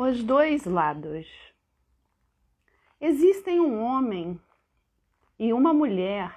Os 0.00 0.22
dois 0.22 0.64
lados. 0.64 1.26
Existem 3.00 3.58
um 3.58 3.82
homem 3.82 4.40
e 5.36 5.52
uma 5.52 5.74
mulher 5.74 6.32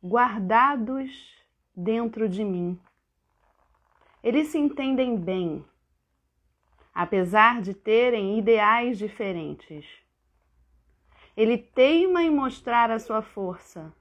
guardados 0.00 1.10
dentro 1.74 2.28
de 2.28 2.44
mim. 2.44 2.80
Eles 4.22 4.46
se 4.50 4.58
entendem 4.58 5.16
bem, 5.16 5.64
apesar 6.94 7.60
de 7.60 7.74
terem 7.74 8.38
ideais 8.38 8.98
diferentes. 8.98 9.84
Ele 11.36 11.58
teima 11.58 12.22
em 12.22 12.30
mostrar 12.30 12.88
a 12.88 13.00
sua 13.00 13.20
força, 13.20 13.92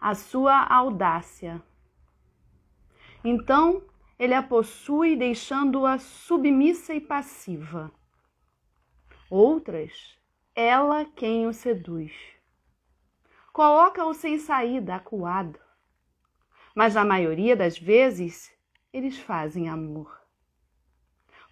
a 0.00 0.16
sua 0.16 0.66
audácia. 0.66 1.62
Então, 3.22 3.84
ele 4.18 4.34
a 4.34 4.42
possui, 4.42 5.14
deixando-a 5.14 5.98
submissa 5.98 6.94
e 6.94 7.00
passiva. 7.00 7.92
Outras, 9.28 10.18
ela 10.54 11.04
quem 11.04 11.46
o 11.46 11.52
seduz. 11.52 12.12
Coloca-o 13.52 14.14
sem 14.14 14.38
saída, 14.38 14.94
acuado. 14.94 15.58
Mas 16.74 16.94
na 16.94 17.04
maioria 17.04 17.56
das 17.56 17.78
vezes, 17.78 18.52
eles 18.92 19.18
fazem 19.18 19.68
amor. 19.68 20.20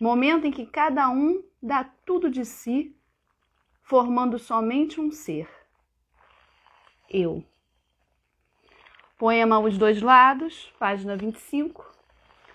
Momento 0.00 0.46
em 0.46 0.50
que 0.50 0.66
cada 0.66 1.08
um 1.08 1.42
dá 1.62 1.84
tudo 1.84 2.30
de 2.30 2.44
si, 2.44 2.96
formando 3.82 4.38
somente 4.38 5.00
um 5.00 5.10
ser. 5.10 5.48
Eu. 7.08 7.44
Poema 9.18 9.58
Os 9.58 9.78
Dois 9.78 10.02
Lados, 10.02 10.72
página 10.78 11.16
25 11.16 11.93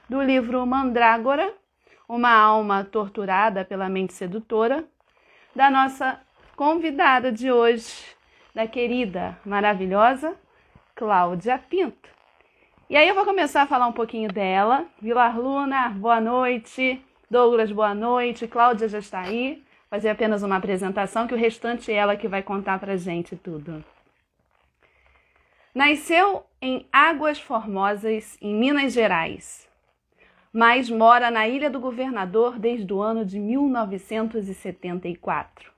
do 0.10 0.22
livro 0.22 0.66
Mandrágora, 0.66 1.54
uma 2.08 2.32
alma 2.32 2.84
torturada 2.84 3.64
pela 3.64 3.88
mente 3.88 4.14
sedutora, 4.14 4.84
da 5.56 5.70
nossa 5.70 6.20
convidada 6.56 7.32
de 7.32 7.52
hoje, 7.52 8.04
da 8.54 8.68
querida, 8.68 9.38
maravilhosa 9.46 10.36
Cláudia 10.96 11.60
Pinto. 11.60 12.10
E 12.90 12.98
aí 12.98 13.08
eu 13.08 13.14
vou 13.14 13.24
começar 13.24 13.62
a 13.62 13.68
falar 13.68 13.86
um 13.86 13.94
pouquinho 13.94 14.32
dela. 14.34 14.86
Vilar 15.00 15.40
Luna, 15.40 15.90
boa 15.90 16.20
noite. 16.20 17.00
Douglas, 17.30 17.72
boa 17.72 17.94
noite. 17.94 18.48
Cláudia 18.48 18.90
já 18.90 18.98
está 18.98 19.22
aí. 19.22 19.64
Fazer 19.92 20.10
apenas 20.10 20.42
uma 20.42 20.56
apresentação, 20.56 21.28
que 21.28 21.36
o 21.36 21.38
restante 21.38 21.92
é 21.92 21.96
ela 21.96 22.18
que 22.18 22.28
vai 22.28 22.42
contar 22.42 22.80
pra 22.80 22.98
gente 22.98 23.36
tudo. 23.36 23.84
Nasceu 25.74 26.44
em 26.60 26.88
Águas 26.92 27.40
Formosas, 27.40 28.38
em 28.42 28.56
Minas 28.56 28.92
Gerais, 28.92 29.69
mas 30.52 30.90
mora 30.90 31.30
na 31.30 31.48
Ilha 31.48 31.70
do 31.70 31.80
Governador 31.80 32.58
desde 32.58 32.92
o 32.92 33.00
ano 33.02 33.24
de 33.24 33.38
1974. 33.40 35.72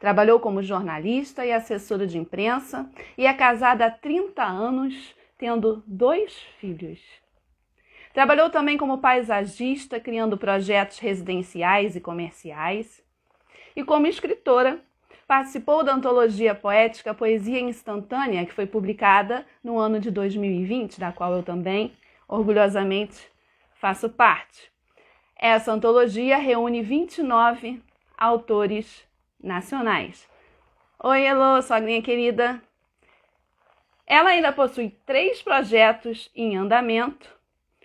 Trabalhou 0.00 0.40
como 0.40 0.62
jornalista 0.62 1.44
e 1.44 1.52
assessora 1.52 2.06
de 2.06 2.16
imprensa 2.18 2.90
e 3.16 3.26
é 3.26 3.34
casada 3.34 3.86
há 3.86 3.90
30 3.90 4.42
anos, 4.42 5.14
tendo 5.36 5.82
dois 5.86 6.32
filhos. 6.58 7.00
Trabalhou 8.14 8.48
também 8.50 8.78
como 8.78 8.98
paisagista, 8.98 10.00
criando 10.00 10.38
projetos 10.38 10.98
residenciais 10.98 11.94
e 11.94 12.00
comerciais. 12.00 13.04
E 13.76 13.84
como 13.84 14.06
escritora, 14.06 14.80
participou 15.26 15.84
da 15.84 15.94
antologia 15.94 16.54
poética 16.54 17.12
Poesia 17.12 17.60
Instantânea, 17.60 18.46
que 18.46 18.54
foi 18.54 18.64
publicada 18.66 19.44
no 19.62 19.78
ano 19.78 20.00
de 20.00 20.10
2020, 20.10 20.98
da 20.98 21.12
qual 21.12 21.34
eu 21.34 21.42
também 21.42 21.92
orgulhosamente 22.26 23.28
faço 23.78 24.08
parte. 24.10 24.70
Essa 25.36 25.72
antologia 25.72 26.36
reúne 26.36 26.82
29 26.82 27.80
autores 28.16 29.06
nacionais. 29.42 30.28
Oi, 31.02 31.22
Elo, 31.22 31.62
sogrinha 31.62 32.02
querida. 32.02 32.60
Ela 34.04 34.30
ainda 34.30 34.52
possui 34.52 34.90
três 35.06 35.40
projetos 35.42 36.28
em 36.34 36.56
andamento, 36.56 37.32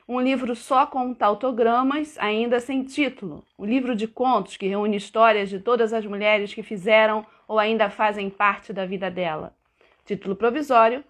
um 0.07 0.19
livro 0.19 0.55
só 0.55 0.85
com 0.85 1.13
tautogramas, 1.13 2.17
ainda 2.17 2.59
sem 2.59 2.83
título, 2.83 3.45
um 3.57 3.65
livro 3.65 3.95
de 3.95 4.07
contos 4.07 4.57
que 4.57 4.67
reúne 4.67 4.97
histórias 4.97 5.49
de 5.49 5.59
todas 5.59 5.93
as 5.93 6.05
mulheres 6.05 6.53
que 6.53 6.63
fizeram 6.63 7.25
ou 7.47 7.59
ainda 7.59 7.89
fazem 7.89 8.29
parte 8.29 8.73
da 8.73 8.85
vida 8.85 9.11
dela. 9.11 9.55
Título 10.05 10.35
provisório: 10.35 11.03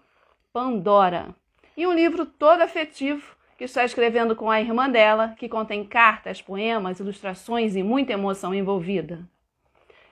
Pandora. 0.52 1.34
E 1.76 1.86
um 1.86 1.92
livro 1.92 2.26
todo 2.26 2.60
afetivo 2.60 3.34
que 3.56 3.64
está 3.64 3.84
escrevendo 3.84 4.34
com 4.34 4.50
a 4.50 4.60
irmã 4.60 4.90
dela, 4.90 5.34
que 5.38 5.48
contém 5.48 5.84
cartas, 5.84 6.42
poemas, 6.42 6.98
ilustrações 6.98 7.76
e 7.76 7.82
muita 7.82 8.12
emoção 8.12 8.54
envolvida. 8.54 9.20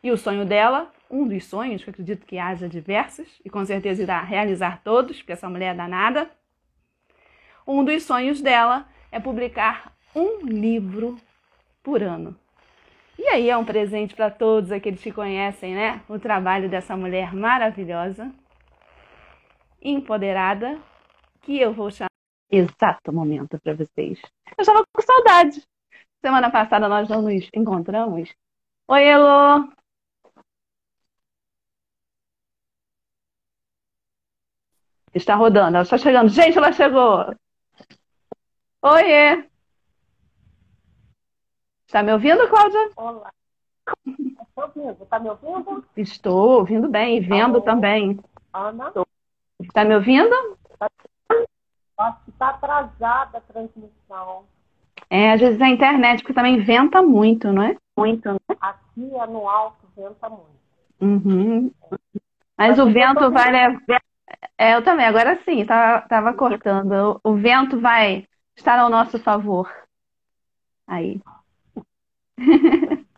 E 0.02 0.10
o 0.10 0.16
sonho 0.16 0.44
dela, 0.44 0.92
um 1.10 1.26
dos 1.26 1.44
sonhos, 1.44 1.82
que 1.82 1.90
eu 1.90 1.92
acredito 1.92 2.26
que 2.26 2.38
haja 2.38 2.68
diversos, 2.68 3.40
e 3.44 3.50
com 3.50 3.64
certeza 3.64 4.02
irá 4.02 4.20
realizar 4.22 4.80
todos, 4.82 5.18
porque 5.18 5.32
essa 5.32 5.48
mulher 5.48 5.74
é 5.74 5.76
danada. 5.76 6.30
Um 7.66 7.84
dos 7.84 8.02
sonhos 8.04 8.40
dela 8.40 8.88
é 9.10 9.20
publicar 9.20 9.92
um 10.14 10.44
livro 10.44 11.18
por 11.82 12.02
ano. 12.02 12.36
E 13.18 13.26
aí 13.28 13.50
é 13.50 13.56
um 13.56 13.64
presente 13.64 14.14
para 14.14 14.30
todos 14.30 14.72
aqueles 14.72 15.02
que 15.02 15.12
conhecem, 15.12 15.74
né, 15.74 16.00
o 16.08 16.18
trabalho 16.18 16.68
dessa 16.68 16.96
mulher 16.96 17.34
maravilhosa, 17.34 18.32
empoderada, 19.80 20.78
que 21.42 21.58
eu 21.58 21.72
vou 21.72 21.90
chamar 21.90 22.11
exato 22.52 23.12
momento 23.12 23.58
para 23.60 23.74
vocês. 23.74 24.20
Eu 24.56 24.60
estava 24.60 24.84
com 24.92 25.02
saudade. 25.02 25.66
Semana 26.20 26.50
passada 26.50 26.88
nós 26.88 27.08
não 27.08 27.22
nos 27.22 27.48
encontramos. 27.54 28.32
Oi, 28.88 29.04
Elo! 29.04 29.72
Está 35.14 35.34
rodando, 35.34 35.76
ela 35.76 35.82
está 35.82 35.98
chegando. 35.98 36.28
Gente, 36.28 36.56
ela 36.56 36.72
chegou! 36.72 37.34
Oiê! 38.82 39.44
Está 41.86 42.02
me 42.02 42.12
ouvindo, 42.12 42.48
Cláudia? 42.48 42.90
Olá. 42.96 43.32
Estou 44.06 44.64
ouvindo. 44.64 45.02
Está 45.02 45.18
me 45.18 45.28
ouvindo? 45.28 45.84
Estou 45.96 46.50
ouvindo 46.60 46.88
bem 46.88 47.18
e 47.18 47.20
vendo 47.20 47.56
Alô. 47.56 47.60
também. 47.60 48.18
Ana? 48.52 48.92
Está 49.60 49.84
me 49.84 49.94
ouvindo? 49.94 50.34
Que 52.42 52.46
está 52.46 52.48
atrasada 52.48 53.38
a 53.38 53.40
transmissão. 53.40 54.44
É, 55.08 55.32
às 55.32 55.40
vezes 55.40 55.60
a 55.60 55.68
internet, 55.68 56.20
porque 56.20 56.34
também 56.34 56.60
venta 56.60 57.00
muito, 57.00 57.52
não 57.52 57.62
é? 57.62 57.76
Muito, 57.96 58.32
né? 58.32 58.38
Aqui 58.60 59.14
é 59.14 59.26
no 59.26 59.48
alto, 59.48 59.86
venta 59.96 60.28
muito. 60.28 60.50
Uhum. 61.00 61.70
Mas, 62.56 62.76
Mas 62.76 62.78
o 62.80 62.90
vento 62.90 63.30
vai 63.30 63.52
levar. 63.52 64.02
É, 64.58 64.74
eu 64.74 64.82
também, 64.82 65.06
agora 65.06 65.38
sim, 65.44 65.64
tava, 65.64 66.00
tava 66.08 66.34
cortando. 66.34 67.20
O, 67.22 67.30
o 67.32 67.36
vento 67.36 67.78
vai 67.78 68.26
estar 68.56 68.78
ao 68.78 68.90
nosso 68.90 69.18
favor. 69.20 69.70
Aí. 70.86 71.20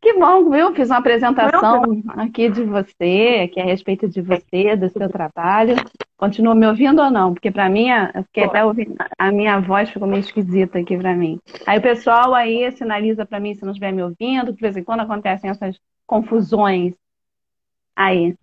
Que 0.00 0.14
bom, 0.14 0.48
viu? 0.48 0.74
Fiz 0.74 0.88
uma 0.88 0.96
apresentação 0.96 1.82
aqui 2.16 2.48
de 2.48 2.64
você, 2.64 3.42
aqui 3.44 3.60
a 3.60 3.64
respeito 3.64 4.08
de 4.08 4.22
você, 4.22 4.74
do 4.74 4.88
seu 4.88 5.10
trabalho. 5.10 5.74
Continua 6.20 6.54
me 6.54 6.66
ouvindo 6.66 7.00
ou 7.00 7.10
não? 7.10 7.32
Porque 7.32 7.50
para 7.50 7.70
mim, 7.70 7.86
fiquei 8.26 8.44
até 8.44 8.62
ouvindo, 8.62 8.94
a 9.18 9.32
minha 9.32 9.58
voz 9.58 9.88
ficou 9.88 10.06
meio 10.06 10.20
esquisita 10.20 10.78
aqui 10.78 10.94
para 10.98 11.16
mim. 11.16 11.40
Aí 11.66 11.78
o 11.78 11.82
pessoal 11.82 12.34
aí 12.34 12.70
sinaliza 12.72 13.24
para 13.24 13.40
mim 13.40 13.54
se 13.54 13.62
não 13.62 13.70
estiver 13.70 13.90
me 13.90 14.02
ouvindo, 14.02 14.52
de 14.52 14.60
vez 14.60 14.76
em 14.76 14.84
quando 14.84 15.00
acontecem 15.00 15.48
essas 15.48 15.80
confusões. 16.06 16.92
Aí. 17.96 18.36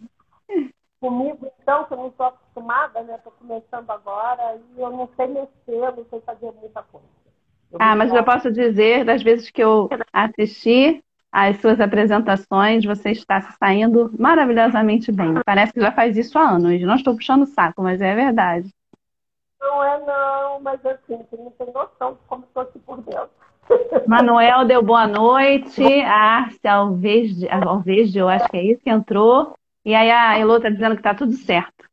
Comigo, 0.99 1.51
então, 1.61 1.83
que 1.83 1.93
eu 1.93 1.97
não 1.97 2.07
estou 2.07 2.25
acostumada, 2.25 3.03
né? 3.03 3.13
Estou 3.13 3.31
começando 3.33 3.91
agora 3.91 4.59
e 4.75 4.81
eu 4.81 4.89
não 4.89 5.07
sei 5.15 5.27
mexer, 5.27 5.95
não 5.95 6.05
sei 6.09 6.19
fazer 6.21 6.51
muita 6.59 6.81
coisa. 6.81 7.05
Eu 7.71 7.77
ah, 7.79 7.95
mas 7.95 8.11
eu 8.11 8.23
posso 8.23 8.51
dizer, 8.51 9.05
das 9.05 9.21
vezes 9.21 9.51
que 9.51 9.61
eu 9.61 9.87
assisti, 10.11 11.03
as 11.31 11.59
suas 11.61 11.79
apresentações, 11.79 12.85
você 12.85 13.11
está 13.11 13.41
se 13.41 13.55
saindo 13.57 14.11
maravilhosamente 14.17 15.11
bem. 15.11 15.35
Parece 15.45 15.73
que 15.73 15.81
já 15.81 15.91
faz 15.91 16.17
isso 16.17 16.37
há 16.37 16.49
anos. 16.49 16.81
Não 16.81 16.95
estou 16.95 17.15
puxando 17.15 17.43
o 17.43 17.47
saco, 17.47 17.83
mas 17.83 18.01
é 18.01 18.15
verdade. 18.15 18.69
Não 19.59 19.83
é 19.83 19.99
não, 20.05 20.61
mas 20.61 20.85
assim, 20.85 21.17
você 21.17 21.35
não 21.35 21.51
tem 21.51 21.73
noção 21.73 22.13
de 22.13 22.19
como 22.27 22.43
estou 22.43 22.63
aqui 22.63 22.79
por 22.79 23.01
dentro. 23.01 23.29
Manuel 24.07 24.65
deu 24.65 24.81
boa 24.81 25.07
noite. 25.07 25.83
A 26.01 26.39
Árcia 26.39 26.73
Alvejde, 26.73 27.47
Alvejde, 27.49 28.19
eu 28.19 28.29
acho 28.29 28.47
que 28.49 28.57
é 28.57 28.63
isso 28.63 28.81
que 28.81 28.89
entrou. 28.89 29.55
E 29.83 29.93
aí 29.93 30.09
a 30.09 30.39
Elô 30.39 30.57
está 30.57 30.69
dizendo 30.69 30.95
que 30.95 30.99
está 30.99 31.13
tudo 31.13 31.33
certo. 31.33 31.87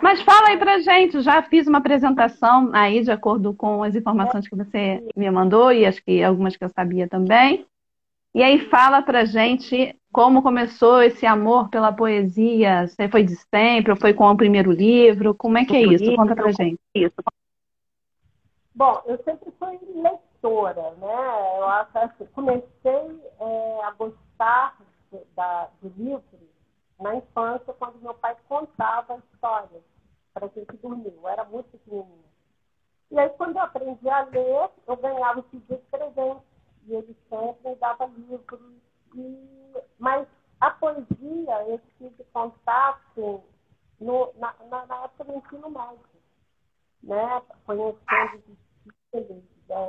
Mas 0.00 0.22
fala 0.22 0.48
aí 0.48 0.56
pra 0.56 0.78
gente, 0.78 1.20
já 1.20 1.42
fiz 1.42 1.66
uma 1.66 1.78
apresentação 1.78 2.70
aí 2.72 3.02
de 3.02 3.10
acordo 3.10 3.52
com 3.52 3.82
as 3.82 3.94
informações 3.94 4.48
que 4.48 4.56
você 4.56 5.02
me 5.16 5.30
mandou 5.30 5.72
e 5.72 5.84
acho 5.84 6.02
que 6.04 6.22
algumas 6.22 6.56
que 6.56 6.64
eu 6.64 6.68
sabia 6.68 7.08
também. 7.08 7.66
E 8.34 8.42
aí 8.42 8.66
fala 8.70 9.02
pra 9.02 9.24
gente 9.24 9.94
como 10.10 10.42
começou 10.42 11.02
esse 11.02 11.26
amor 11.26 11.68
pela 11.68 11.92
poesia. 11.92 12.86
Você 12.86 13.08
foi 13.08 13.24
de 13.24 13.36
sempre 13.36 13.92
ou 13.92 13.98
foi 13.98 14.14
com 14.14 14.24
o 14.30 14.36
primeiro 14.36 14.72
livro? 14.72 15.34
Como 15.34 15.58
é 15.58 15.64
que 15.64 15.76
é 15.76 15.82
isso? 15.82 16.16
Conta 16.16 16.34
pra 16.34 16.50
gente. 16.52 16.80
Isso. 16.94 17.16
Bom, 18.74 19.02
eu 19.04 19.22
sempre 19.22 19.50
fui 19.58 19.78
leitora, 19.94 20.92
né? 20.92 21.58
Eu 21.58 21.68
acho 21.68 21.98
assim, 21.98 22.26
comecei 22.32 23.20
é, 23.38 23.84
a 23.84 23.90
gostar 23.90 24.78
de, 25.10 25.18
da, 25.36 25.68
do 25.82 25.92
livro 25.96 26.22
na 26.98 27.16
infância, 27.16 27.74
quando 27.74 28.00
meu 28.00 28.14
pai 28.14 28.34
contava 28.48 29.22
histórias 29.32 29.82
para 30.32 30.48
gente 30.48 30.74
dormir. 30.82 31.12
Eu 31.14 31.28
era 31.28 31.44
muito 31.44 31.66
pequenininha. 31.70 32.32
E 33.10 33.18
aí, 33.18 33.28
quando 33.30 33.56
eu 33.56 33.62
aprendi 33.62 34.08
a 34.08 34.24
ler, 34.24 34.70
eu 34.86 34.96
ganhava 34.96 35.40
esse 35.40 35.58
dia 35.66 35.76
de 35.76 35.84
presente. 35.90 36.51
Ele 36.94 37.16
sempre 37.28 37.74
dava 37.76 38.06
livros. 38.06 38.60
E... 39.14 39.82
Mas 39.98 40.26
a 40.60 40.70
poesia, 40.70 41.66
eu 41.66 41.80
tive 41.98 42.24
contato 42.32 43.42
no, 44.00 44.32
na, 44.38 44.54
na, 44.70 44.86
na, 44.86 45.04
época 45.04 45.24
do 45.24 45.38
ensino 45.38 45.70
médio. 45.70 45.98
Né? 47.02 47.42
Conhecendo 47.64 48.42
os 48.86 48.94
estilos. 48.94 49.42
Né? 49.68 49.88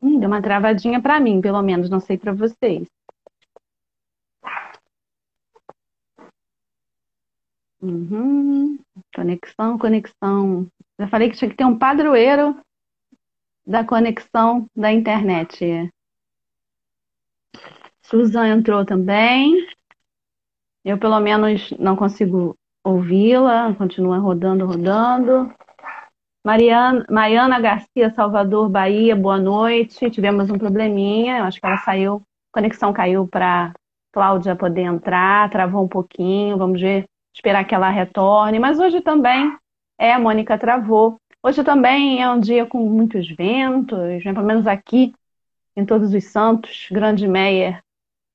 Hum, 0.00 0.20
deu 0.20 0.28
uma 0.28 0.40
travadinha 0.40 1.02
para 1.02 1.18
mim, 1.18 1.40
pelo 1.40 1.60
menos, 1.60 1.90
não 1.90 2.00
sei 2.00 2.16
para 2.16 2.32
vocês. 2.32 2.86
Uhum. 7.82 8.78
Conexão, 9.14 9.78
conexão. 9.78 10.66
Já 10.98 11.08
falei 11.08 11.30
que 11.30 11.36
tinha 11.36 11.50
que 11.50 11.56
ter 11.56 11.64
um 11.64 11.78
padroeiro 11.78 12.58
da 13.68 13.84
conexão 13.84 14.66
da 14.74 14.90
internet. 14.90 15.90
Susan 18.00 18.48
entrou 18.48 18.86
também. 18.86 19.68
Eu, 20.82 20.96
pelo 20.96 21.20
menos, 21.20 21.70
não 21.78 21.94
consigo 21.94 22.56
ouvi-la. 22.82 23.74
Continua 23.74 24.16
rodando, 24.18 24.64
rodando. 24.64 25.52
Mariana, 26.42 27.04
Mariana 27.10 27.60
Garcia, 27.60 28.10
Salvador, 28.14 28.70
Bahia, 28.70 29.14
boa 29.14 29.36
noite. 29.38 30.10
Tivemos 30.10 30.48
um 30.50 30.56
probleminha. 30.56 31.40
Eu 31.40 31.44
acho 31.44 31.60
que 31.60 31.66
ela 31.66 31.76
saiu. 31.76 32.22
A 32.50 32.60
conexão 32.60 32.90
caiu 32.90 33.28
para 33.28 33.74
Cláudia 34.10 34.56
poder 34.56 34.82
entrar. 34.82 35.50
Travou 35.50 35.84
um 35.84 35.88
pouquinho. 35.88 36.56
Vamos 36.56 36.80
ver 36.80 37.04
esperar 37.34 37.66
que 37.66 37.74
ela 37.74 37.90
retorne. 37.90 38.58
Mas 38.58 38.78
hoje 38.78 39.02
também, 39.02 39.54
é, 39.98 40.14
a 40.14 40.18
Mônica 40.18 40.56
travou. 40.56 41.18
Hoje 41.42 41.62
também 41.62 42.20
é 42.20 42.28
um 42.28 42.40
dia 42.40 42.66
com 42.66 42.78
muitos 42.78 43.28
ventos, 43.30 44.24
né? 44.24 44.32
pelo 44.32 44.46
menos 44.46 44.66
aqui 44.66 45.14
em 45.76 45.86
Todos 45.86 46.12
os 46.12 46.24
Santos, 46.24 46.88
Grande 46.90 47.28
Meier, 47.28 47.80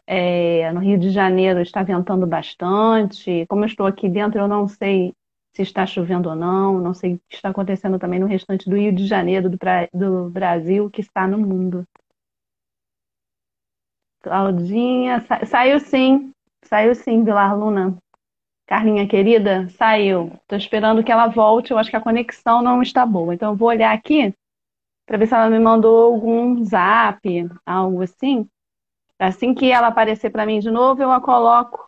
é, 0.08 0.72
no 0.72 0.80
Rio 0.80 0.98
de 0.98 1.10
Janeiro, 1.10 1.62
está 1.62 1.84
ventando 1.84 2.26
bastante. 2.26 3.46
Como 3.48 3.64
eu 3.64 3.68
estou 3.68 3.86
aqui 3.86 4.10
dentro, 4.10 4.40
eu 4.40 4.48
não 4.48 4.68
sei 4.68 5.14
se 5.54 5.62
está 5.62 5.86
chovendo 5.86 6.30
ou 6.30 6.36
não, 6.36 6.80
não 6.80 6.94
sei 6.94 7.16
o 7.16 7.22
que 7.30 7.36
está 7.36 7.50
acontecendo 7.50 8.00
também 8.00 8.20
no 8.20 8.26
restante 8.26 8.70
do 8.70 8.78
Rio 8.78 8.94
de 8.94 9.06
Janeiro, 9.06 9.50
do, 9.50 9.58
do 9.94 10.30
Brasil, 10.30 10.90
que 10.90 11.02
está 11.02 11.28
no 11.28 11.38
mundo. 11.38 11.86
Claudinha, 14.22 15.20
sa 15.28 15.46
saiu 15.46 15.80
sim, 15.80 16.32
saiu 16.64 16.96
sim, 16.96 17.24
Vilar 17.24 17.58
Luna. 17.58 17.98
Carlinha 18.74 19.08
querida, 19.08 19.70
saiu. 19.70 20.32
Estou 20.42 20.58
esperando 20.58 21.04
que 21.04 21.12
ela 21.12 21.28
volte. 21.28 21.70
Eu 21.70 21.78
acho 21.78 21.92
que 21.92 21.96
a 21.96 22.02
conexão 22.02 22.60
não 22.60 22.82
está 22.82 23.06
boa. 23.06 23.32
Então, 23.32 23.52
eu 23.52 23.56
vou 23.56 23.68
olhar 23.68 23.94
aqui 23.94 24.34
para 25.06 25.16
ver 25.16 25.28
se 25.28 25.36
ela 25.36 25.48
me 25.48 25.60
mandou 25.60 26.12
algum 26.12 26.66
zap, 26.66 27.22
algo 27.64 28.02
assim. 28.02 28.50
Assim 29.20 29.54
que 29.54 29.72
ela 29.72 29.90
aparecer 29.90 30.32
para 30.32 30.44
mim 30.44 30.60
de 30.60 30.72
novo, 30.72 31.04
eu 31.04 31.12
a 31.12 31.22
coloco 31.22 31.88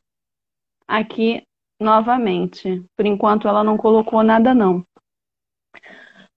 aqui 0.88 1.42
novamente. 1.82 2.86
Por 2.96 3.08
enquanto, 3.08 3.48
ela 3.48 3.64
não 3.64 3.78
colocou 3.78 4.22
nada, 4.22 4.54
não. 4.54 4.86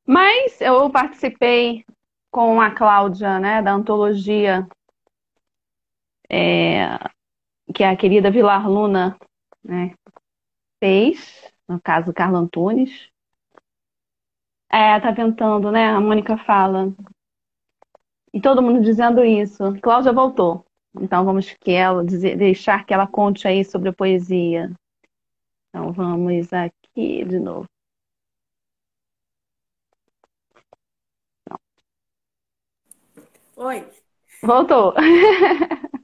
Mas 0.06 0.62
eu 0.62 0.88
participei 0.88 1.84
com 2.30 2.58
a 2.58 2.70
Cláudia, 2.70 3.38
né, 3.38 3.60
da 3.60 3.72
antologia, 3.72 4.66
é, 6.26 6.98
que 7.74 7.84
é 7.84 7.90
a 7.90 7.96
querida 7.96 8.30
Vilar 8.30 8.66
Luna, 8.66 9.14
né, 9.62 9.94
fez, 10.78 11.52
no 11.68 11.80
caso, 11.80 12.12
Carlos 12.12 12.40
Antunes. 12.40 13.10
É, 14.70 15.00
tá 15.00 15.10
ventando, 15.10 15.70
né? 15.70 15.86
A 15.88 16.00
Mônica 16.00 16.36
fala. 16.36 16.92
E 18.32 18.40
todo 18.40 18.62
mundo 18.62 18.82
dizendo 18.82 19.24
isso. 19.24 19.78
Cláudia 19.80 20.12
voltou. 20.12 20.64
Então 21.00 21.24
vamos 21.24 21.52
que 21.60 21.72
ela 21.72 22.04
dizer, 22.04 22.36
deixar 22.36 22.84
que 22.84 22.92
ela 22.92 23.06
conte 23.06 23.46
aí 23.46 23.64
sobre 23.64 23.88
a 23.88 23.92
poesia. 23.92 24.72
Então 25.68 25.92
vamos 25.92 26.52
aqui 26.52 27.24
de 27.24 27.38
novo. 27.38 27.66
Oi. 33.56 33.84
Voltou. 34.42 34.94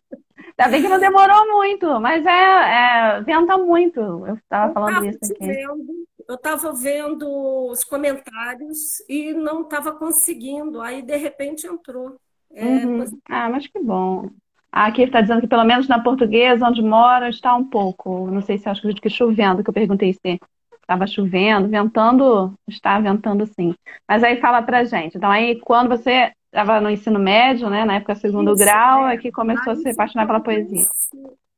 Ainda 0.57 0.71
bem 0.71 0.83
que 0.83 0.89
não 0.89 1.01
demorou 1.01 1.49
muito, 1.49 2.01
mas 2.01 2.25
é, 2.25 3.17
é 3.17 3.21
venta 3.23 3.59
muito. 3.59 4.01
Eu 4.01 4.35
estava 4.35 4.73
falando 4.73 5.05
isso 5.07 5.19
aqui. 5.33 5.47
Vendo, 5.47 6.07
eu 6.29 6.35
estava 6.37 6.73
vendo 6.73 7.69
os 7.71 7.83
comentários 7.83 9.01
e 9.09 9.35
não 9.35 9.63
estava 9.63 9.93
conseguindo. 9.93 10.81
Aí, 10.81 11.03
de 11.03 11.17
repente, 11.17 11.67
entrou. 11.67 12.17
É, 12.53 12.65
uhum. 12.65 13.05
Ah, 13.29 13.51
mas 13.51 13.67
que 13.67 13.81
bom. 13.81 14.31
Aqui 14.71 15.03
está 15.03 15.21
dizendo 15.21 15.41
que 15.41 15.47
pelo 15.47 15.65
menos 15.65 15.89
na 15.89 16.03
portuguesa, 16.03 16.67
onde 16.67 16.83
mora, 16.83 17.29
está 17.29 17.55
um 17.55 17.65
pouco. 17.65 18.31
Não 18.31 18.41
sei 18.41 18.59
se 18.59 18.69
acho 18.69 18.83
que 18.95 19.11
chovendo, 19.11 19.63
que 19.63 19.71
eu 19.71 19.75
perguntei 19.75 20.13
se 20.13 20.41
estava 20.85 21.07
chovendo, 21.07 21.69
ventando, 21.69 22.55
está 22.69 22.99
ventando 23.01 23.47
sim. 23.47 23.75
Mas 24.09 24.23
aí 24.23 24.41
fala 24.41 24.63
pra 24.63 24.85
gente. 24.85 25.17
Então 25.17 25.31
aí 25.31 25.59
quando 25.61 25.89
você 25.89 26.33
estava 26.55 26.81
no 26.81 26.89
ensino 26.89 27.19
médio, 27.19 27.69
né, 27.69 27.85
na 27.85 27.97
época 27.97 28.15
segundo 28.15 28.53
Isso, 28.53 28.65
grau, 28.65 29.09
é, 29.09 29.15
é 29.15 29.19
que 29.19 29.33
começou 29.33 29.73
a 29.73 29.77
se 29.77 29.89
apaixonar 29.89 30.25
pela 30.25 30.41
poesia. 30.41 30.87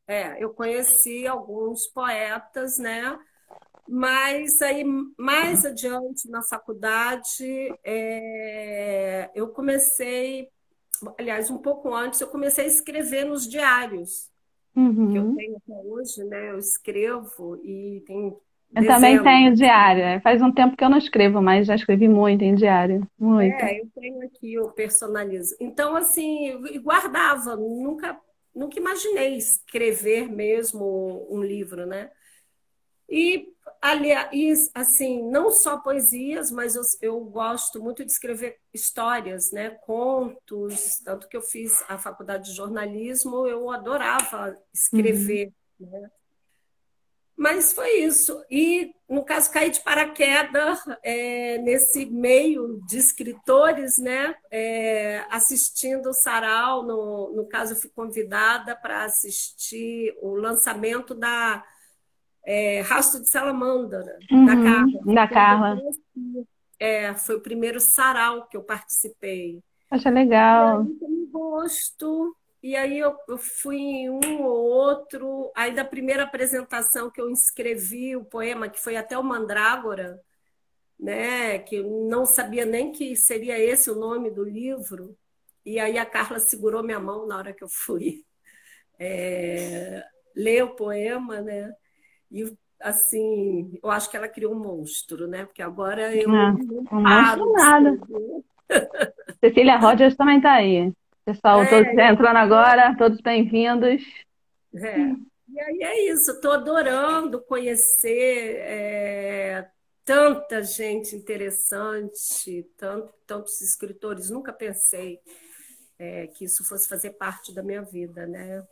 É, 0.08 0.42
eu 0.42 0.54
conheci 0.54 1.26
alguns 1.26 1.86
poetas, 1.88 2.78
né? 2.78 3.18
Mas 3.86 4.62
aí, 4.62 4.84
mais 5.18 5.64
adiante 5.64 6.28
na 6.30 6.42
faculdade, 6.42 7.44
é, 7.84 9.30
eu 9.34 9.48
comecei, 9.48 10.48
aliás, 11.18 11.50
um 11.50 11.58
pouco 11.58 11.94
antes, 11.94 12.20
eu 12.20 12.28
comecei 12.28 12.64
a 12.64 12.68
escrever 12.68 13.24
nos 13.24 13.46
diários 13.46 14.30
uhum. 14.74 15.12
que 15.12 15.18
eu 15.18 15.34
tenho 15.36 15.56
até 15.56 15.88
hoje, 15.88 16.24
né? 16.24 16.50
Eu 16.50 16.58
escrevo 16.58 17.60
e 17.62 18.02
tenho 18.06 18.40
eu 18.74 18.86
também 18.86 19.22
tenho 19.22 19.54
diário. 19.54 20.02
É, 20.02 20.20
faz 20.20 20.42
um 20.42 20.52
tempo 20.52 20.76
que 20.76 20.84
eu 20.84 20.90
não 20.90 20.98
escrevo, 20.98 21.40
mas 21.40 21.66
já 21.66 21.74
escrevi 21.74 22.08
muito 22.08 22.42
em 22.42 22.54
diário. 22.54 23.06
Muito. 23.18 23.54
É, 23.54 23.80
eu 23.80 23.88
tenho 23.94 24.22
aqui, 24.24 24.54
eu 24.54 24.70
personalizo. 24.70 25.56
Então, 25.60 25.96
assim, 25.96 26.60
guardava, 26.82 27.56
nunca, 27.56 28.18
nunca 28.54 28.78
imaginei 28.78 29.36
escrever 29.36 30.28
mesmo 30.28 31.26
um 31.30 31.42
livro, 31.42 31.86
né? 31.86 32.10
E, 33.08 33.48
aliás, 33.80 34.68
assim, 34.74 35.22
não 35.30 35.50
só 35.50 35.78
poesias, 35.78 36.50
mas 36.50 36.74
eu, 36.74 36.82
eu 37.00 37.20
gosto 37.20 37.80
muito 37.80 38.04
de 38.04 38.10
escrever 38.10 38.58
histórias, 38.74 39.52
né? 39.52 39.70
Contos, 39.70 40.98
tanto 41.04 41.28
que 41.28 41.36
eu 41.36 41.42
fiz 41.42 41.84
a 41.88 41.96
faculdade 41.96 42.50
de 42.50 42.56
jornalismo, 42.56 43.46
eu 43.46 43.70
adorava 43.70 44.54
escrever, 44.74 45.52
uhum. 45.78 45.88
né? 45.88 46.10
Mas 47.36 47.74
foi 47.74 47.98
isso. 47.98 48.42
E, 48.50 48.94
no 49.08 49.22
caso, 49.22 49.52
caí 49.52 49.70
de 49.70 49.80
paraquedas 49.80 50.80
é, 51.02 51.58
nesse 51.58 52.06
meio 52.06 52.80
de 52.86 52.96
escritores, 52.96 53.98
né? 53.98 54.34
É, 54.50 55.22
assistindo 55.30 56.08
o 56.08 56.14
Sarau. 56.14 56.82
No, 56.82 57.34
no 57.36 57.46
caso, 57.46 57.74
eu 57.74 57.76
fui 57.76 57.90
convidada 57.90 58.74
para 58.74 59.04
assistir 59.04 60.16
o 60.22 60.34
lançamento 60.34 61.14
da 61.14 61.62
é, 62.42 62.80
Rastro 62.80 63.20
de 63.20 63.28
Salamandra, 63.28 64.18
uhum, 64.30 64.46
da 64.46 64.54
Carla. 64.56 65.14
Da 65.14 65.28
Carla. 65.28 65.80
É, 66.78 67.14
foi 67.14 67.36
o 67.36 67.42
primeiro 67.42 67.80
sarau 67.80 68.46
que 68.48 68.56
eu 68.56 68.62
participei. 68.62 69.60
Acha 69.90 70.08
legal. 70.08 70.84
E 70.84 71.04
aí, 71.04 71.28
gosto 71.30 72.34
e 72.66 72.74
aí 72.74 72.98
eu, 72.98 73.16
eu, 73.28 73.38
fui 73.38 73.76
em 73.76 74.10
um 74.10 74.42
ou 74.42 74.56
outro. 74.56 75.52
Aí 75.54 75.72
da 75.72 75.84
primeira 75.84 76.24
apresentação 76.24 77.08
que 77.08 77.20
eu 77.20 77.30
inscrevi 77.30 78.16
o 78.16 78.24
poema, 78.24 78.68
que 78.68 78.80
foi 78.80 78.96
até 78.96 79.16
o 79.16 79.22
Mandrágora, 79.22 80.20
né? 80.98 81.60
Que 81.60 81.76
eu 81.76 82.08
não 82.10 82.26
sabia 82.26 82.66
nem 82.66 82.90
que 82.90 83.14
seria 83.14 83.56
esse 83.56 83.88
o 83.88 83.94
nome 83.94 84.32
do 84.32 84.42
livro. 84.42 85.16
E 85.64 85.78
aí 85.78 85.96
a 85.96 86.04
Carla 86.04 86.40
segurou 86.40 86.82
minha 86.82 86.98
mão 86.98 87.24
na 87.24 87.36
hora 87.36 87.52
que 87.52 87.62
eu 87.62 87.68
fui 87.70 88.24
é, 88.98 90.02
ler 90.34 90.64
o 90.64 90.74
poema, 90.74 91.40
né? 91.40 91.72
E 92.32 92.52
assim, 92.80 93.78
eu 93.80 93.92
acho 93.92 94.10
que 94.10 94.16
ela 94.16 94.26
criou 94.26 94.52
um 94.52 94.58
monstro, 94.58 95.28
né? 95.28 95.44
Porque 95.44 95.62
agora 95.62 96.12
eu 96.16 96.28
não, 96.28 96.52
não 96.54 96.84
paro. 96.84 97.52
Nada. 97.52 97.96
Cecília 99.38 99.78
Rogers 99.78 100.16
também 100.16 100.38
está 100.38 100.54
aí. 100.54 100.92
Pessoal, 101.26 101.60
é, 101.64 101.66
todos 101.66 101.88
entrando 101.88 102.36
agora, 102.36 102.96
todos 102.96 103.20
bem-vindos. 103.20 104.00
É. 104.76 104.96
E 105.48 105.60
aí 105.60 105.82
é 105.82 106.12
isso, 106.12 106.30
estou 106.30 106.52
adorando 106.52 107.42
conhecer 107.42 108.58
é, 108.60 109.68
tanta 110.04 110.62
gente 110.62 111.16
interessante, 111.16 112.64
tanto, 112.78 113.12
tantos 113.26 113.60
escritores. 113.60 114.30
Nunca 114.30 114.52
pensei 114.52 115.18
é, 115.98 116.28
que 116.28 116.44
isso 116.44 116.62
fosse 116.64 116.88
fazer 116.88 117.10
parte 117.14 117.52
da 117.52 117.60
minha 117.60 117.82
vida, 117.82 118.24
né? 118.24 118.62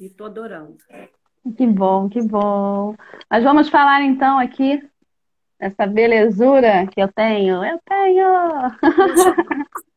E 0.00 0.06
estou 0.06 0.26
adorando. 0.26 0.78
Que 1.56 1.68
bom, 1.68 2.08
que 2.08 2.20
bom. 2.20 2.96
Mas 3.30 3.44
vamos 3.44 3.68
falar 3.68 4.02
então 4.02 4.40
aqui 4.40 4.82
essa 5.56 5.86
belezura 5.86 6.84
que 6.88 7.00
eu 7.00 7.06
tenho. 7.12 7.64
Eu 7.64 7.78
tenho! 7.86 8.26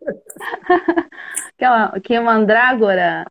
que, 1.58 1.66
é 1.66 2.00
que 2.02 2.14
é 2.14 2.20
mandrágora. 2.20 3.26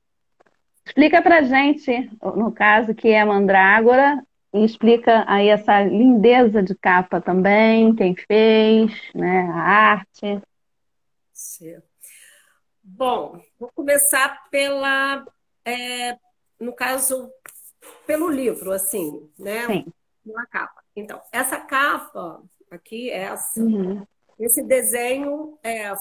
Explica 0.84 1.22
pra 1.22 1.42
gente, 1.42 2.10
no 2.22 2.52
caso, 2.52 2.94
que 2.94 3.08
é 3.08 3.24
mandrágora 3.24 4.22
e 4.52 4.64
explica 4.64 5.24
aí 5.26 5.48
essa 5.48 5.82
lindeza 5.82 6.62
de 6.62 6.74
capa 6.74 7.20
também, 7.20 7.94
quem 7.94 8.14
fez, 8.14 8.92
né, 9.14 9.50
a 9.50 9.60
arte. 9.60 10.42
Sim. 11.32 11.82
Bom, 12.82 13.40
vou 13.58 13.70
começar 13.74 14.48
pela, 14.50 15.24
é, 15.64 16.18
no 16.60 16.72
caso, 16.72 17.32
pelo 18.06 18.30
livro, 18.30 18.72
assim, 18.72 19.28
né? 19.38 19.66
Sim. 19.66 19.86
Uma 20.24 20.46
capa. 20.46 20.82
Então, 20.94 21.20
essa 21.32 21.58
capa 21.58 22.42
aqui, 22.70 23.10
essa, 23.10 23.60
uhum. 23.60 24.06
esse 24.38 24.62
desenho, 24.62 25.58
é, 25.62 25.92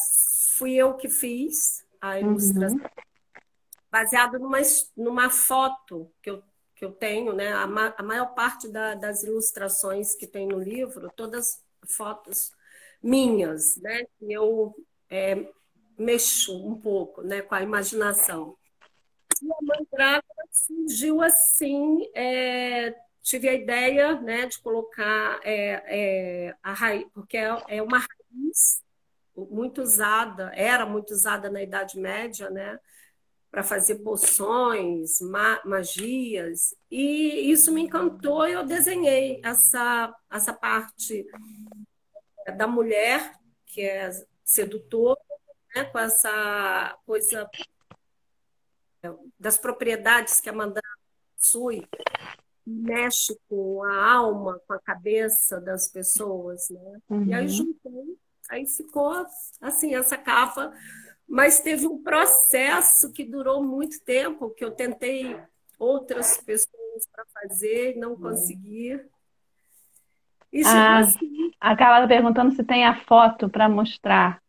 fui 0.58 0.74
eu 0.74 0.94
que 0.96 1.10
fiz 1.10 1.83
a 2.04 2.20
ilustração, 2.20 2.78
uhum. 2.78 3.42
baseado 3.90 4.38
numa, 4.38 4.58
numa 4.98 5.30
foto 5.30 6.12
que 6.22 6.30
eu, 6.30 6.44
que 6.76 6.84
eu 6.84 6.92
tenho, 6.92 7.32
né? 7.32 7.54
A, 7.54 7.66
ma, 7.66 7.96
a 7.98 8.04
maior 8.04 8.34
parte 8.36 8.68
da, 8.68 8.94
das 8.94 9.24
ilustrações 9.24 10.14
que 10.14 10.28
tem 10.28 10.46
no 10.46 10.60
livro, 10.60 11.10
todas 11.16 11.64
fotos 11.88 12.52
minhas, 13.02 13.78
né? 13.78 14.04
Que 14.20 14.34
eu 14.34 14.76
é, 15.10 15.48
mexo 15.98 16.68
um 16.68 16.76
pouco, 16.78 17.22
né? 17.22 17.42
Com 17.42 17.56
a 17.56 17.62
imaginação. 17.62 18.58
E 19.42 19.50
a 19.50 19.56
mandrágora 19.62 20.48
surgiu 20.52 21.22
assim, 21.22 22.06
é, 22.14 22.94
tive 23.22 23.48
a 23.48 23.54
ideia 23.54 24.20
né, 24.20 24.46
de 24.46 24.60
colocar 24.60 25.40
é, 25.42 25.84
é, 26.50 26.56
a 26.62 26.74
raiz, 26.74 27.08
porque 27.14 27.38
é, 27.38 27.64
é 27.70 27.82
uma 27.82 28.00
raiz 28.00 28.83
muito 29.36 29.82
usada, 29.82 30.52
era 30.56 30.86
muito 30.86 31.12
usada 31.12 31.50
na 31.50 31.62
Idade 31.62 32.00
Média, 32.00 32.50
né? 32.50 32.80
Para 33.52 33.64
fazer 33.64 33.96
poções, 33.98 35.22
ma 35.22 35.62
magias, 35.64 36.76
e 36.90 37.52
isso 37.52 37.72
me 37.72 37.82
encantou. 37.82 38.48
Eu 38.48 38.66
desenhei 38.66 39.40
essa, 39.44 40.14
essa 40.32 40.54
parte 40.54 41.26
da 42.58 42.68
mulher, 42.68 43.40
que 43.66 43.82
é 43.82 44.10
sedutora, 44.44 45.20
né? 45.76 45.86
com 45.86 46.00
essa 46.00 46.98
coisa 47.06 47.48
das 49.40 49.58
propriedades 49.58 50.40
que 50.40 50.50
a 50.50 50.54
mandala 50.54 50.82
possui, 51.36 51.86
mexe 52.66 53.38
com 53.50 53.84
a 53.84 54.14
alma, 54.14 54.62
com 54.66 54.74
a 54.74 54.80
cabeça 54.80 55.60
das 55.60 55.90
pessoas, 55.90 56.70
né? 56.70 57.02
Uhum. 57.10 57.26
E 57.26 57.34
aí 57.34 57.44
uhum. 57.44 57.50
juntei, 57.50 58.18
aí 58.50 58.66
ficou 58.68 59.26
assim 59.62 59.96
essa 59.96 60.18
capa, 60.18 60.74
mas 61.28 61.60
teve 61.60 61.88
um 61.88 62.02
processo 62.02 63.12
que 63.12 63.24
durou 63.24 63.64
muito 63.64 64.00
tempo, 64.04 64.50
que 64.52 64.64
eu 64.64 64.72
tentei 64.72 65.40
outras 65.80 66.38
pessoas 66.38 67.08
para 67.12 67.26
fazer, 67.34 67.96
não 67.98 68.16
consegui. 68.16 69.00
E 70.52 70.64
ah, 70.66 71.00
assim. 71.00 71.52
A 71.60 71.76
Carla 71.76 72.02
tá 72.02 72.08
perguntando 72.08 72.56
se 72.56 72.64
tem 72.64 72.86
a 72.86 73.04
foto 73.06 73.50
para 73.50 73.68
mostrar. 73.68 74.42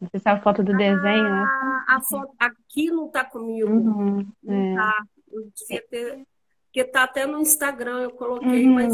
Não 0.00 0.08
sei 0.10 0.18
se 0.18 0.28
é 0.28 0.32
a 0.32 0.40
foto 0.40 0.64
do 0.64 0.72
ah, 0.72 0.76
desenho, 0.76 1.22
né? 1.22 1.46
A 1.86 2.00
foto 2.00 2.34
aqui 2.38 2.90
não 2.90 3.06
está 3.06 3.24
comigo. 3.24 3.70
Uhum, 3.70 4.26
não 4.42 4.72
é. 4.72 4.74
tá. 4.74 5.04
Eu 5.30 5.48
devia 5.56 5.82
ter 5.88 6.26
porque 6.74 6.82
tá 6.82 7.04
até 7.04 7.24
no 7.24 7.38
Instagram, 7.38 8.00
eu 8.00 8.10
coloquei, 8.10 8.66
uhum. 8.66 8.74
mas. 8.74 8.92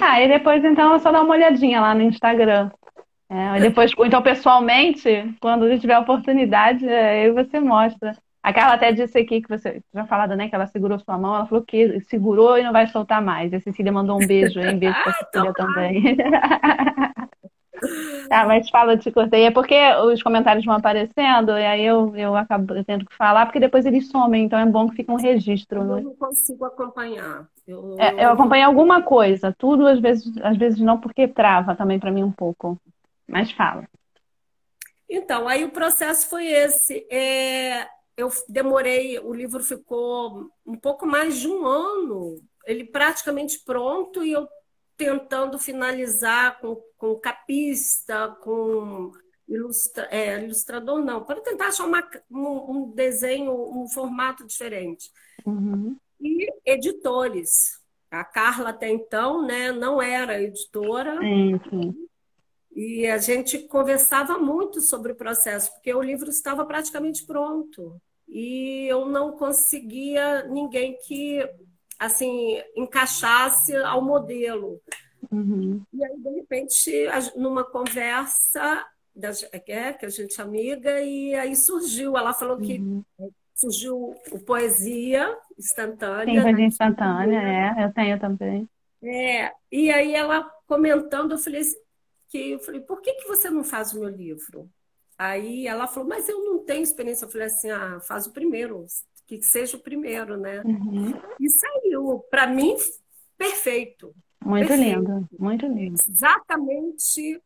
Ah, 0.00 0.22
e 0.22 0.28
depois 0.28 0.64
então 0.64 0.94
é 0.94 0.98
só 0.98 1.12
dar 1.12 1.20
uma 1.20 1.34
olhadinha 1.34 1.78
lá 1.78 1.94
no 1.94 2.00
Instagram. 2.00 2.70
É, 3.30 3.60
depois, 3.60 3.92
então, 4.04 4.20
pessoalmente, 4.20 5.08
quando 5.40 5.64
a 5.64 5.68
gente 5.68 5.82
tiver 5.82 5.94
a 5.94 6.00
oportunidade, 6.00 6.86
aí 6.88 7.30
você 7.30 7.60
mostra. 7.60 8.16
A 8.42 8.52
Carla 8.52 8.74
até 8.74 8.90
disse 8.90 9.18
aqui 9.18 9.40
que 9.40 9.48
você 9.48 9.80
tinha 9.92 10.04
falado, 10.06 10.34
né, 10.34 10.48
que 10.48 10.54
ela 10.54 10.66
segurou 10.66 10.98
sua 10.98 11.16
mão, 11.16 11.36
ela 11.36 11.46
falou 11.46 11.62
que 11.64 12.00
segurou 12.00 12.58
e 12.58 12.64
não 12.64 12.72
vai 12.72 12.88
soltar 12.88 13.22
mais. 13.22 13.54
A 13.54 13.60
Cecília 13.60 13.92
mandou 13.92 14.20
um 14.20 14.26
beijo 14.26 14.58
um 14.58 14.78
beijo 14.78 14.96
pra 15.02 15.12
Cecília 15.30 15.52
também. 15.54 16.16
Ah, 18.30 18.44
mas 18.44 18.68
fala, 18.68 18.96
te 18.96 19.10
cortei. 19.10 19.44
É 19.44 19.50
porque 19.50 19.74
os 20.04 20.22
comentários 20.22 20.64
vão 20.64 20.74
aparecendo 20.74 21.52
e 21.52 21.64
aí 21.64 21.82
eu, 21.82 22.14
eu 22.14 22.36
acabo 22.36 22.74
tendo 22.84 23.06
que 23.06 23.16
falar, 23.16 23.46
porque 23.46 23.58
depois 23.58 23.86
eles 23.86 24.08
somem, 24.08 24.44
então 24.44 24.58
é 24.58 24.66
bom 24.66 24.88
que 24.88 24.96
fique 24.96 25.10
um 25.10 25.16
registro. 25.16 25.80
Eu 25.80 25.84
né? 25.84 26.02
não 26.02 26.14
consigo 26.14 26.64
acompanhar. 26.66 27.46
Eu, 27.66 27.96
é, 27.98 28.24
eu 28.24 28.32
acompanho 28.32 28.66
alguma 28.66 29.00
coisa, 29.02 29.54
tudo 29.56 29.86
às 29.86 29.98
vezes, 29.98 30.30
às 30.42 30.56
vezes 30.56 30.78
não, 30.78 30.98
porque 30.98 31.26
trava 31.26 31.74
também 31.74 31.98
para 31.98 32.12
mim 32.12 32.22
um 32.22 32.30
pouco. 32.30 32.78
Mas 33.30 33.52
fala. 33.52 33.88
Então, 35.08 35.48
aí 35.48 35.64
o 35.64 35.70
processo 35.70 36.28
foi 36.28 36.46
esse. 36.46 37.06
É, 37.10 37.88
eu 38.16 38.28
demorei, 38.48 39.18
o 39.18 39.32
livro 39.32 39.62
ficou 39.62 40.50
um 40.66 40.76
pouco 40.76 41.06
mais 41.06 41.38
de 41.38 41.48
um 41.48 41.66
ano, 41.66 42.40
ele 42.66 42.84
praticamente 42.84 43.60
pronto, 43.64 44.22
e 44.24 44.32
eu 44.32 44.48
tentando 44.96 45.58
finalizar 45.58 46.60
com, 46.60 46.76
com 46.98 47.18
capista, 47.18 48.28
com 48.42 49.12
ilustra, 49.48 50.06
é, 50.10 50.44
ilustrador, 50.44 51.02
não, 51.02 51.24
para 51.24 51.40
tentar 51.40 51.68
achar 51.68 51.86
uma, 51.86 52.06
um, 52.30 52.70
um, 52.70 52.90
desenho, 52.90 53.52
um 53.52 53.88
formato 53.88 54.46
diferente. 54.46 55.10
Uhum. 55.44 55.96
E 56.20 56.46
editores. 56.64 57.80
A 58.10 58.24
Carla 58.24 58.70
até 58.70 58.90
então 58.90 59.46
né, 59.46 59.72
não 59.72 60.02
era 60.02 60.42
editora. 60.42 61.18
Uhum. 61.20 62.08
E 62.74 63.06
a 63.06 63.18
gente 63.18 63.58
conversava 63.60 64.38
muito 64.38 64.80
sobre 64.80 65.12
o 65.12 65.16
processo, 65.16 65.72
porque 65.72 65.92
o 65.92 66.02
livro 66.02 66.30
estava 66.30 66.64
praticamente 66.64 67.26
pronto. 67.26 68.00
E 68.28 68.86
eu 68.88 69.06
não 69.06 69.32
conseguia 69.32 70.44
ninguém 70.44 70.96
que 71.06 71.44
assim, 72.00 72.58
encaixasse 72.74 73.76
ao 73.76 74.02
modelo. 74.02 74.80
Uhum. 75.30 75.82
E 75.92 76.02
aí, 76.02 76.16
de 76.16 76.30
repente, 76.30 77.06
numa 77.36 77.62
conversa, 77.62 78.86
é, 79.68 79.92
que 79.92 80.06
a 80.06 80.08
gente 80.08 80.40
é 80.40 80.42
amiga, 80.42 81.00
e 81.02 81.34
aí 81.34 81.54
surgiu, 81.54 82.16
ela 82.16 82.32
falou 82.32 82.56
que 82.56 82.78
uhum. 82.78 83.04
surgiu 83.54 84.16
o 84.32 84.38
poesia 84.38 85.36
instantânea. 85.58 86.24
Sim, 86.24 86.42
poesia 86.42 86.52
né? 86.52 86.64
instantânea, 86.64 87.40
é, 87.42 87.84
eu 87.84 87.92
tenho 87.92 88.18
também. 88.18 88.66
É, 89.02 89.52
e 89.70 89.90
aí 89.90 90.14
ela 90.14 90.42
comentando, 90.66 91.32
eu 91.32 91.38
falei 91.38 91.60
que 92.30 92.52
eu 92.52 92.58
falei, 92.60 92.80
por 92.80 93.02
que, 93.02 93.12
que 93.14 93.28
você 93.28 93.50
não 93.50 93.64
faz 93.64 93.92
o 93.92 94.00
meu 94.00 94.08
livro? 94.08 94.70
Aí 95.18 95.66
ela 95.66 95.86
falou, 95.86 96.08
mas 96.08 96.28
eu 96.28 96.42
não 96.42 96.64
tenho 96.64 96.82
experiência. 96.82 97.26
Eu 97.26 97.30
falei 97.30 97.48
assim, 97.48 97.70
ah, 97.70 98.00
faz 98.00 98.26
o 98.26 98.32
primeiro, 98.32 98.86
que 99.26 99.42
seja 99.42 99.76
o 99.76 99.80
primeiro, 99.80 100.38
né? 100.38 100.62
Uhum. 100.64 101.12
E 101.38 101.50
saiu, 101.50 102.24
para 102.30 102.46
mim, 102.46 102.74
perfeito. 103.36 104.14
Muito 104.42 104.68
perfeito. 104.68 104.98
lindo, 104.98 105.28
muito 105.38 105.66
lindo. 105.66 105.96
Exatamente, 106.08 107.42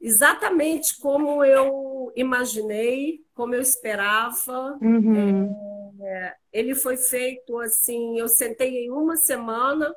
exatamente 0.00 1.00
como 1.00 1.42
eu 1.42 2.12
imaginei, 2.14 3.20
como 3.34 3.54
eu 3.54 3.60
esperava. 3.62 4.76
Uhum. 4.82 5.94
É, 6.02 6.34
ele 6.52 6.74
foi 6.74 6.98
feito 6.98 7.58
assim, 7.60 8.18
eu 8.18 8.28
sentei 8.28 8.84
em 8.84 8.90
uma 8.90 9.16
semana 9.16 9.94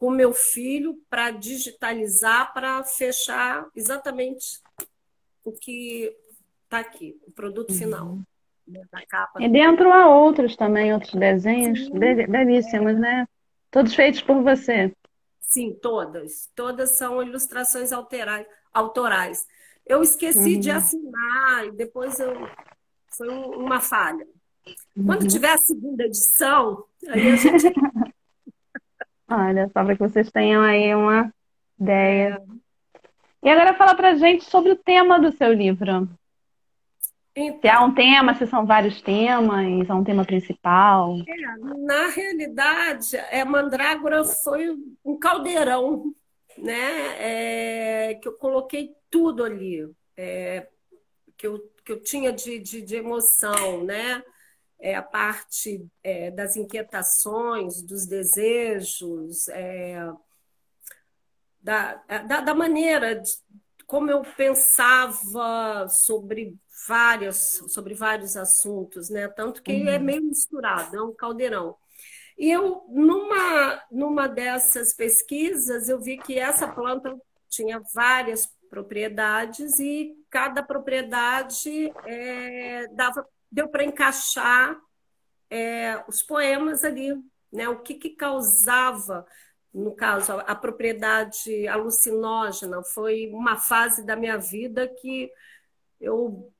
com 0.00 0.10
meu 0.10 0.32
filho 0.32 0.98
para 1.10 1.30
digitalizar, 1.30 2.54
para 2.54 2.82
fechar 2.82 3.68
exatamente 3.76 4.58
o 5.44 5.52
que 5.52 6.10
está 6.64 6.78
aqui, 6.78 7.20
o 7.28 7.30
produto 7.30 7.70
uhum. 7.70 7.76
final 7.76 8.18
capa. 9.08 9.42
E 9.42 9.48
dentro 9.48 9.92
há 9.92 10.08
outros 10.08 10.56
também, 10.56 10.94
outros 10.94 11.12
desenhos 11.12 11.86
belíssimos, 11.90 12.98
né? 12.98 13.28
Todos 13.70 13.94
feitos 13.94 14.22
por 14.22 14.42
você. 14.42 14.90
Sim, 15.38 15.76
todas. 15.82 16.48
Todas 16.54 16.96
são 16.96 17.22
ilustrações 17.22 17.92
alterais, 17.92 18.46
autorais. 18.72 19.46
Eu 19.86 20.02
esqueci 20.02 20.54
uhum. 20.54 20.60
de 20.60 20.70
assinar 20.70 21.66
e 21.66 21.72
depois 21.72 22.18
eu... 22.18 22.32
foi 23.08 23.28
uma 23.28 23.80
falha. 23.80 24.26
Uhum. 24.96 25.06
Quando 25.06 25.28
tiver 25.28 25.52
a 25.52 25.58
segunda 25.58 26.04
edição, 26.04 26.84
aí 27.06 27.32
a 27.32 27.36
gente. 27.36 27.66
Olha, 29.30 29.68
só 29.68 29.84
para 29.84 29.94
que 29.94 30.02
vocês 30.02 30.30
tenham 30.30 30.62
aí 30.62 30.94
uma 30.94 31.32
ideia. 31.80 32.42
É. 32.42 32.60
E 33.42 33.48
agora 33.48 33.74
fala 33.74 33.94
pra 33.94 34.14
gente 34.14 34.44
sobre 34.44 34.72
o 34.72 34.76
tema 34.76 35.18
do 35.18 35.32
seu 35.32 35.52
livro. 35.52 36.08
Então, 37.34 37.60
se 37.60 37.68
há 37.68 37.84
um 37.84 37.94
tema, 37.94 38.34
se 38.34 38.46
são 38.46 38.66
vários 38.66 39.00
temas, 39.00 39.88
há 39.88 39.94
um 39.94 40.04
tema 40.04 40.24
principal. 40.24 41.16
É, 41.26 41.76
na 41.78 42.08
realidade, 42.08 43.16
é, 43.30 43.44
Mandrágora 43.44 44.24
foi 44.24 44.76
um 45.04 45.18
caldeirão 45.18 46.12
né? 46.60 48.10
É, 48.10 48.14
que 48.14 48.28
eu 48.28 48.32
coloquei 48.34 48.94
tudo 49.10 49.44
ali, 49.44 49.88
é, 50.16 50.68
que, 51.36 51.46
eu, 51.46 51.58
que 51.84 51.92
eu 51.92 52.02
tinha 52.02 52.32
de, 52.32 52.58
de, 52.58 52.82
de 52.82 52.96
emoção, 52.96 53.84
né? 53.84 54.22
É, 54.80 54.94
a 54.94 55.02
parte 55.02 55.86
é, 56.02 56.30
das 56.30 56.56
inquietações, 56.56 57.82
dos 57.82 58.06
desejos, 58.06 59.46
é, 59.48 60.10
da, 61.60 61.94
da, 62.26 62.40
da, 62.40 62.54
maneira 62.54 63.16
de, 63.16 63.30
como 63.86 64.10
eu 64.10 64.22
pensava 64.36 65.86
sobre 65.88 66.56
várias, 66.88 67.60
sobre 67.68 67.92
vários 67.94 68.36
assuntos, 68.36 69.10
né? 69.10 69.28
Tanto 69.28 69.62
que 69.62 69.72
uhum. 69.72 69.88
é 69.88 69.98
meio 69.98 70.22
misturado, 70.22 70.96
é 70.96 71.02
um 71.02 71.14
caldeirão. 71.14 71.76
E 72.38 72.50
eu, 72.50 72.86
numa, 72.88 73.82
numa 73.90 74.26
dessas 74.26 74.94
pesquisas, 74.94 75.90
eu 75.90 76.00
vi 76.00 76.16
que 76.16 76.38
essa 76.38 76.66
planta 76.66 77.14
tinha 77.50 77.82
várias 77.92 78.48
propriedades 78.70 79.78
e 79.78 80.16
cada 80.30 80.62
propriedade 80.62 81.92
é, 82.06 82.86
dava, 82.94 83.26
deu 83.50 83.68
para 83.68 83.84
encaixar 83.84 84.78
é, 85.48 86.02
os 86.08 86.22
poemas 86.22 86.84
ali, 86.84 87.12
né? 87.52 87.68
O 87.68 87.80
que, 87.80 87.94
que 87.94 88.10
causava, 88.10 89.26
no 89.74 89.94
caso, 89.94 90.32
a, 90.32 90.40
a 90.42 90.54
propriedade 90.54 91.66
alucinógena 91.66 92.82
foi 92.82 93.28
uma 93.32 93.56
fase 93.56 94.04
da 94.06 94.14
minha 94.14 94.38
vida 94.38 94.88
que 94.88 95.30
eu 96.00 96.52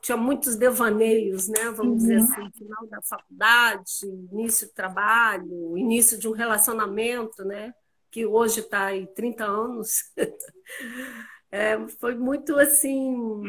tinha 0.00 0.16
muitos 0.16 0.56
devaneios, 0.56 1.48
né? 1.48 1.70
Vamos 1.70 1.92
uhum. 1.92 1.96
dizer 1.96 2.16
assim, 2.16 2.50
final 2.52 2.86
da 2.88 3.00
faculdade, 3.02 4.06
início 4.32 4.66
do 4.66 4.74
trabalho, 4.74 5.78
início 5.78 6.18
de 6.18 6.28
um 6.28 6.32
relacionamento, 6.32 7.44
né? 7.44 7.72
Que 8.10 8.26
hoje 8.26 8.60
está 8.60 8.86
aí 8.86 9.06
30 9.06 9.44
anos. 9.44 10.12
É, 11.56 11.78
foi 12.00 12.16
muito 12.16 12.58
assim, 12.58 13.40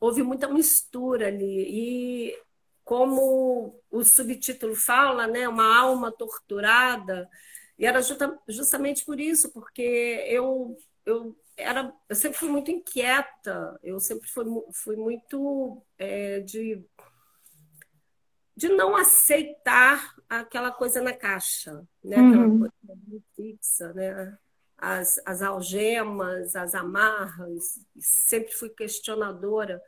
houve 0.00 0.22
muita 0.22 0.48
mistura 0.48 1.28
ali. 1.28 1.66
E 1.68 2.38
como 2.84 3.80
o 3.90 4.04
subtítulo 4.04 4.74
fala, 4.74 5.26
né? 5.26 5.48
Uma 5.48 5.76
alma 5.76 6.12
torturada. 6.12 7.28
E 7.78 7.86
era 7.86 8.02
justa, 8.02 8.38
justamente 8.48 9.04
por 9.04 9.18
isso, 9.18 9.52
porque 9.52 9.82
eu, 10.28 10.76
eu 11.04 11.36
era, 11.56 11.92
eu 12.08 12.16
sempre 12.16 12.38
fui 12.38 12.48
muito 12.48 12.70
inquieta, 12.70 13.78
eu 13.82 13.98
sempre 13.98 14.28
fui, 14.28 14.44
fui 14.72 14.96
muito 14.96 15.82
é, 15.98 16.40
de, 16.40 16.84
de 18.56 18.68
não 18.68 18.94
aceitar 18.94 20.14
aquela 20.28 20.70
coisa 20.70 21.00
na 21.00 21.12
caixa, 21.12 21.82
né? 22.02 22.16
aquela 22.16 22.46
uhum. 22.46 22.58
coisa 22.60 23.22
fixa, 23.34 23.92
né? 23.92 24.38
As, 24.86 25.18
as 25.24 25.40
algemas, 25.40 26.54
as 26.54 26.74
amarras, 26.74 27.80
sempre 27.98 28.52
fui 28.52 28.68
questionadora. 28.68 29.80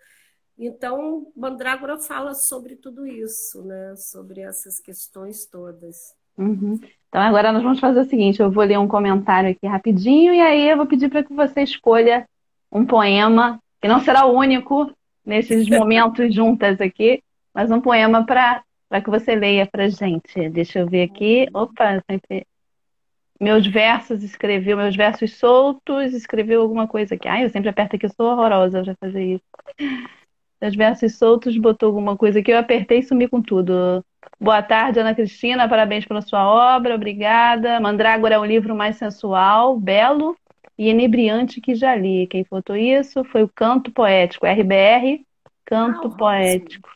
Então, 0.58 1.30
Mandrágora 1.36 1.98
fala 1.98 2.32
sobre 2.32 2.76
tudo 2.76 3.06
isso, 3.06 3.62
né? 3.62 3.94
sobre 3.96 4.40
essas 4.40 4.80
questões 4.80 5.44
todas. 5.44 6.14
Uhum. 6.38 6.80
Então 7.08 7.20
agora 7.20 7.52
nós 7.52 7.62
vamos 7.62 7.78
fazer 7.78 8.00
o 8.00 8.04
seguinte: 8.04 8.40
eu 8.40 8.50
vou 8.50 8.64
ler 8.64 8.78
um 8.78 8.88
comentário 8.88 9.50
aqui 9.50 9.66
rapidinho 9.66 10.32
e 10.32 10.40
aí 10.40 10.68
eu 10.68 10.78
vou 10.78 10.86
pedir 10.86 11.10
para 11.10 11.22
que 11.22 11.32
você 11.32 11.62
escolha 11.62 12.26
um 12.72 12.84
poema, 12.84 13.60
que 13.80 13.88
não 13.88 14.00
será 14.00 14.24
o 14.24 14.34
único 14.34 14.90
nesses 15.24 15.68
momentos 15.70 16.34
juntas 16.34 16.80
aqui, 16.80 17.22
mas 17.54 17.70
um 17.70 17.80
poema 17.80 18.24
para 18.24 18.62
que 19.02 19.10
você 19.10 19.34
leia 19.34 19.66
para 19.66 19.88
gente. 19.88 20.48
Deixa 20.48 20.78
eu 20.78 20.86
ver 20.86 21.02
aqui. 21.02 21.46
Opa, 21.52 22.02
sempre. 22.10 22.46
Meus 23.40 23.66
versos, 23.66 24.22
escreveu 24.22 24.76
meus 24.76 24.96
versos 24.96 25.34
soltos, 25.34 26.14
escreveu 26.14 26.62
alguma 26.62 26.86
coisa 26.88 27.14
aqui. 27.14 27.28
Ai, 27.28 27.44
eu 27.44 27.50
sempre 27.50 27.68
aperto 27.68 27.96
aqui, 27.96 28.06
eu 28.06 28.10
sou 28.10 28.26
horrorosa 28.26 28.84
já 28.84 28.94
fazer 28.96 29.24
isso. 29.24 29.44
Meus 30.60 30.74
versos 30.74 31.16
soltos, 31.18 31.56
botou 31.58 31.88
alguma 31.88 32.16
coisa 32.16 32.38
aqui, 32.38 32.50
eu 32.50 32.58
apertei 32.58 33.00
e 33.00 33.02
sumi 33.02 33.28
com 33.28 33.42
tudo. 33.42 34.04
Boa 34.40 34.62
tarde, 34.62 35.00
Ana 35.00 35.14
Cristina. 35.14 35.68
Parabéns 35.68 36.04
pela 36.04 36.22
sua 36.22 36.46
obra. 36.76 36.94
Obrigada. 36.94 37.78
Mandrágora 37.80 38.36
é 38.36 38.38
um 38.38 38.44
livro 38.44 38.74
mais 38.74 38.96
sensual, 38.96 39.78
belo 39.78 40.36
e 40.78 40.88
inebriante 40.90 41.60
que 41.60 41.74
já 41.74 41.94
li. 41.94 42.26
Quem 42.26 42.44
fotou 42.44 42.76
isso 42.76 43.24
foi 43.24 43.42
o 43.42 43.48
Canto 43.48 43.90
Poético, 43.90 44.46
RBR 44.46 45.24
Canto 45.64 46.08
ah, 46.08 46.16
Poético. 46.16 46.88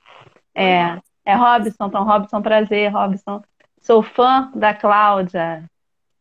É, 0.54 0.98
é 1.24 1.34
Robson. 1.34 1.86
Então, 1.86 2.04
Robson, 2.04 2.42
prazer, 2.42 2.90
Robson. 2.92 3.42
Sou 3.80 4.02
fã 4.02 4.50
da 4.54 4.74
Cláudia. 4.74 5.64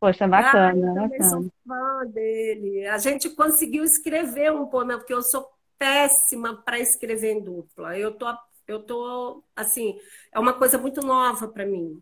Poxa, 0.00 0.26
bacana, 0.26 0.92
ah, 0.92 1.04
eu 1.04 1.08
bacana. 1.08 1.28
sou 1.28 1.52
fã 1.68 2.06
dele. 2.06 2.86
A 2.86 2.96
gente 2.96 3.28
conseguiu 3.30 3.84
escrever 3.84 4.50
um 4.50 4.66
poema, 4.66 4.96
porque 4.96 5.12
eu 5.12 5.22
sou 5.22 5.46
péssima 5.78 6.56
para 6.62 6.78
escrever 6.78 7.32
em 7.32 7.42
dupla. 7.42 7.96
Eu 7.98 8.12
tô 8.12 8.26
eu 8.66 8.80
tô 8.80 9.42
assim, 9.54 9.96
é 10.32 10.38
uma 10.38 10.52
coisa 10.52 10.78
muito 10.78 11.00
nova 11.04 11.48
para 11.48 11.66
mim. 11.66 11.98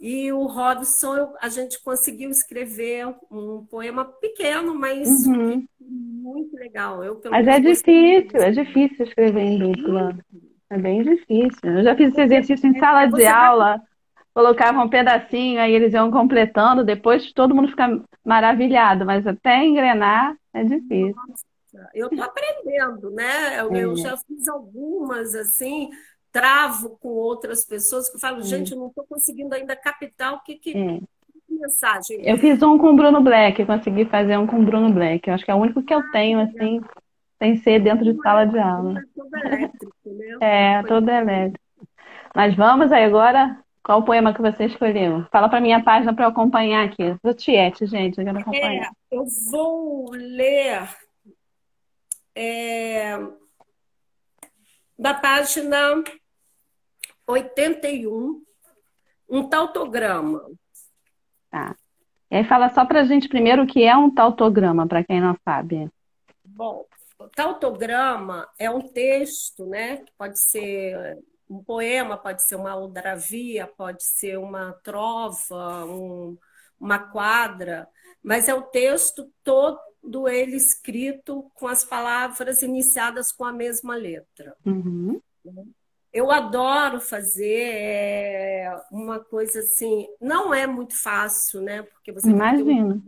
E 0.00 0.32
o 0.32 0.46
Robson, 0.46 1.14
eu, 1.14 1.34
a 1.40 1.48
gente 1.48 1.82
conseguiu 1.82 2.30
escrever 2.30 3.06
um 3.30 3.66
poema 3.66 4.04
pequeno, 4.04 4.74
mas 4.74 5.08
uhum. 5.26 5.64
muito 5.78 6.56
legal. 6.56 7.04
Eu, 7.04 7.20
mas 7.30 7.46
é 7.46 7.60
difícil, 7.60 8.40
é 8.40 8.50
difícil 8.50 9.06
escrever 9.06 9.42
em 9.42 9.58
dupla. 9.58 10.18
É 10.70 10.78
bem 10.78 11.02
difícil. 11.02 11.60
Eu 11.64 11.84
já 11.84 11.94
fiz 11.94 12.12
esse 12.12 12.20
exercício 12.22 12.66
em 12.66 12.78
sala 12.78 13.06
de 13.06 13.26
aula, 13.26 13.82
vai... 14.34 14.44
colocava 14.44 14.82
um 14.82 14.88
pedacinho, 14.88 15.60
aí 15.60 15.72
eles 15.72 15.92
iam 15.92 16.10
completando, 16.10 16.84
depois 16.84 17.32
todo 17.32 17.54
mundo 17.54 17.68
fica 17.68 18.00
maravilhado, 18.24 19.04
mas 19.04 19.26
até 19.26 19.64
engrenar 19.64 20.36
é 20.52 20.64
difícil. 20.64 21.14
Nossa. 21.28 21.50
Eu 21.94 22.08
estou 22.08 22.24
aprendendo, 22.24 23.10
né? 23.10 23.60
Eu, 23.60 23.74
é. 23.74 23.84
eu, 23.84 23.96
já 23.96 24.16
fiz 24.16 24.48
algumas 24.48 25.34
assim, 25.34 25.88
travo 26.32 26.98
com 27.00 27.08
outras 27.08 27.64
pessoas 27.64 28.08
que 28.08 28.16
eu 28.16 28.20
falo, 28.20 28.40
é. 28.40 28.42
gente, 28.42 28.72
eu 28.72 28.78
não 28.78 28.88
estou 28.88 29.04
conseguindo 29.08 29.54
ainda 29.54 29.76
captar 29.76 30.34
o 30.34 30.40
que, 30.40 30.56
que, 30.56 30.76
é. 30.76 31.00
mensagem. 31.48 32.20
Eu 32.22 32.38
fiz 32.38 32.60
um 32.62 32.76
com 32.76 32.88
o 32.88 32.96
Bruno 32.96 33.20
Black, 33.20 33.64
consegui 33.64 34.04
fazer 34.04 34.36
um 34.36 34.46
com 34.46 34.60
o 34.60 34.64
Bruno 34.64 34.92
Black. 34.92 35.28
Eu 35.28 35.34
acho 35.34 35.44
que 35.44 35.50
é 35.50 35.54
o 35.54 35.58
único 35.58 35.82
que 35.82 35.94
eu 35.94 36.00
ah, 36.00 36.10
tenho, 36.10 36.40
assim, 36.40 36.80
sem 37.38 37.56
ser 37.56 37.80
dentro 37.80 38.04
de 38.04 38.20
sala 38.20 38.44
de 38.46 38.58
aula. 38.58 38.98
É 38.98 39.04
todo 39.14 39.36
elétrico, 39.36 39.96
né? 40.06 40.38
É, 40.40 40.82
todo 40.82 41.08
elétrico. 41.08 41.64
Mas 42.34 42.54
vamos 42.54 42.92
aí 42.92 43.04
agora. 43.04 43.58
Qual 43.82 44.00
o 44.00 44.04
poema 44.04 44.34
que 44.34 44.42
você 44.42 44.66
escolheu? 44.66 45.26
Fala 45.32 45.48
para 45.48 45.60
minha 45.60 45.82
página 45.82 46.14
para 46.14 46.26
eu 46.26 46.30
acompanhar 46.30 46.86
aqui. 46.86 47.16
Do 47.22 47.34
Tiete, 47.34 47.86
gente, 47.86 48.18
eu 48.18 48.24
quero 48.24 48.38
acompanhar. 48.38 48.86
É, 48.86 48.90
eu 49.10 49.24
vou 49.50 50.10
ler 50.12 50.88
é, 52.34 53.18
da 54.98 55.14
página 55.14 56.02
81, 57.26 58.42
um 59.28 59.48
tautograma. 59.48 60.44
Tá. 61.50 61.74
E 62.30 62.36
aí 62.36 62.44
fala 62.44 62.68
só 62.68 62.84
para 62.84 63.00
a 63.00 63.04
gente 63.04 63.28
primeiro 63.28 63.62
o 63.62 63.66
que 63.66 63.82
é 63.82 63.96
um 63.96 64.12
tautograma, 64.12 64.86
para 64.86 65.02
quem 65.02 65.20
não 65.20 65.36
sabe. 65.44 65.90
Bom, 66.44 66.84
o 67.18 67.28
tautograma 67.28 68.48
é 68.58 68.70
um 68.70 68.80
texto, 68.80 69.66
né? 69.66 69.98
Que 69.98 70.12
pode 70.16 70.38
ser 70.40 71.18
um 71.50 71.62
poema, 71.62 72.16
pode 72.16 72.46
ser 72.46 72.54
uma 72.54 72.70
aldravia, 72.70 73.66
pode 73.66 74.04
ser 74.04 74.38
uma 74.38 74.72
trova, 74.84 75.84
um, 75.84 76.38
uma 76.78 76.98
quadra, 76.98 77.88
mas 78.22 78.48
é 78.48 78.54
o 78.54 78.62
texto 78.62 79.28
todo 79.42 79.78
do 80.02 80.28
ele 80.28 80.56
escrito 80.56 81.50
com 81.54 81.66
as 81.66 81.84
palavras 81.84 82.62
iniciadas 82.62 83.32
com 83.32 83.44
a 83.44 83.52
mesma 83.52 83.96
letra. 83.96 84.56
Uhum. 84.64 85.20
Eu 86.12 86.30
adoro 86.30 87.00
fazer 87.00 87.72
é, 87.72 88.80
uma 88.90 89.20
coisa 89.20 89.60
assim, 89.60 90.08
não 90.20 90.54
é 90.54 90.66
muito 90.66 90.96
fácil, 90.96 91.60
né? 91.60 91.82
Porque 91.82 92.12
você 92.12 92.30
Imagina. 92.30 93.00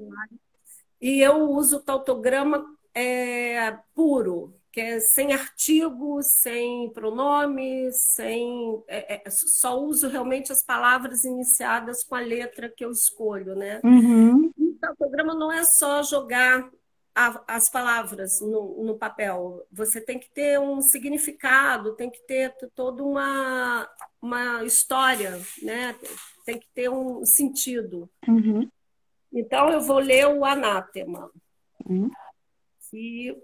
E 1.00 1.20
eu 1.20 1.50
uso 1.50 1.78
o 1.78 1.82
tautograma 1.82 2.64
é, 2.94 3.76
puro, 3.94 4.54
que 4.72 4.80
é 4.80 5.00
sem 5.00 5.32
artigos, 5.32 6.26
sem 6.26 6.90
pronomes, 6.94 8.00
sem 8.02 8.82
é, 8.88 9.22
é, 9.26 9.30
só 9.30 9.78
uso 9.78 10.08
realmente 10.08 10.50
as 10.50 10.62
palavras 10.62 11.24
iniciadas 11.24 12.02
com 12.02 12.14
a 12.14 12.20
letra 12.20 12.72
que 12.74 12.84
eu 12.84 12.90
escolho, 12.90 13.54
né? 13.54 13.80
Uhum. 13.84 14.50
O 14.58 14.74
tautograma 14.80 15.34
não 15.34 15.52
é 15.52 15.62
só 15.62 16.02
jogar 16.02 16.70
a, 17.14 17.42
as 17.46 17.68
palavras 17.68 18.40
no, 18.40 18.82
no, 18.82 18.96
papel. 18.96 19.66
Você 19.70 20.00
tem 20.00 20.18
que 20.18 20.30
ter 20.30 20.58
um 20.58 20.80
significado, 20.80 21.94
tem 21.94 22.10
que 22.10 22.20
ter 22.26 22.56
toda 22.74 23.04
uma, 23.04 23.86
uma 24.22 24.64
história, 24.64 25.38
né? 25.62 25.94
tem 26.44 26.58
que 26.58 26.68
ter 26.74 26.88
um 26.88 27.24
sentido. 27.26 28.08
Uhum. 28.26 28.68
Então, 29.32 29.70
eu 29.70 29.80
vou 29.80 29.98
ler 29.98 30.26
o 30.26 30.44
Anátema, 30.44 31.30
uhum. 31.86 32.10
que 32.90 33.36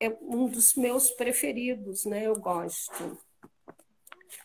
é 0.00 0.10
um 0.20 0.48
dos 0.48 0.74
meus 0.74 1.10
preferidos, 1.10 2.04
né? 2.04 2.26
Eu 2.26 2.38
gosto 2.38 3.18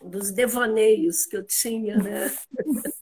dos 0.01 0.31
devaneios 0.31 1.25
que 1.25 1.37
eu 1.37 1.45
tinha, 1.45 1.97
né? 1.97 2.35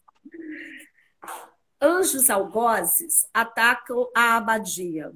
Anjos 1.82 2.30
algozes 2.30 3.26
atacam 3.34 4.10
a 4.16 4.36
abadia. 4.36 5.14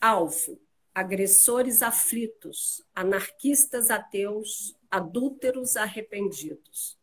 Alvo, 0.00 0.58
agressores 0.94 1.82
aflitos, 1.82 2.82
anarquistas 2.94 3.90
ateus, 3.90 4.74
adúlteros 4.90 5.76
arrependidos. 5.76 6.98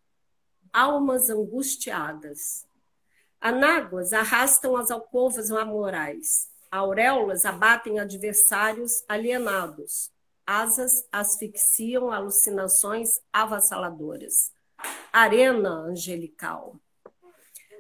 Almas 0.73 1.30
angustiadas. 1.30 2.65
Anáguas 3.39 4.13
arrastam 4.13 4.75
as 4.75 4.89
alcovas 4.89 5.51
amorais. 5.51 6.49
Auréolas 6.71 7.45
abatem 7.45 7.99
adversários 7.99 8.91
alienados. 9.08 10.12
Asas 10.45 10.91
asfixiam 11.12 12.12
alucinações 12.12 13.10
avassaladoras. 13.32 14.53
Arena 15.12 15.69
angelical. 15.69 16.75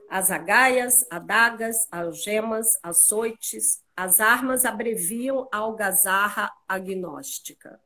As 0.09 0.31
agaias, 0.31 0.93
adagas, 1.11 1.75
algemas, 1.91 2.67
açoites, 2.81 3.83
as 3.95 4.19
armas 4.19 4.63
abreviam 4.63 5.49
a 5.51 5.57
algazarra 5.57 6.49
agnóstica. 6.67 7.79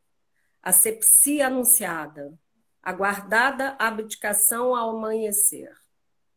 A 0.61 0.71
sepsia 0.71 1.47
anunciada, 1.47 2.37
aguardada 2.83 3.75
abdicação 3.79 4.75
ao 4.75 4.97
amanhecer. 4.97 5.75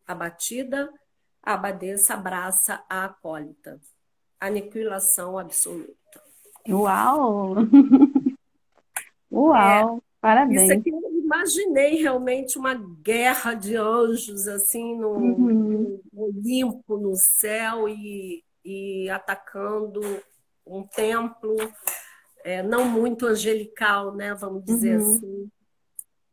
Abatida, 0.07 0.91
a 1.43 1.55
abadesa 1.55 2.15
abraça 2.15 2.83
a 2.89 3.05
acólita. 3.05 3.79
Aniquilação 4.47 5.39
absoluta. 5.39 5.93
Uau! 6.69 7.55
Uau! 9.31 9.99
É, 9.99 10.01
Parabéns. 10.21 10.63
Isso 10.63 10.73
aqui 10.73 10.89
eu 10.89 11.19
imaginei 11.19 11.97
realmente 11.97 12.59
uma 12.59 12.75
guerra 12.75 13.53
de 13.53 13.77
anjos, 13.77 14.49
assim, 14.49 14.97
no, 14.97 15.11
uhum. 15.11 16.01
no 16.11 16.23
Olimpo, 16.23 16.97
no 16.97 17.15
céu, 17.15 17.87
e, 17.89 18.43
e 18.65 19.11
atacando 19.11 20.01
um 20.67 20.83
templo 20.83 21.55
é, 22.43 22.63
não 22.63 22.89
muito 22.89 23.27
angelical, 23.27 24.15
né? 24.15 24.35
Vamos 24.35 24.65
dizer 24.65 24.99
uhum. 24.99 25.15
assim. 25.15 25.51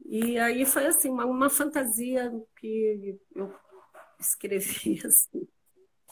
E 0.06 0.38
aí 0.40 0.66
foi 0.66 0.86
assim, 0.88 1.10
uma, 1.10 1.26
uma 1.26 1.50
fantasia 1.50 2.32
que 2.58 3.18
eu 3.36 3.54
escrevi 4.20 5.02
assim. 5.08 5.48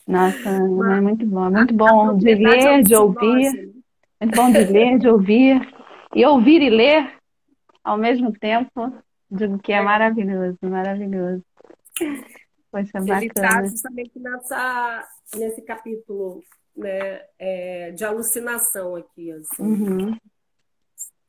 Nossa, 0.10 0.50
é 0.50 1.02
muito 1.02 1.24
bom, 1.28 1.46
é 1.46 1.50
muito 1.52 1.74
bom 1.76 2.18
de 2.18 2.34
ler, 2.34 2.82
de 2.84 2.96
ouvir. 2.96 3.72
Muito 4.20 4.36
bom 4.36 4.52
de 4.52 4.64
ler, 4.64 4.98
de 4.98 5.08
ouvir. 5.08 5.74
E 6.16 6.26
ouvir 6.26 6.64
e 6.64 6.70
ler 6.72 7.14
ao 7.84 7.96
mesmo 7.96 8.34
tempo, 8.34 8.92
digo 9.30 9.60
que 9.60 9.72
é, 9.72 9.76
é. 9.76 9.82
maravilhoso, 9.82 10.58
maravilhoso. 10.64 11.44
Poxa, 12.72 13.00
bacana. 13.00 13.18
Ele 13.18 13.28
está 13.28 13.64
justamente 13.64 14.20
nessa, 14.20 15.08
nesse 15.36 15.62
capítulo 15.62 16.42
né, 16.76 17.22
é, 17.38 17.92
de 17.92 18.04
alucinação 18.04 18.96
aqui. 18.96 19.32
Assim. 19.32 19.62
Uhum. 19.62 20.18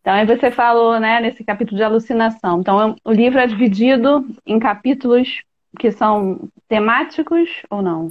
Então, 0.01 0.15
aí 0.15 0.25
você 0.25 0.51
falou, 0.51 0.99
né, 0.99 1.21
nesse 1.21 1.45
capítulo 1.45 1.77
de 1.77 1.83
alucinação. 1.83 2.61
Então, 2.61 2.97
o 3.05 3.13
livro 3.13 3.39
é 3.39 3.47
dividido 3.47 4.27
em 4.47 4.59
capítulos 4.59 5.43
que 5.79 5.93
são 5.93 6.49
temáticos 6.67 7.63
ou 7.69 7.83
não? 7.83 8.09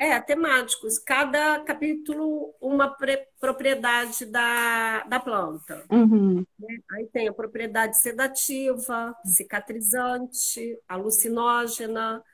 É, 0.00 0.18
temáticos. 0.18 0.98
Cada 0.98 1.60
capítulo, 1.60 2.54
uma 2.58 2.96
propriedade 3.38 4.24
da, 4.24 5.04
da 5.04 5.20
planta. 5.20 5.84
Uhum. 5.92 6.36
Né? 6.58 6.78
Aí 6.92 7.06
tem 7.12 7.28
a 7.28 7.34
propriedade 7.34 7.98
sedativa, 7.98 9.14
cicatrizante, 9.26 10.78
alucinógena, 10.88 12.24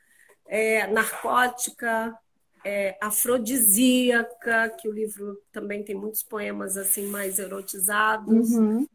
é, 0.47 0.87
narcótica, 0.87 2.17
é, 2.63 2.97
afrodisíaca, 3.01 4.69
que 4.79 4.87
o 4.87 4.93
livro 4.93 5.37
também 5.51 5.83
tem 5.83 5.93
muitos 5.93 6.23
poemas 6.23 6.77
assim 6.77 7.07
mais 7.07 7.37
erotizados. 7.37 8.51
Uhum. 8.51 8.87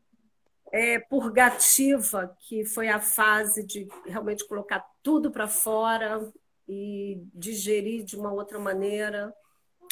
É, 0.72 0.98
purgativa, 0.98 2.34
que 2.48 2.64
foi 2.64 2.88
a 2.88 2.98
fase 2.98 3.66
de 3.66 3.86
realmente 4.06 4.48
colocar 4.48 4.82
tudo 5.02 5.30
para 5.30 5.46
fora, 5.46 6.32
e 6.72 7.22
digerir 7.34 8.04
de 8.04 8.16
uma 8.16 8.32
outra 8.32 8.58
maneira. 8.58 9.34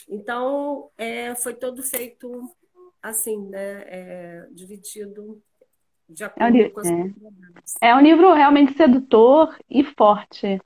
Então, 0.08 0.90
é, 0.96 1.34
foi 1.34 1.54
todo 1.54 1.82
feito 1.82 2.50
assim, 3.02 3.48
né? 3.48 3.82
É, 3.86 4.48
dividido 4.50 5.42
de 6.08 6.24
acordo 6.24 6.56
é 6.56 6.66
um, 6.66 6.70
com 6.70 6.80
as 6.80 6.88
é. 7.82 7.88
é 7.88 7.94
um 7.94 8.00
livro 8.00 8.32
realmente 8.32 8.74
sedutor 8.74 9.56
e 9.68 9.84
forte. 9.84 10.60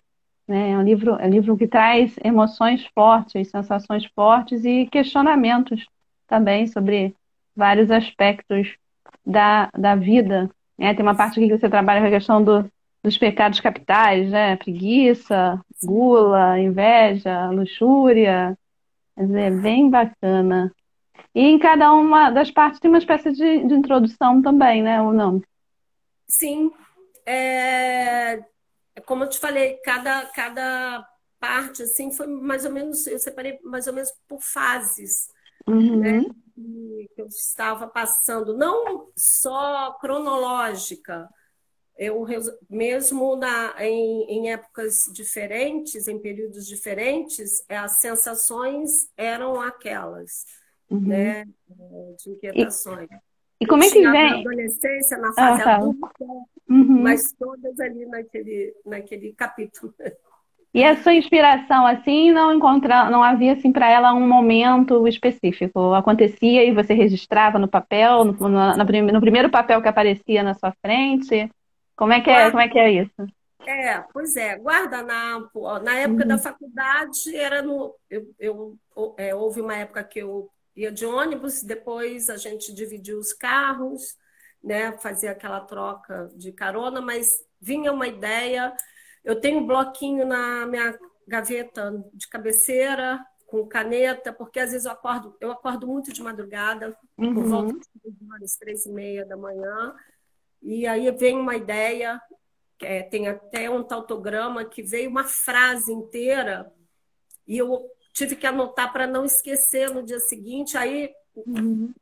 Né? 0.48 0.70
É 0.70 0.78
um 0.78 0.82
livro, 0.82 1.16
é 1.16 1.26
um 1.26 1.30
livro 1.30 1.56
que 1.56 1.68
traz 1.68 2.14
emoções 2.24 2.86
fortes, 2.94 3.50
sensações 3.50 4.04
fortes 4.14 4.64
e 4.64 4.86
questionamentos 4.86 5.86
também 6.26 6.66
sobre 6.66 7.14
vários 7.54 7.90
aspectos 7.90 8.74
da, 9.24 9.70
da 9.76 9.94
vida. 9.94 10.50
Né? 10.78 10.94
Tem 10.94 11.02
uma 11.02 11.14
parte 11.14 11.38
aqui 11.38 11.48
que 11.48 11.58
você 11.58 11.68
trabalha 11.68 12.00
com 12.00 12.06
a 12.06 12.10
questão 12.10 12.42
do, 12.42 12.70
dos 13.04 13.18
pecados 13.18 13.60
capitais, 13.60 14.30
né? 14.30 14.56
Preguiça, 14.56 15.60
gula, 15.82 16.58
inveja, 16.58 17.50
luxúria. 17.50 18.58
Quer 19.14 19.26
dizer, 19.26 19.60
bem 19.60 19.90
bacana. 19.90 20.74
E 21.34 21.42
em 21.42 21.58
cada 21.58 21.92
uma 21.92 22.30
das 22.30 22.50
partes 22.50 22.80
tem 22.80 22.90
uma 22.90 22.98
espécie 22.98 23.30
de, 23.32 23.66
de 23.66 23.74
introdução 23.74 24.40
também, 24.40 24.82
né? 24.82 25.02
Ou 25.02 25.12
não? 25.12 25.42
Sim. 26.26 26.72
É... 27.26 28.42
Como 29.04 29.24
eu 29.24 29.28
te 29.28 29.38
falei, 29.38 29.74
cada, 29.84 30.24
cada 30.26 31.06
parte 31.38 31.82
assim 31.82 32.10
foi 32.10 32.26
mais 32.26 32.64
ou 32.64 32.72
menos, 32.72 33.06
eu 33.06 33.18
separei 33.18 33.58
mais 33.62 33.86
ou 33.86 33.92
menos 33.92 34.10
por 34.26 34.40
fases. 34.40 35.28
Uhum. 35.66 35.98
Né? 35.98 36.24
Que 37.14 37.20
eu 37.20 37.26
estava 37.26 37.86
passando, 37.86 38.56
não 38.56 39.10
só 39.14 39.92
cronológica, 40.00 41.28
eu 41.96 42.26
mesmo 42.68 43.36
na, 43.36 43.74
em, 43.78 44.24
em, 44.28 44.50
épocas 44.50 44.94
diferentes, 45.12 46.08
em 46.08 46.18
períodos 46.18 46.66
diferentes, 46.66 47.64
as 47.68 48.00
sensações 48.00 48.90
eram 49.16 49.60
aquelas, 49.60 50.44
uhum. 50.90 51.00
né, 51.00 51.44
de 52.18 52.30
inquietações. 52.30 53.08
E, 53.60 53.64
e 53.64 53.66
como 53.66 53.84
é 53.84 53.88
que 53.88 54.00
vem? 54.10 54.30
Na 54.30 54.38
adolescência, 54.40 55.18
na 55.18 55.32
fase 55.32 55.62
ah, 55.62 55.64
tá. 55.64 55.76
adulta, 55.76 56.24
uhum. 56.68 57.02
mas 57.02 57.32
todas 57.32 57.78
ali 57.78 58.06
naquele, 58.06 58.74
naquele 58.84 59.32
capítulo. 59.32 59.94
E 60.74 60.82
a 60.82 60.96
sua 60.96 61.14
inspiração, 61.14 61.86
assim, 61.86 62.32
não 62.32 62.52
encontra, 62.52 63.08
não 63.08 63.22
havia 63.22 63.52
assim 63.52 63.70
para 63.70 63.88
ela 63.88 64.12
um 64.12 64.26
momento 64.26 65.06
específico. 65.06 65.94
Acontecia 65.94 66.64
e 66.64 66.74
você 66.74 66.92
registrava 66.92 67.60
no 67.60 67.68
papel, 67.68 68.24
no, 68.24 68.48
no, 68.48 68.76
no 68.76 69.20
primeiro 69.20 69.48
papel 69.48 69.80
que 69.80 69.86
aparecia 69.86 70.42
na 70.42 70.54
sua 70.54 70.74
frente. 70.82 71.48
Como 71.96 72.12
é 72.12 72.20
que 72.20 72.30
é, 72.30 72.50
como 72.50 72.62
é, 72.62 72.68
que 72.68 72.78
é 72.78 72.90
isso? 72.90 73.26
É, 73.66 74.00
pois 74.12 74.36
é, 74.36 74.56
guardanapo. 74.56 75.78
Na 75.80 75.94
época 75.94 76.22
uhum. 76.22 76.28
da 76.28 76.38
faculdade 76.38 77.36
era 77.36 77.62
no. 77.62 77.94
Eu, 78.10 78.34
eu 78.38 78.78
é, 79.16 79.34
houve 79.34 79.60
uma 79.60 79.76
época 79.76 80.04
que 80.04 80.18
eu 80.18 80.50
ia 80.76 80.90
de 80.90 81.06
ônibus, 81.06 81.62
depois 81.62 82.28
a 82.28 82.36
gente 82.36 82.74
dividiu 82.74 83.18
os 83.18 83.32
carros, 83.32 84.16
né? 84.62 84.92
Fazia 84.98 85.30
aquela 85.30 85.60
troca 85.60 86.30
de 86.34 86.52
carona, 86.52 87.00
mas 87.00 87.28
vinha 87.60 87.92
uma 87.92 88.08
ideia. 88.08 88.74
Eu 89.24 89.40
tenho 89.40 89.60
um 89.60 89.66
bloquinho 89.66 90.26
na 90.26 90.66
minha 90.66 90.98
gaveta 91.26 92.04
de 92.12 92.28
cabeceira 92.28 93.24
com 93.46 93.66
caneta, 93.66 94.32
porque 94.32 94.58
às 94.58 94.72
vezes 94.72 94.84
eu 94.84 94.92
acordo, 94.92 95.36
eu 95.40 95.52
acordo 95.52 95.86
muito 95.86 96.12
de 96.12 96.22
madrugada, 96.22 96.96
uhum. 97.16 97.34
por 97.34 97.44
volta 97.44 97.78
das 98.40 98.56
três 98.56 98.84
e 98.84 98.90
meia 98.90 99.24
da 99.24 99.36
manhã. 99.36 99.94
E 100.64 100.86
aí 100.86 101.10
vem 101.12 101.38
uma 101.38 101.54
ideia, 101.54 102.18
é, 102.80 103.02
tem 103.02 103.28
até 103.28 103.68
um 103.68 103.82
tautograma 103.82 104.64
que 104.64 104.82
veio 104.82 105.10
uma 105.10 105.24
frase 105.24 105.92
inteira, 105.92 106.72
e 107.46 107.58
eu 107.58 107.86
tive 108.14 108.34
que 108.34 108.46
anotar 108.46 108.90
para 108.92 109.06
não 109.06 109.24
esquecer 109.24 109.90
no 109.90 110.02
dia 110.02 110.18
seguinte. 110.20 110.78
Aí, 110.78 111.10
uhum. 111.36 111.92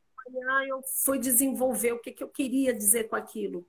eu 0.67 0.79
fui 1.03 1.19
desenvolver 1.19 1.91
o 1.91 1.99
que, 1.99 2.11
que 2.11 2.23
eu 2.23 2.29
queria 2.29 2.73
dizer 2.73 3.09
com 3.09 3.17
aquilo. 3.17 3.65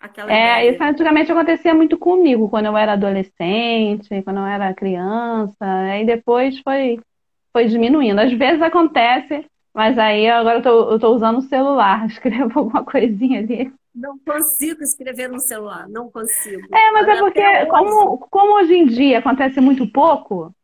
Aquela 0.00 0.32
é, 0.32 0.64
ideia. 0.64 0.72
isso 0.72 0.82
antigamente 0.82 1.30
acontecia 1.30 1.72
muito 1.72 1.96
comigo, 1.96 2.48
quando 2.48 2.66
eu 2.66 2.76
era 2.76 2.94
adolescente, 2.94 4.08
quando 4.24 4.38
eu 4.38 4.46
era 4.46 4.74
criança, 4.74 5.54
aí 5.60 6.04
depois 6.04 6.58
foi, 6.58 6.98
foi 7.52 7.66
diminuindo. 7.66 8.20
Às 8.20 8.32
vezes 8.32 8.60
acontece, 8.60 9.46
mas 9.72 9.96
aí 9.96 10.28
agora 10.28 10.60
eu 10.64 10.96
estou 10.96 11.14
usando 11.14 11.38
o 11.38 11.42
celular, 11.42 12.04
escrevo 12.10 12.58
alguma 12.58 12.84
coisinha 12.84 13.38
ali. 13.38 13.72
Não 13.94 14.18
consigo 14.18 14.82
escrever 14.82 15.28
no 15.28 15.38
celular, 15.38 15.88
não 15.88 16.10
consigo. 16.10 16.62
É, 16.74 16.90
mas 16.92 17.08
é 17.08 17.18
porque, 17.18 17.66
como, 17.66 18.18
como 18.18 18.54
hoje 18.54 18.74
em 18.74 18.86
dia 18.86 19.18
acontece 19.18 19.60
muito 19.60 19.86
pouco, 19.86 20.54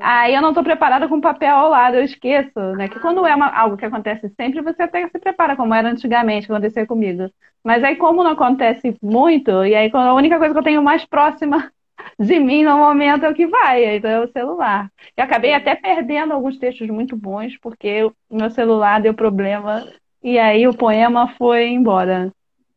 aí 0.00 0.34
eu 0.34 0.40
não 0.40 0.50
estou 0.50 0.64
preparada 0.64 1.06
com 1.06 1.20
papel 1.20 1.54
ao 1.54 1.68
lado, 1.68 1.96
eu 1.96 2.04
esqueço, 2.04 2.58
né? 2.76 2.88
Que 2.88 2.98
quando 2.98 3.26
é 3.26 3.34
uma, 3.34 3.48
algo 3.48 3.76
que 3.76 3.84
acontece 3.84 4.32
sempre, 4.40 4.62
você 4.62 4.82
até 4.82 5.06
se 5.08 5.18
prepara, 5.18 5.54
como 5.54 5.74
era 5.74 5.90
antigamente, 5.90 6.48
que 6.48 6.86
comigo. 6.86 7.30
Mas 7.62 7.84
aí, 7.84 7.96
como 7.96 8.24
não 8.24 8.32
acontece 8.32 8.96
muito, 9.02 9.64
e 9.64 9.74
aí 9.74 9.90
a 9.92 10.14
única 10.14 10.38
coisa 10.38 10.54
que 10.54 10.58
eu 10.58 10.64
tenho 10.64 10.82
mais 10.82 11.04
próxima 11.04 11.70
de 12.18 12.40
mim 12.40 12.64
no 12.64 12.78
momento 12.78 13.24
é 13.24 13.28
o 13.28 13.34
que 13.34 13.46
vai, 13.46 13.96
então 13.96 14.10
é 14.10 14.20
o 14.20 14.32
celular. 14.32 14.90
Eu 15.16 15.24
acabei 15.24 15.52
até 15.52 15.74
perdendo 15.74 16.32
alguns 16.32 16.58
textos 16.58 16.88
muito 16.88 17.16
bons, 17.16 17.56
porque 17.58 18.04
o 18.04 18.14
meu 18.30 18.50
celular 18.50 19.00
deu 19.00 19.12
problema 19.12 19.86
e 20.22 20.38
aí 20.38 20.66
o 20.66 20.74
poema 20.74 21.28
foi 21.36 21.68
embora. 21.68 22.32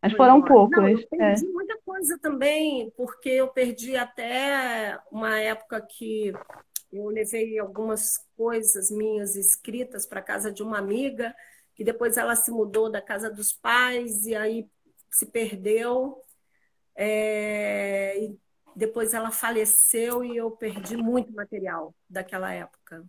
Mas 0.06 0.18
foram 0.18 0.38
embora. 0.38 0.54
poucos. 0.54 0.78
Não, 0.78 0.90
eu 0.90 1.08
perdi 1.08 1.46
é. 1.46 1.50
muita 1.50 1.78
coisa 1.84 2.18
também, 2.20 2.92
porque 2.96 3.30
eu 3.30 3.48
perdi 3.48 3.96
até 3.96 4.98
uma 5.12 5.40
época 5.40 5.82
que 5.82 6.34
eu 6.92 7.08
levei 7.08 7.58
algumas 7.60 8.26
coisas 8.38 8.90
minhas 8.92 9.36
escritas 9.36 10.06
para 10.06 10.22
casa 10.22 10.52
de 10.52 10.64
uma 10.64 10.78
amiga, 10.78 11.36
que 11.74 11.84
depois 11.84 12.18
ela 12.18 12.36
se 12.36 12.52
mudou 12.52 12.90
da 12.90 13.02
casa 13.02 13.30
dos 13.30 13.52
pais 13.52 14.26
e 14.26 14.36
aí 14.36 14.70
se 15.12 15.26
perdeu. 15.26 16.22
É, 16.96 18.18
e 18.18 18.40
depois 18.76 19.14
ela 19.14 19.32
faleceu 19.32 20.24
e 20.24 20.38
eu 20.38 20.52
perdi 20.52 20.96
muito 20.96 21.34
material 21.34 21.94
daquela 22.10 22.54
época. 22.54 23.06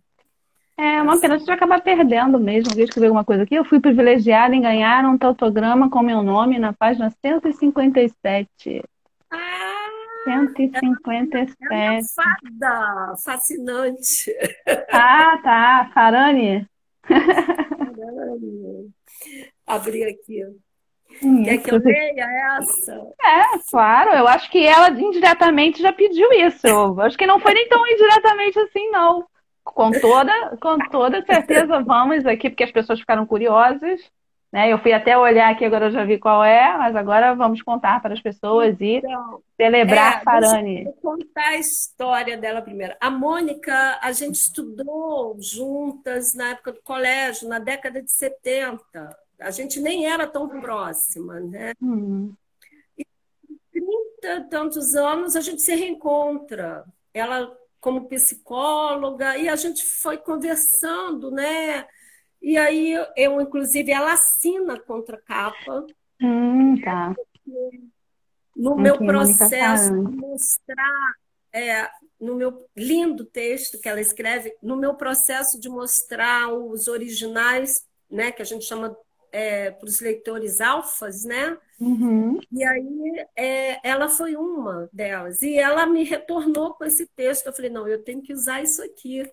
É 0.79 1.01
uma 1.01 1.19
pena, 1.19 1.33
a 1.35 1.37
gente 1.39 1.49
acaba 1.49 1.81
perdendo 1.81 2.39
mesmo. 2.39 2.73
Vou 2.73 2.83
escrever 2.83 3.07
alguma 3.07 3.25
coisa 3.25 3.43
aqui. 3.43 3.55
Eu 3.55 3.65
fui 3.65 3.79
privilegiada 3.79 4.55
em 4.55 4.61
ganhar 4.61 5.03
um 5.05 5.17
tautograma 5.17 5.89
com 5.89 6.03
meu 6.03 6.21
nome 6.21 6.59
na 6.59 6.71
página 6.71 7.09
157. 7.09 8.83
Ah, 9.31 9.89
157. 10.23 11.55
É 11.71 11.99
fada 12.15 13.15
fascinante. 13.25 14.31
Ah, 14.91 15.39
tá. 15.43 15.89
Farane. 15.95 16.67
Farane. 17.07 18.91
Abri 19.65 20.03
aqui. 20.03 20.43
Isso. 21.09 21.43
Quer 21.43 21.57
que 21.57 21.71
eu 21.73 21.79
leia 21.79 22.57
essa? 22.59 22.93
É, 23.23 23.57
claro. 23.69 24.11
Eu 24.11 24.27
acho 24.27 24.51
que 24.51 24.63
ela 24.63 24.89
indiretamente 24.91 25.81
já 25.81 25.91
pediu 25.91 26.31
isso. 26.33 26.67
Eu 26.67 27.01
acho 27.01 27.17
que 27.17 27.25
não 27.25 27.39
foi 27.39 27.55
nem 27.55 27.67
tão 27.67 27.85
indiretamente 27.87 28.59
assim, 28.59 28.91
não. 28.91 29.25
Com 29.73 29.91
toda, 29.91 30.57
com 30.57 30.77
toda 30.89 31.25
certeza 31.25 31.81
vamos 31.81 32.25
aqui, 32.25 32.49
porque 32.49 32.63
as 32.63 32.71
pessoas 32.71 32.99
ficaram 32.99 33.25
curiosas. 33.25 34.01
Né? 34.51 34.71
Eu 34.71 34.79
fui 34.79 34.93
até 34.93 35.17
olhar 35.17 35.51
aqui, 35.51 35.65
agora 35.65 35.87
eu 35.87 35.91
já 35.91 36.05
vi 36.05 36.17
qual 36.17 36.43
é, 36.43 36.77
mas 36.77 36.95
agora 36.95 37.35
vamos 37.35 37.61
contar 37.61 38.01
para 38.01 38.13
as 38.13 38.21
pessoas 38.21 38.79
e 38.79 38.95
então, 38.95 39.41
celebrar 39.57 40.21
é, 40.21 40.23
Farane. 40.23 40.83
Vou 40.85 40.93
contar 40.93 41.49
a 41.49 41.57
história 41.57 42.37
dela 42.37 42.61
primeiro. 42.61 42.95
A 42.99 43.09
Mônica, 43.09 43.99
a 44.01 44.11
gente 44.13 44.35
estudou 44.35 45.35
juntas 45.39 46.33
na 46.33 46.51
época 46.51 46.71
do 46.71 46.81
colégio, 46.81 47.49
na 47.49 47.59
década 47.59 48.01
de 48.01 48.11
70. 48.11 48.81
A 49.39 49.51
gente 49.51 49.81
nem 49.81 50.07
era 50.07 50.25
tão 50.25 50.47
próxima, 50.47 51.39
né? 51.41 51.73
Uhum. 51.81 52.33
E 52.97 53.05
30 53.71 54.47
tantos 54.49 54.95
anos 54.95 55.35
a 55.35 55.41
gente 55.41 55.61
se 55.61 55.75
reencontra. 55.75 56.85
Ela 57.13 57.51
como 57.87 58.09
psicóloga 58.09 59.37
e 59.37 59.47
a 59.47 59.55
gente 59.55 59.85
foi 59.85 60.17
conversando, 60.17 61.31
né? 61.31 61.87
E 62.41 62.57
aí 62.57 62.93
eu, 63.15 63.39
inclusive, 63.39 63.93
ela 63.93 64.11
assina 64.11 64.77
contra 64.77 65.17
capa. 65.21 65.85
Hum, 66.21 66.75
tá. 66.81 67.15
No 68.53 68.75
meu 68.75 68.97
processo 68.97 69.93
de 70.03 70.17
mostrar, 70.17 71.13
é, 71.53 71.89
no 72.19 72.35
meu 72.35 72.67
lindo 72.75 73.23
texto 73.23 73.79
que 73.79 73.87
ela 73.87 74.01
escreve, 74.01 74.53
no 74.61 74.75
meu 74.75 74.95
processo 74.95 75.57
de 75.57 75.69
mostrar 75.69 76.53
os 76.53 76.89
originais, 76.89 77.87
né, 78.11 78.33
que 78.33 78.41
a 78.41 78.45
gente 78.45 78.65
chama 78.65 78.97
é, 79.37 79.69
para 79.69 79.85
os 79.85 80.01
leitores 80.01 80.59
alfas, 80.59 81.23
né? 81.23 81.55
Uhum. 81.79 82.39
E 82.51 82.63
aí 82.63 83.27
é, 83.35 83.87
ela 83.87 84.09
foi 84.09 84.35
uma 84.35 84.89
delas. 84.91 85.43
E 85.43 85.55
ela 85.55 85.85
me 85.85 86.03
retornou 86.03 86.73
com 86.73 86.83
esse 86.83 87.05
texto. 87.05 87.45
Eu 87.45 87.53
falei, 87.53 87.69
não, 87.69 87.87
eu 87.87 88.03
tenho 88.03 88.19
que 88.19 88.33
usar 88.33 88.63
isso 88.63 88.81
aqui. 88.81 89.31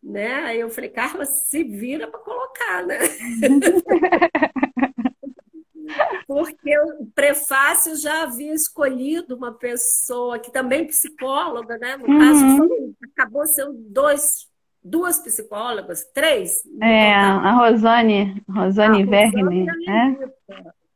Né? 0.00 0.34
Aí 0.44 0.60
eu 0.60 0.70
falei, 0.70 0.88
Carla, 0.88 1.24
se 1.24 1.64
vira 1.64 2.06
para 2.06 2.20
colocar, 2.20 2.86
né? 2.86 2.98
Porque 6.28 6.78
o 6.78 7.06
prefácio 7.12 7.96
já 7.96 8.22
havia 8.22 8.54
escolhido 8.54 9.34
uma 9.34 9.52
pessoa 9.52 10.38
que 10.38 10.52
também 10.52 10.86
psicóloga, 10.86 11.76
né? 11.76 11.96
No 11.96 12.06
uhum. 12.06 12.18
caso, 12.20 12.56
foi, 12.56 12.94
acabou 13.12 13.44
sendo 13.48 13.72
dois 13.72 14.48
duas 14.82 15.18
psicólogas, 15.18 16.04
três? 16.12 16.62
É, 16.82 17.14
a 17.14 17.52
Rosane, 17.52 18.42
Rosane 18.48 19.02
ah, 19.02 19.06
Vergne, 19.06 19.64
né? 19.64 20.18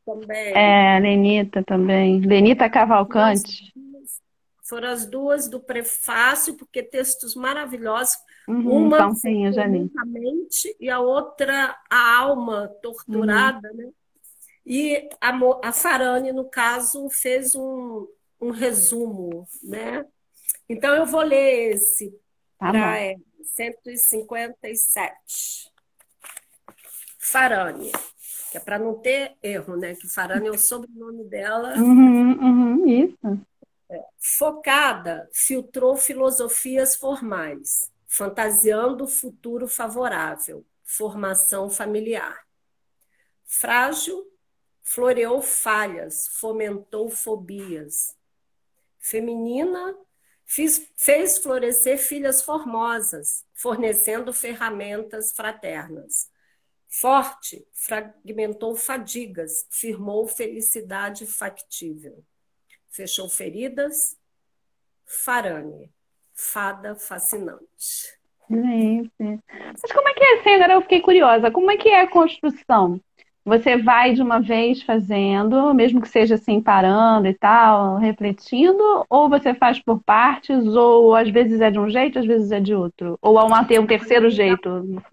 Também. 0.05 0.53
É, 0.53 0.97
a 0.97 0.99
Lenita 0.99 1.63
também. 1.63 2.19
Lenita 2.19 2.69
Cavalcante. 2.69 3.73
Foram 4.63 4.89
as 4.89 5.05
duas 5.05 5.47
do 5.47 5.59
prefácio, 5.59 6.55
porque 6.55 6.81
textos 6.81 7.35
maravilhosos. 7.35 8.15
Uhum, 8.47 8.87
uma 8.87 10.05
mente 10.05 10.75
e 10.79 10.89
a 10.89 10.99
outra 10.99 11.75
a 11.89 12.17
alma 12.17 12.67
torturada, 12.81 13.69
uhum. 13.71 13.77
né? 13.77 13.89
E 14.65 15.09
a, 15.21 15.31
a 15.63 15.71
Farane, 15.71 16.31
no 16.31 16.45
caso, 16.45 17.07
fez 17.09 17.53
um, 17.53 18.07
um 18.41 18.49
resumo, 18.49 19.47
né? 19.63 20.03
Então 20.67 20.95
eu 20.95 21.05
vou 21.05 21.21
ler 21.21 21.73
esse 21.73 22.11
tá 22.57 22.71
para 22.71 23.15
157. 23.43 25.71
Farane, 27.19 27.91
que 28.51 28.57
é 28.57 28.59
para 28.59 28.77
não 28.77 28.99
ter 28.99 29.35
erro, 29.41 29.75
né? 29.75 29.95
Que 29.95 30.07
Farane 30.07 30.47
é 30.47 30.51
o 30.51 30.59
sobrenome 30.59 31.23
dela. 31.25 31.75
Uhum, 31.77 32.39
uhum, 32.39 32.87
isso. 32.87 33.17
É. 33.89 34.05
Focada, 34.19 35.27
filtrou 35.33 35.95
filosofias 35.95 36.95
formais, 36.95 37.91
fantasiando 38.07 39.05
o 39.05 39.07
futuro 39.07 39.67
favorável, 39.67 40.63
formação 40.83 41.69
familiar. 41.69 42.45
Frágil, 43.43 44.23
floreou 44.81 45.41
falhas, 45.41 46.27
fomentou 46.27 47.09
fobias. 47.09 48.15
Feminina, 48.99 49.95
Fiz, 50.45 50.87
fez 50.95 51.37
florescer 51.39 51.97
filhas 51.97 52.41
formosas, 52.41 53.43
fornecendo 53.53 54.31
ferramentas 54.31 55.31
fraternas. 55.31 56.29
Forte, 56.87 57.67
fragmentou 57.73 58.75
fadigas, 58.75 59.67
firmou 59.69 60.27
felicidade 60.27 61.25
factível. 61.25 62.23
Fechou 62.89 63.27
feridas, 63.27 64.17
farane, 65.05 65.91
fada 66.33 66.95
fascinante. 66.95 68.15
Mas 69.19 69.91
como 69.91 70.07
é 70.07 70.13
que 70.13 70.23
é, 70.23 70.55
agora 70.55 70.73
eu 70.73 70.81
fiquei 70.81 71.01
curiosa, 71.01 71.51
como 71.51 71.71
é 71.71 71.77
que 71.77 71.89
é 71.89 72.01
a 72.01 72.09
construção? 72.09 73.01
Você 73.45 73.77
vai 73.77 74.13
de 74.13 74.23
uma 74.23 74.41
vez 74.41 74.81
fazendo, 74.81 75.71
mesmo 75.71 76.01
que 76.01 76.09
seja 76.09 76.33
assim, 76.33 76.59
parando 76.59 77.27
e 77.27 77.33
tal, 77.33 77.97
refletindo, 77.97 79.05
ou 79.07 79.29
você 79.29 79.53
faz 79.53 79.79
por 79.79 80.01
partes, 80.01 80.65
ou 80.65 81.15
às 81.15 81.29
vezes 81.29 81.61
é 81.61 81.69
de 81.69 81.77
um 81.77 81.87
jeito, 81.87 82.17
às 82.17 82.25
vezes 82.25 82.51
é 82.51 82.59
de 82.59 82.73
outro? 82.73 83.19
Ou 83.21 83.37
há 83.37 83.45
uma, 83.45 83.63
tem 83.63 83.77
um 83.77 83.85
terceiro 83.85 84.31
jeito? 84.31 85.03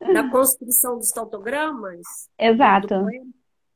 Na 0.00 0.30
construção 0.30 0.96
dos 0.96 1.10
tautogramas? 1.10 2.00
Exato. 2.38 3.06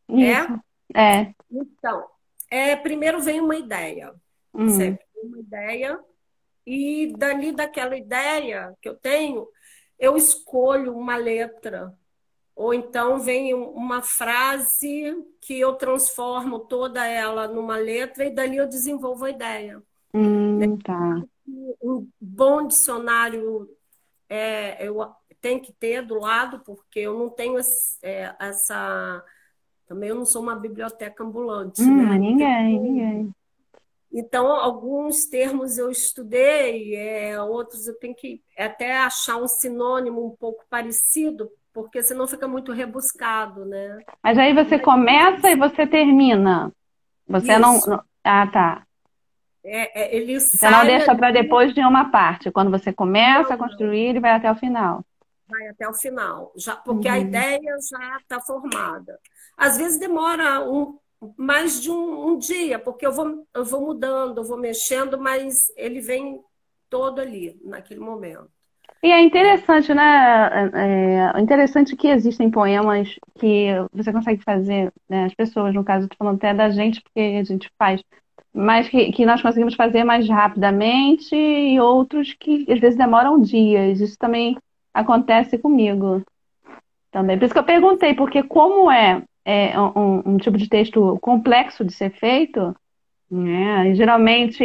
É? 0.09 0.99
É. 0.99 1.35
Então, 1.53 2.07
é, 2.51 2.77
primeiro 2.77 3.21
vem 3.21 3.43
uma 3.43 3.57
ideia. 3.57 4.15
Hum. 4.55 4.71
Sempre 4.71 5.05
uma 5.23 5.39
ideia. 5.39 6.01
E 6.67 7.13
dali 7.17 7.53
daquela 7.53 7.97
ideia 7.97 8.73
que 8.81 8.89
eu 8.89 8.95
tenho, 8.95 9.47
eu 9.99 10.17
escolho 10.17 10.97
uma 10.97 11.17
letra 11.17 11.93
ou 12.59 12.75
então 12.75 13.21
vem 13.21 13.55
uma 13.55 14.03
frase 14.03 15.25
que 15.41 15.61
eu 15.61 15.75
transformo 15.75 16.59
toda 16.59 17.07
ela 17.07 17.47
numa 17.47 17.77
letra 17.77 18.25
e 18.25 18.35
dali 18.35 18.57
eu 18.57 18.67
desenvolvo 18.67 19.27
a 19.27 19.31
ideia. 19.31 19.81
Hum, 20.13 20.77
tá. 20.79 21.23
Um 21.81 22.09
bom 22.21 22.67
dicionário 22.67 23.71
é, 24.29 24.85
eu 24.85 25.01
tenho 25.41 25.61
que 25.61 25.73
ter 25.73 26.05
do 26.05 26.17
lado, 26.17 26.59
porque 26.67 26.99
eu 26.99 27.17
não 27.17 27.31
tenho 27.31 27.61
é, 28.03 28.35
essa. 28.41 29.25
Também 29.87 30.09
eu 30.09 30.17
não 30.17 30.27
sou 30.27 30.43
uma 30.43 30.57
biblioteca 30.57 31.23
ambulante. 31.23 31.81
Hum, 31.81 32.09
né? 32.09 32.19
Ninguém, 32.19 32.81
ninguém. 32.81 33.35
Então, 34.13 34.49
alguns 34.49 35.27
termos 35.27 35.79
eu 35.79 35.93
estudei, 35.93 36.97
é, 36.97 37.41
outros 37.41 37.87
eu 37.87 37.95
tenho 38.01 38.17
que 38.17 38.43
até 38.57 38.99
achar 38.99 39.37
um 39.37 39.47
sinônimo 39.47 40.27
um 40.27 40.35
pouco 40.35 40.65
parecido 40.69 41.49
porque 41.79 42.03
senão 42.03 42.27
fica 42.27 42.49
muito 42.49 42.73
rebuscado, 42.73 43.65
né? 43.65 44.01
Mas 44.21 44.37
aí 44.37 44.53
você 44.53 44.81
começa 44.81 45.49
e 45.49 45.55
você 45.55 45.87
termina. 45.87 46.73
Você 47.29 47.57
não, 47.57 47.79
não, 47.87 48.03
Ah, 48.25 48.49
tá. 48.49 48.83
É, 49.63 50.03
é, 50.03 50.17
ele 50.17 50.41
você 50.41 50.69
não 50.69 50.85
deixa 50.85 51.15
para 51.15 51.31
depois 51.31 51.73
de 51.73 51.81
uma 51.81 52.11
parte. 52.11 52.51
Quando 52.51 52.69
você 52.69 52.93
começa 52.93 53.51
não, 53.51 53.65
a 53.65 53.69
construir, 53.69 54.09
ele 54.09 54.19
vai 54.19 54.33
até 54.33 54.51
o 54.51 54.57
final. 54.57 55.05
Vai 55.47 55.69
até 55.69 55.89
o 55.89 55.95
final, 55.95 56.53
já, 56.57 56.75
porque 56.75 57.07
uhum. 57.07 57.15
a 57.15 57.19
ideia 57.19 57.77
já 57.89 58.17
está 58.17 58.41
formada. 58.41 59.17
Às 59.57 59.79
vezes 59.79 60.01
demora 60.01 60.69
um, 60.69 60.99
mais 61.37 61.81
de 61.81 61.93
um, 61.93 62.31
um, 62.31 62.39
dia, 62.39 62.81
porque 62.81 63.07
eu 63.07 63.13
vou, 63.13 63.47
eu 63.55 63.65
vou 63.65 63.83
mudando, 63.83 64.39
eu 64.39 64.45
vou 64.45 64.59
mexendo, 64.59 65.17
mas 65.17 65.55
ele 65.77 66.01
vem 66.01 66.43
todo 66.91 67.21
ali, 67.21 67.57
naquele 67.63 68.01
momento. 68.01 68.51
E 69.03 69.13
é 69.13 69.23
interessante, 69.23 69.95
né? 69.95 70.03
É, 70.75 71.39
é 71.39 71.41
interessante 71.41 71.95
que 71.95 72.09
existem 72.09 72.51
poemas 72.51 73.15
que 73.39 73.69
você 73.93 74.13
consegue 74.13 74.43
fazer, 74.43 74.93
né? 75.09 75.27
As 75.27 75.35
pessoas, 75.35 75.73
no 75.75 75.85
caso, 75.85 76.05
estou 76.05 76.17
falando 76.19 76.37
até 76.37 76.53
da 76.53 76.69
gente, 76.71 77.01
porque 77.01 77.21
a 77.21 77.45
gente 77.45 77.71
faz, 77.79 78.03
mas 78.53 78.89
que, 78.89 79.13
que 79.13 79.25
nós 79.25 79.41
conseguimos 79.41 79.75
fazer 79.75 80.03
mais 80.03 80.29
rapidamente 80.29 81.35
e 81.37 81.79
outros 81.79 82.35
que 82.35 82.67
às 82.69 82.81
vezes 82.81 82.99
demoram 82.99 83.41
dias. 83.41 84.01
Isso 84.01 84.19
também 84.19 84.57
acontece 84.93 85.59
comigo. 85.59 86.23
Também. 87.11 87.39
Por 87.39 87.45
isso 87.45 87.55
que 87.55 87.61
eu 87.61 87.65
perguntei, 87.65 88.15
porque 88.15 88.43
como 88.43 88.91
é, 88.91 89.23
é 89.45 89.81
um, 89.81 90.35
um 90.35 90.37
tipo 90.39 90.59
de 90.59 90.69
texto 90.69 91.19
complexo 91.23 91.85
de 91.85 91.93
ser 91.93 92.11
feito, 92.11 92.75
é, 93.31 93.95
geralmente, 93.95 94.65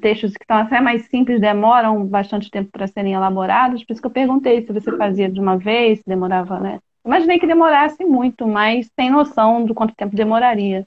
textos 0.00 0.32
que 0.32 0.44
estão 0.44 0.58
até 0.58 0.80
mais 0.80 1.06
simples 1.06 1.40
demoram 1.40 2.06
bastante 2.06 2.50
tempo 2.50 2.70
para 2.70 2.86
serem 2.86 3.14
elaborados, 3.14 3.82
por 3.84 3.92
isso 3.92 4.00
que 4.00 4.06
eu 4.06 4.12
perguntei 4.12 4.64
se 4.64 4.72
você 4.72 4.96
fazia 4.96 5.28
de 5.28 5.40
uma 5.40 5.58
vez, 5.58 5.98
se 5.98 6.04
demorava, 6.06 6.60
né? 6.60 6.78
Imaginei 7.04 7.38
que 7.38 7.46
demorasse 7.46 8.04
muito, 8.04 8.46
mas 8.46 8.88
sem 8.94 9.10
noção 9.10 9.64
do 9.64 9.74
quanto 9.74 9.94
tempo 9.94 10.14
demoraria. 10.14 10.86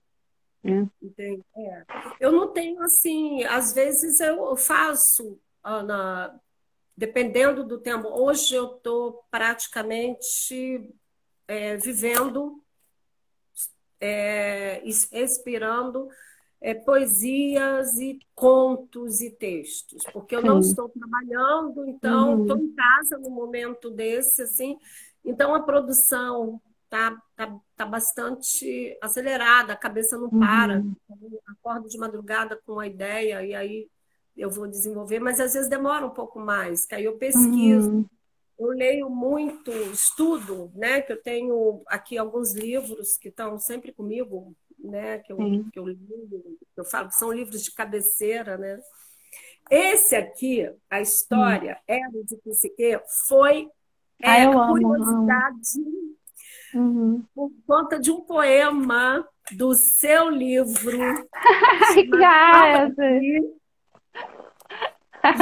Né? 0.64 0.88
É. 1.58 1.84
Eu 2.20 2.32
não 2.32 2.50
tenho 2.50 2.82
assim, 2.84 3.44
às 3.46 3.74
vezes 3.74 4.20
eu 4.20 4.56
faço, 4.56 5.40
Ana, 5.64 6.38
dependendo 6.96 7.66
do 7.66 7.80
tempo. 7.80 8.08
Hoje 8.10 8.56
eu 8.56 8.76
estou 8.76 9.24
praticamente 9.32 10.90
é, 11.48 11.78
vivendo, 11.78 12.62
é, 14.02 14.82
respirando 15.12 16.10
é, 16.62 16.74
poesias 16.74 17.98
e 18.00 18.20
contos 18.36 19.22
e 19.22 19.30
textos, 19.30 20.04
porque 20.12 20.36
eu 20.36 20.42
Sim. 20.42 20.48
não 20.48 20.60
estou 20.60 20.90
trabalhando, 20.90 21.86
então 21.88 22.42
estou 22.42 22.58
uhum. 22.58 22.64
em 22.64 22.74
casa 22.74 23.18
no 23.18 23.30
momento 23.30 23.90
desse, 23.90 24.42
assim, 24.42 24.78
então 25.24 25.56
a 25.56 25.62
produção 25.62 26.62
tá, 26.90 27.16
tá, 27.36 27.56
tá 27.76 27.86
bastante 27.86 28.98
acelerada, 29.02 29.74
a 29.74 29.78
cabeça 29.78 30.18
não 30.18 30.30
para, 30.30 30.80
uhum. 30.80 30.96
acordo 31.48 31.88
de 31.88 31.98
madrugada 31.98 32.60
com 32.66 32.74
uma 32.74 32.88
ideia 32.88 33.44
e 33.46 33.56
aí 33.56 33.88
eu 34.40 34.50
vou 34.50 34.68
desenvolver, 34.68 35.20
mas 35.20 35.40
às 35.40 35.54
vezes 35.54 35.70
demora 35.70 36.06
um 36.06 36.12
pouco 36.12 36.40
mais, 36.40 36.86
que 36.86 36.96
aí 36.96 37.04
eu 37.04 37.18
pesquiso, 37.18 37.92
uhum. 37.92 38.06
eu 38.58 38.68
leio 38.70 39.10
muito, 39.10 39.70
estudo, 39.72 40.72
né? 40.76 41.02
Que 41.02 41.12
eu 41.12 41.22
tenho 41.22 41.82
aqui 41.88 42.18
alguns 42.18 42.54
livros 42.54 43.18
que 43.18 43.28
estão 43.28 43.60
sempre 43.60 43.92
comigo, 43.92 44.56
né, 44.84 45.20
que 45.20 45.32
eu, 45.32 45.38
que 45.72 45.80
eu 45.80 45.88
li, 45.88 46.58
eu 46.76 46.86
falo 46.86 47.10
que 47.10 47.16
são 47.16 47.32
livros 47.32 47.64
de 47.64 47.72
cabeceira, 47.72 48.58
né? 48.58 48.80
Esse 49.70 50.16
aqui, 50.16 50.70
a 50.90 51.00
história 51.00 51.78
hum. 51.78 51.84
Era 51.88 52.24
de 52.24 52.36
Psique, 52.38 53.00
foi 53.28 53.70
é, 54.22 54.44
ah, 54.44 54.68
curiosidade 54.68 55.80
uhum. 56.74 57.24
por 57.36 57.52
conta 57.68 58.00
de 58.00 58.12
um 58.12 58.22
poema 58.22 59.28
do 59.52 59.74
seu 59.76 60.30
livro. 60.30 61.00
Ai, 61.34 62.08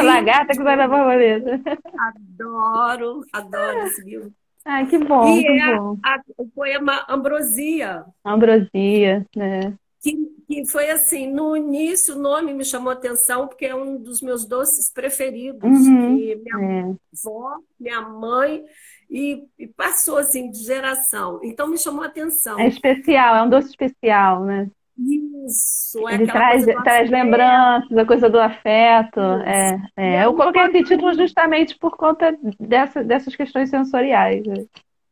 Lagarta 0.04 0.54
que 0.58 0.64
vai 0.64 0.78
da 0.78 0.88
borboleta. 0.88 1.62
Adoro, 2.00 3.24
adoro 3.32 3.80
esse 3.88 4.02
livro. 4.02 4.34
Ah, 4.68 4.86
que 4.86 4.98
bom. 4.98 5.38
E 5.38 5.42
que 5.42 5.48
é 5.48 5.76
bom. 5.78 5.98
A, 6.04 6.22
o 6.38 6.46
poema 6.50 7.06
Ambrosia. 7.08 8.04
Ambrosia, 8.26 9.26
né? 9.34 9.74
Que, 10.02 10.14
que 10.46 10.66
foi 10.66 10.90
assim, 10.90 11.32
no 11.32 11.56
início 11.56 12.16
o 12.16 12.20
nome 12.20 12.54
me 12.54 12.66
chamou 12.66 12.92
atenção 12.92 13.48
porque 13.48 13.66
é 13.66 13.74
um 13.74 13.98
dos 13.98 14.22
meus 14.22 14.46
doces 14.46 14.92
preferidos. 14.92 15.64
Uhum, 15.64 16.16
minha 16.16 16.36
é. 16.60 16.96
avó, 17.14 17.56
minha 17.80 18.02
mãe, 18.02 18.62
e, 19.10 19.42
e, 19.58 19.68
passou 19.68 20.18
assim 20.18 20.52
de 20.52 20.60
geração. 20.60 21.40
Então 21.42 21.68
me 21.68 21.78
chamou 21.78 22.04
atenção. 22.04 22.60
É 22.60 22.68
especial, 22.68 23.38
é 23.38 23.44
um 23.44 23.50
doce 23.50 23.70
especial, 23.70 24.44
né? 24.44 24.70
Isso, 24.98 26.08
é 26.10 26.16
Ele 26.16 26.26
traz, 26.26 26.66
traz 26.84 27.10
lembranças, 27.10 27.96
a 27.96 28.06
coisa 28.06 28.30
do 28.30 28.40
afeto. 28.40 29.20
É, 29.20 29.78
é. 29.96 30.26
Eu 30.26 30.34
coloquei 30.34 30.64
esse 30.64 30.84
título 30.84 31.14
justamente 31.14 31.78
por 31.78 31.96
conta 31.96 32.36
dessa, 32.60 33.04
dessas 33.04 33.36
questões 33.36 33.70
sensoriais. 33.70 34.46
Né? 34.46 34.66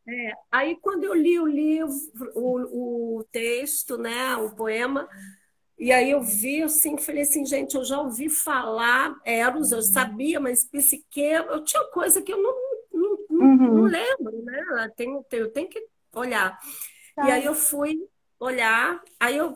É. 0.07 0.31
Aí, 0.51 0.77
quando 0.81 1.03
eu 1.03 1.13
li 1.13 1.39
o 1.39 1.45
livro, 1.45 1.93
o, 2.33 3.19
o 3.19 3.23
texto, 3.31 3.97
né, 3.97 4.35
o 4.37 4.55
poema, 4.55 5.07
e 5.77 5.91
aí 5.91 6.11
eu 6.11 6.21
vi 6.21 6.63
assim, 6.63 6.97
falei 6.97 7.21
assim, 7.21 7.45
gente, 7.45 7.75
eu 7.75 7.83
já 7.83 7.99
ouvi 7.99 8.29
falar 8.29 9.15
Eros, 9.23 9.71
eu 9.71 9.81
sabia, 9.81 10.39
mas 10.39 10.65
psique, 10.65 11.21
eu 11.21 11.63
tinha 11.63 11.83
coisa 11.91 12.21
que 12.21 12.33
eu 12.33 12.41
não, 12.41 12.55
não, 12.91 13.17
uhum. 13.29 13.75
não 13.75 13.83
lembro, 13.83 14.43
né? 14.43 14.63
Eu 14.83 14.91
tenho, 14.95 15.25
eu 15.31 15.51
tenho 15.51 15.67
que 15.67 15.85
olhar. 16.13 16.57
Tá. 17.15 17.27
E 17.27 17.31
aí 17.31 17.45
eu 17.45 17.53
fui 17.53 17.99
olhar. 18.39 18.99
Aí 19.19 19.37
eu 19.37 19.55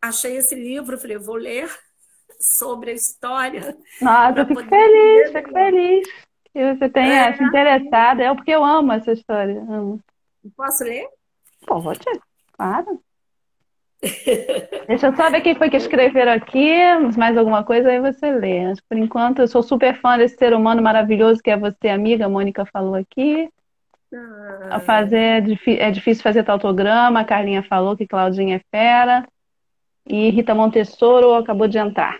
achei 0.00 0.36
esse 0.36 0.54
livro, 0.54 0.98
falei, 0.98 1.18
vou 1.18 1.36
ler 1.36 1.68
sobre 2.58 2.90
a 2.90 2.94
história. 2.94 3.76
Nossa, 4.00 4.40
eu 4.40 4.46
fico 4.46 4.64
feliz, 4.64 5.32
fico 5.32 5.52
feliz 5.52 6.26
que 6.56 6.74
você 6.74 6.88
tenha 6.88 7.28
é, 7.28 7.36
se 7.36 7.42
interessado. 7.44 8.20
É 8.20 8.34
porque 8.34 8.50
eu 8.50 8.64
amo 8.64 8.92
essa 8.92 9.12
história. 9.12 9.60
Amo. 9.60 10.00
Posso 10.56 10.84
ler? 10.84 11.06
Pode, 11.66 12.04
claro. 12.52 13.00
Deixa 14.86 15.08
eu 15.08 15.16
só 15.16 15.30
ver 15.30 15.40
quem 15.40 15.54
foi 15.54 15.68
que 15.68 15.76
escreveram 15.76 16.32
aqui, 16.32 16.70
mais 17.16 17.36
alguma 17.36 17.64
coisa, 17.64 17.90
aí 17.90 18.00
você 18.00 18.30
lê. 18.30 18.72
Por 18.88 18.96
enquanto, 18.96 19.40
eu 19.40 19.48
sou 19.48 19.62
super 19.62 20.00
fã 20.00 20.16
desse 20.16 20.36
ser 20.36 20.54
humano 20.54 20.80
maravilhoso 20.82 21.42
que 21.42 21.50
é 21.50 21.56
você, 21.56 21.88
amiga. 21.88 22.26
A 22.26 22.28
Mônica 22.28 22.64
falou 22.66 22.94
aqui. 22.94 23.50
A 24.70 24.80
fazer 24.80 25.44
é 25.66 25.90
difícil 25.90 26.22
fazer 26.22 26.42
tautograma, 26.44 27.20
a 27.20 27.24
Carlinha 27.24 27.62
falou 27.62 27.96
que 27.96 28.06
Claudinha 28.06 28.56
é 28.56 28.60
fera. 28.70 29.26
E 30.08 30.30
Rita 30.30 30.54
Montessoro 30.54 31.34
acabou 31.34 31.66
de 31.66 31.78
entrar. 31.78 32.18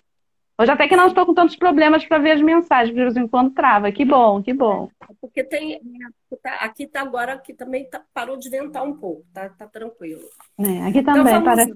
Hoje 0.59 0.73
até 0.73 0.89
que 0.89 0.97
não 0.97 1.09
estou 1.09 1.27
com 1.27 1.35
tantos 1.35 1.55
problemas 1.55 2.05
para 2.07 2.19
ver 2.19 2.33
as 2.33 2.41
mensagens, 2.41 2.95
de 2.95 3.01
vez 3.01 3.17
em 3.17 3.29
quando 3.29 3.53
trava. 3.53 3.93
Que 3.93 4.05
bom, 4.05 4.43
que 4.43 4.55
bom. 4.55 4.89
É, 5.03 5.15
porque 5.21 5.45
tem. 5.45 5.75
É, 5.75 6.65
aqui 6.65 6.85
está 6.85 7.03
agora, 7.03 7.35
aqui 7.35 7.53
também 7.53 7.85
tá, 7.89 8.03
parou 8.15 8.39
de 8.39 8.49
ventar 8.49 8.83
um 8.83 8.95
pouco, 8.95 9.25
tá, 9.35 9.51
tá 9.51 9.67
tranquilo. 9.67 10.23
É, 10.59 10.89
aqui 10.89 11.03
também 11.03 11.35
então, 11.35 11.45
parece. 11.45 11.75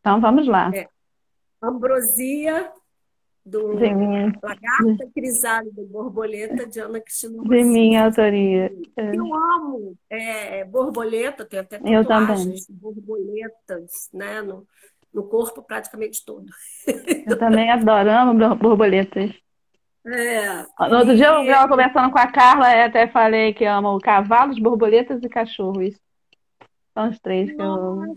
Então 0.00 0.20
vamos 0.20 0.48
lá. 0.48 0.72
É. 0.74 0.88
Ambrosia 1.62 2.70
do 3.46 3.76
de 3.76 3.94
minha... 3.94 4.32
Lagarta 4.42 5.08
Crisálida 5.14 5.82
Borboleta 5.84 6.66
de 6.66 6.80
Ana 6.80 7.00
Cristina 7.00 7.42
De 7.44 7.62
minha 7.62 8.06
autoria. 8.06 8.72
É. 8.96 9.16
Eu 9.16 9.32
amo 9.32 9.96
é, 10.10 10.64
borboleta, 10.64 11.44
tem 11.44 11.60
até 11.60 11.78
tatuagens 11.78 12.66
borboletas 12.68 14.10
né, 14.12 14.42
no, 14.42 14.66
no 15.14 15.22
corpo 15.28 15.62
praticamente 15.62 16.24
todo. 16.24 16.46
Eu 17.24 17.38
também 17.38 17.70
adoro, 17.70 18.10
amo 18.10 18.56
borboletas. 18.56 19.30
É. 20.04 20.62
No 20.88 20.98
outro 20.98 21.16
dia 21.16 21.26
eu 21.28 21.42
estava 21.42 21.68
conversando 21.68 22.10
com 22.10 22.18
a 22.18 22.26
Carla 22.26 22.70
e 22.72 22.82
até 22.82 23.06
falei 23.08 23.54
que 23.54 23.64
amo 23.64 23.98
cavalos, 24.00 24.58
borboletas 24.58 25.22
e 25.22 25.28
cachorros. 25.28 25.94
São 26.94 27.10
os 27.10 27.18
três 27.20 27.50
que 27.50 27.56
Nossa. 27.56 27.80
eu 27.80 27.86
amo. 27.86 28.14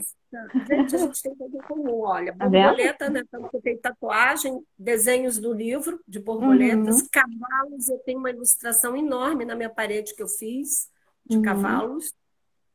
Gente, 0.68 0.96
a 0.96 1.00
gente 1.00 1.22
tem 1.22 1.36
coisa 1.36 1.58
em 1.58 1.62
comum. 1.62 2.02
Olha, 2.02 2.36
tá 2.36 2.48
borboleta, 2.48 3.10
né? 3.10 3.24
Tanto 3.32 3.50
que 3.50 3.58
eu 3.58 3.62
tenho 3.62 3.80
tatuagem, 3.80 4.64
desenhos 4.78 5.40
do 5.40 5.54
livro 5.54 6.00
de 6.08 6.20
borboletas, 6.20 7.02
uhum. 7.02 7.08
cavalos, 7.12 7.90
eu 7.90 7.98
tenho 8.00 8.20
uma 8.20 8.30
ilustração 8.30 8.96
enorme 8.96 9.44
na 9.44 9.56
minha 9.56 9.70
parede 9.70 10.14
que 10.16 10.22
eu 10.22 10.28
fiz 10.28 10.90
de 11.26 11.38
uhum. 11.38 11.44
cavalos. 11.44 12.14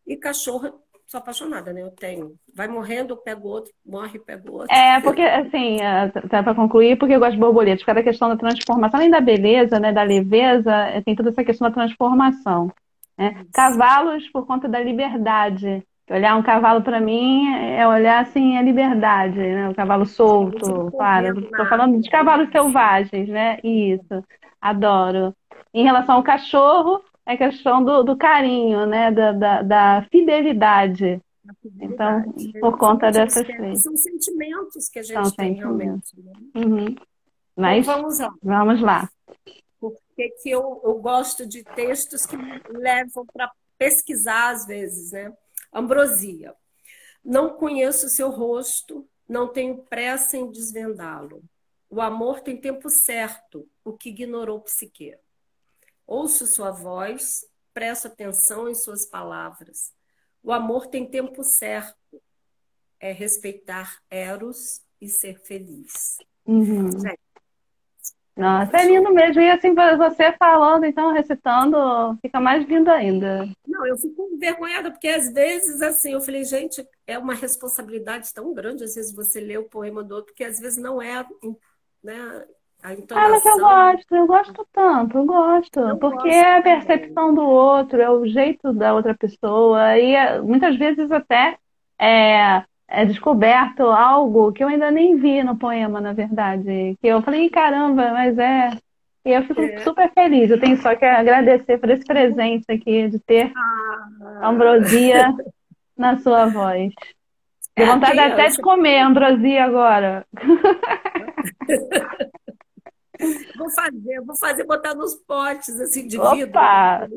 E 0.06 0.16
cachorro, 0.16 0.80
sou 1.06 1.18
apaixonada, 1.18 1.72
né? 1.72 1.82
Eu 1.82 1.90
tenho. 1.90 2.34
Vai 2.54 2.66
morrendo, 2.66 3.12
eu 3.12 3.16
pego 3.16 3.48
outro, 3.48 3.72
morre, 3.86 4.18
pego 4.18 4.52
outro. 4.52 4.74
É, 4.74 5.00
porque, 5.00 5.22
assim, 5.22 5.80
é, 5.80 6.08
tá 6.08 6.42
para 6.42 6.54
concluir, 6.54 6.98
porque 6.98 7.14
eu 7.14 7.20
gosto 7.20 7.34
de 7.34 7.40
borboletas, 7.40 7.80
por 7.80 7.86
causa 7.86 8.00
da 8.00 8.10
questão 8.10 8.28
da 8.28 8.36
transformação, 8.36 8.98
além 8.98 9.10
da 9.10 9.20
beleza, 9.20 9.78
né, 9.78 9.92
da 9.92 10.02
leveza, 10.02 10.74
é, 10.88 11.00
tem 11.00 11.14
toda 11.14 11.30
essa 11.30 11.44
questão 11.44 11.68
da 11.68 11.74
transformação. 11.74 12.70
Né? 13.16 13.46
Cavalos, 13.52 14.28
por 14.30 14.44
conta 14.44 14.68
da 14.68 14.80
liberdade. 14.80 15.86
Olhar 16.10 16.36
um 16.36 16.42
cavalo 16.42 16.82
para 16.82 17.00
mim 17.00 17.50
é 17.54 17.86
olhar 17.88 18.22
assim 18.22 18.58
a 18.58 18.62
liberdade, 18.62 19.38
né? 19.38 19.70
O 19.70 19.74
cavalo 19.74 20.04
solto, 20.04 20.90
claro. 20.90 21.40
Estou 21.40 21.66
falando 21.66 21.98
de 22.00 22.10
cavalos 22.10 22.50
selvagens, 22.50 23.28
né? 23.28 23.58
Isso, 23.64 24.22
adoro. 24.60 25.34
Em 25.72 25.82
relação 25.82 26.16
ao 26.16 26.22
cachorro, 26.22 27.02
é 27.24 27.38
questão 27.38 27.82
do, 27.82 28.02
do 28.02 28.16
carinho, 28.16 28.84
né? 28.84 29.10
Da, 29.10 29.32
da, 29.32 29.62
da 29.62 30.06
fidelidade. 30.10 31.22
Então, 31.80 32.22
por 32.60 32.76
conta 32.76 33.10
dessas 33.10 33.46
três. 33.46 33.82
São 33.82 33.96
sentimentos 33.96 34.88
que 34.90 34.98
a 34.98 35.02
gente 35.02 35.28
São 35.28 35.30
tem 35.30 35.54
realmente. 35.54 36.12
Né? 36.18 36.32
Uhum. 36.54 36.94
Mas 37.56 37.86
então, 37.86 38.02
vamos 38.02 38.18
lá. 38.18 38.34
Vamos 38.42 38.80
lá. 38.82 39.08
Porque 39.80 40.30
que 40.42 40.50
eu, 40.50 40.80
eu 40.84 40.94
gosto 41.00 41.46
de 41.46 41.62
textos 41.62 42.26
que 42.26 42.36
me 42.36 42.60
levam 42.68 43.24
para 43.32 43.50
pesquisar 43.78 44.50
às 44.50 44.66
vezes, 44.66 45.12
né? 45.12 45.32
Ambrosia. 45.74 46.54
Não 47.24 47.56
conheço 47.56 48.08
seu 48.08 48.30
rosto, 48.30 49.08
não 49.28 49.48
tenho 49.48 49.82
pressa 49.84 50.36
em 50.36 50.50
desvendá-lo. 50.50 51.42
O 51.90 52.00
amor 52.00 52.40
tem 52.40 52.60
tempo 52.60 52.88
certo, 52.88 53.68
o 53.84 53.92
que 53.92 54.10
ignorou 54.10 54.60
psique. 54.60 55.16
Ouço 56.06 56.46
sua 56.46 56.70
voz, 56.70 57.46
presto 57.72 58.08
atenção 58.08 58.68
em 58.68 58.74
suas 58.74 59.06
palavras. 59.06 59.92
O 60.42 60.52
amor 60.52 60.86
tem 60.86 61.08
tempo 61.08 61.42
certo, 61.42 62.22
é 63.00 63.12
respeitar 63.12 63.98
Eros 64.10 64.82
e 65.00 65.08
ser 65.08 65.40
feliz. 65.40 66.18
Uhum. 66.46 66.90
Nossa, 68.36 68.78
é 68.78 68.86
lindo 68.86 69.12
mesmo. 69.12 69.40
E 69.40 69.50
assim, 69.50 69.74
você 69.74 70.32
falando, 70.38 70.84
então, 70.84 71.12
recitando, 71.12 71.76
fica 72.20 72.40
mais 72.40 72.66
lindo 72.66 72.90
ainda. 72.90 73.48
Não, 73.66 73.86
eu 73.86 73.96
fico 73.96 74.28
envergonhada, 74.32 74.90
porque 74.90 75.08
às 75.08 75.32
vezes, 75.32 75.80
assim, 75.80 76.12
eu 76.12 76.20
falei, 76.20 76.44
gente, 76.44 76.86
é 77.06 77.16
uma 77.16 77.34
responsabilidade 77.34 78.32
tão 78.34 78.52
grande, 78.52 78.84
às 78.84 78.94
vezes, 78.94 79.14
você 79.14 79.40
lê 79.40 79.56
o 79.56 79.68
poema 79.68 80.02
do 80.02 80.16
outro, 80.16 80.34
que 80.34 80.42
às 80.42 80.58
vezes 80.58 80.82
não 80.82 81.00
é 81.00 81.24
né, 82.02 82.44
a 82.82 82.92
entonação. 82.92 83.16
Ah, 83.16 83.30
mas 83.30 83.46
eu 83.46 83.58
gosto, 83.58 84.14
eu 84.14 84.26
gosto 84.26 84.68
tanto, 84.72 85.18
eu 85.18 85.24
gosto. 85.24 85.80
Eu 85.80 85.96
porque 85.96 86.28
gosto 86.28 86.28
é 86.28 86.58
a 86.58 86.62
percepção 86.62 87.28
também. 87.28 87.34
do 87.36 87.42
outro, 87.42 88.00
é 88.00 88.10
o 88.10 88.26
jeito 88.26 88.72
da 88.72 88.94
outra 88.94 89.14
pessoa. 89.14 89.96
E 89.98 90.14
é, 90.14 90.40
muitas 90.40 90.76
vezes 90.76 91.10
até 91.10 91.56
é, 91.98 92.64
é 92.88 93.04
descoberto 93.04 93.82
algo 93.82 94.52
que 94.52 94.62
eu 94.62 94.68
ainda 94.68 94.90
nem 94.90 95.16
vi 95.16 95.42
no 95.42 95.56
poema, 95.56 96.00
na 96.00 96.12
verdade. 96.12 96.96
Que 97.00 97.06
eu 97.08 97.22
falei, 97.22 97.48
caramba, 97.50 98.12
mas 98.12 98.38
é. 98.38 98.70
E 99.24 99.30
eu 99.30 99.42
fico 99.44 99.62
é. 99.62 99.78
super 99.78 100.12
feliz. 100.12 100.50
Eu 100.50 100.60
tenho 100.60 100.76
só 100.76 100.94
que 100.94 101.04
agradecer 101.04 101.78
por 101.78 101.88
esse 101.90 102.04
presente 102.04 102.64
aqui, 102.70 103.08
de 103.08 103.18
ter 103.18 103.52
ah. 103.56 104.48
ambrosia 104.48 105.34
na 105.96 106.18
sua 106.18 106.46
voz. 106.46 106.92
Deu 107.76 107.86
é, 107.86 107.90
vontade 107.90 108.18
até 108.18 108.48
de 108.48 108.60
comer 108.60 109.00
ambrosia 109.00 109.64
agora. 109.64 110.26
vou 113.56 113.70
fazer, 113.70 114.20
vou 114.24 114.36
fazer 114.36 114.64
botar 114.64 114.94
nos 114.94 115.14
potes 115.14 115.80
assim 115.80 116.06
de 116.06 116.18
Opa! 116.18 117.08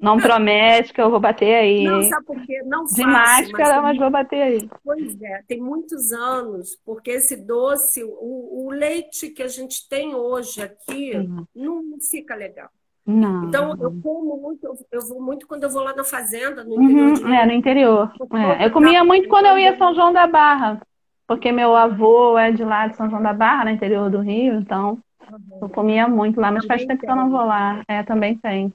Não 0.00 0.16
promete 0.16 0.92
que 0.92 1.00
eu 1.00 1.10
vou 1.10 1.20
bater 1.20 1.54
aí. 1.54 1.84
Não, 1.84 2.02
sabe 2.02 2.26
por 2.26 2.40
quê? 2.46 2.62
Não 2.64 2.84
De 2.84 3.04
máscara, 3.04 3.82
mas, 3.82 3.82
mas, 3.82 3.98
vou 3.98 4.10
bater 4.10 4.42
aí. 4.42 4.68
Pois 4.84 5.20
é, 5.20 5.42
tem 5.46 5.60
muitos 5.60 6.12
anos, 6.12 6.78
porque 6.84 7.10
esse 7.10 7.36
doce, 7.36 8.04
o, 8.04 8.66
o 8.66 8.70
leite 8.70 9.30
que 9.30 9.42
a 9.42 9.48
gente 9.48 9.88
tem 9.88 10.14
hoje 10.14 10.62
aqui, 10.62 11.16
uhum. 11.16 11.46
não 11.54 12.00
fica 12.00 12.34
legal. 12.34 12.68
Não. 13.08 13.46
Então, 13.46 13.74
eu 13.80 13.90
como 14.02 14.36
muito, 14.36 14.66
eu 14.92 15.00
vou 15.08 15.22
muito 15.22 15.46
quando 15.46 15.64
eu 15.64 15.70
vou 15.70 15.82
lá 15.82 15.96
na 15.96 16.04
fazenda, 16.04 16.62
no 16.62 16.74
interior. 16.74 17.18
Uhum, 17.18 17.34
é, 17.34 17.46
no 17.46 17.52
interior. 17.52 18.12
É. 18.60 18.66
Eu 18.66 18.70
comia 18.70 19.02
muito 19.02 19.28
quando 19.30 19.46
eu 19.46 19.58
ia 19.58 19.72
a 19.72 19.78
São 19.78 19.94
João 19.94 20.12
da 20.12 20.26
Barra, 20.26 20.78
porque 21.26 21.50
meu 21.50 21.74
avô 21.74 22.36
é 22.36 22.52
de 22.52 22.62
lá 22.62 22.86
de 22.86 22.96
São 22.96 23.08
João 23.08 23.22
da 23.22 23.32
Barra, 23.32 23.64
no 23.64 23.70
interior 23.70 24.10
do 24.10 24.20
Rio, 24.20 24.56
então 24.56 24.98
uhum. 25.30 25.58
eu 25.62 25.68
comia 25.70 26.06
muito 26.06 26.38
lá, 26.38 26.52
mas 26.52 26.64
também 26.64 26.78
faz 26.78 26.86
tempo 26.86 27.00
que 27.00 27.10
eu 27.10 27.16
não 27.16 27.30
vou 27.30 27.46
lá. 27.46 27.82
É, 27.88 28.02
também 28.02 28.36
tem. 28.36 28.70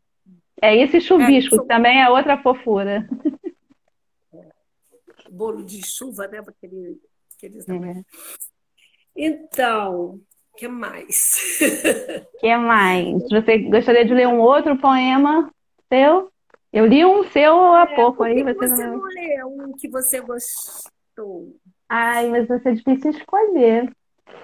É 0.64 0.74
esse 0.78 1.01
chuvisco, 1.01 1.61
é, 1.61 1.66
também 1.66 2.01
é 2.01 2.09
outra 2.09 2.38
fofura. 2.38 3.05
Bolo 5.30 5.61
de 5.61 5.86
chuva, 5.86 6.26
né? 6.30 6.39
Aquele, 6.39 7.01
aqueles 7.36 7.68
é. 7.68 8.01
Então, 9.14 10.22
o 10.53 10.55
que 10.55 10.70
mais? 10.70 11.59
O 12.34 12.39
que 12.39 12.55
mais? 12.55 13.24
Você 13.30 13.57
gostaria 13.57 14.05
de 14.05 14.14
ler 14.14 14.30
um 14.30 14.39
outro 14.39 14.78
poema 14.78 15.51
seu? 15.91 16.32
Eu 16.72 16.86
li 16.86 17.03
um 17.03 17.26
seu 17.26 17.74
há 17.74 17.82
é, 17.82 17.95
pouco 17.97 18.24
aí. 18.24 18.41
Você, 18.41 18.53
você 18.53 18.86
não, 18.86 18.99
não 18.99 19.03
leu 19.03 19.47
um 19.47 19.74
que 19.74 19.89
você 19.89 20.22
gostou? 20.22 21.57
Ai, 21.89 22.30
mas 22.30 22.47
vai 22.47 22.59
ser 22.61 22.76
difícil 22.76 23.11
escolher. 23.11 23.91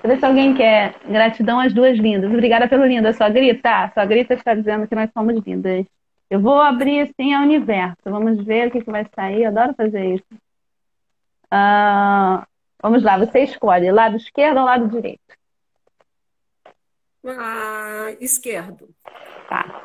Deixa 0.04 0.08
ver 0.08 0.20
se 0.20 0.26
alguém 0.26 0.54
quer. 0.54 1.00
Gratidão 1.08 1.62
às 1.62 1.74
duas 1.74 1.98
lindas. 1.98 2.30
Obrigada 2.30 2.68
pelo 2.68 2.84
lindo. 2.84 3.08
A 3.08 3.14
sua 3.14 3.30
grita? 3.30 3.90
sua 3.94 4.04
grita 4.06 4.34
está 4.34 4.54
dizendo 4.54 4.86
que 4.86 4.96
nós 4.96 5.10
somos 5.14 5.42
lindas. 5.46 5.86
Eu 6.30 6.40
vou 6.40 6.62
abrir 6.62 7.02
assim 7.02 7.34
a 7.34 7.42
universo. 7.42 7.98
Vamos 8.04 8.44
ver 8.44 8.68
o 8.68 8.72
que, 8.72 8.82
que 8.82 8.92
vai 8.92 9.06
sair. 9.16 9.44
Eu 9.44 9.50
adoro 9.50 9.74
fazer 9.74 10.16
isso. 10.16 10.34
Uh, 11.52 12.46
vamos 12.82 13.02
lá, 13.04 13.18
você 13.18 13.40
escolhe 13.40 13.92
lado 13.92 14.18
esquerdo 14.18 14.58
ou 14.58 14.66
lado 14.66 14.88
direito? 14.88 15.22
Ah, 17.26 18.12
esquerdo. 18.20 18.88
Tá. 19.50 19.82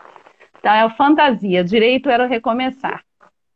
Então 0.59 0.73
é 0.73 0.85
o 0.85 0.91
fantasia. 0.97 1.65
Direito 1.65 2.11
era 2.11 2.25
o 2.25 2.29
recomeçar. 2.29 3.03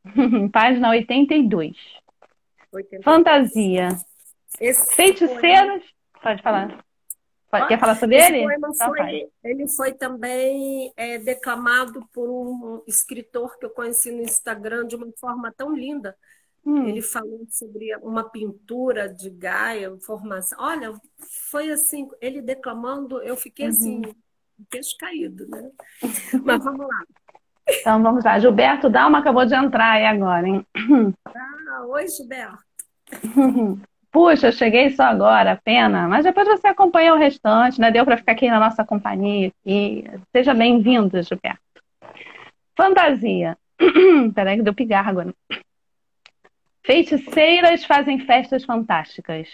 Página 0.53 0.91
82. 0.91 1.76
82. 2.72 3.05
Fantasia. 3.05 3.89
Esse 4.61 4.95
Feiticeiros. 4.95 5.84
Pode 6.22 6.43
falar. 6.43 6.84
Quer 7.51 7.80
falar 7.80 7.94
sobre 7.94 8.16
Esse 8.16 8.32
ele? 8.32 8.42
Poema 8.42 8.74
foi, 8.74 9.30
ele 9.42 9.68
foi 9.68 9.92
também 9.92 10.92
é, 10.94 11.18
declamado 11.18 12.07
por 12.12 12.28
um 12.28 12.82
escritor 12.86 13.59
que 13.59 13.64
eu 13.64 13.70
conheci 13.70 14.11
no 14.11 14.20
Instagram 14.20 14.86
de 14.86 14.96
uma 14.96 15.11
forma 15.18 15.51
tão 15.57 15.74
linda. 15.74 16.14
Hum. 16.64 16.86
Ele 16.86 17.01
falou 17.01 17.46
sobre 17.49 17.96
uma 18.03 18.28
pintura 18.28 19.09
de 19.09 19.30
Gaia, 19.30 19.96
formação. 20.05 20.59
Olha, 20.61 20.92
foi 21.51 21.70
assim, 21.70 22.07
ele 22.20 22.42
declamando, 22.42 23.22
eu 23.22 23.36
fiquei 23.36 23.66
uhum. 23.66 23.72
assim, 23.72 24.03
queixo 24.70 24.94
caído, 24.99 25.49
né? 25.49 25.70
Mas 26.44 26.62
vamos 26.62 26.86
lá. 26.86 27.05
Então 27.66 28.03
vamos 28.03 28.24
lá. 28.24 28.38
Gilberto 28.38 28.90
Dalma 28.90 29.20
acabou 29.20 29.46
de 29.46 29.55
entrar 29.55 29.92
aí 29.92 30.05
agora, 30.05 30.46
hein? 30.46 30.66
Ah, 31.24 31.86
oi, 31.86 32.07
Gilberto. 32.09 32.59
Puxa, 34.18 34.50
cheguei 34.50 34.90
só 34.90 35.04
agora, 35.04 35.60
pena. 35.62 36.08
Mas 36.08 36.24
depois 36.24 36.48
você 36.48 36.66
acompanha 36.66 37.14
o 37.14 37.16
restante, 37.16 37.80
né? 37.80 37.88
Deu 37.92 38.04
para 38.04 38.16
ficar 38.16 38.32
aqui 38.32 38.50
na 38.50 38.58
nossa 38.58 38.84
companhia. 38.84 39.52
Aqui. 39.64 40.04
Seja 40.32 40.52
bem-vindo, 40.52 41.22
Gilberto. 41.22 41.60
Fantasia. 42.76 43.56
Peraí 44.34 44.56
que 44.56 44.64
deu 44.64 44.74
pigarro 44.74 45.10
agora. 45.10 45.34
Feiticeiras 46.84 47.84
fazem 47.84 48.18
festas 48.18 48.64
fantásticas. 48.64 49.48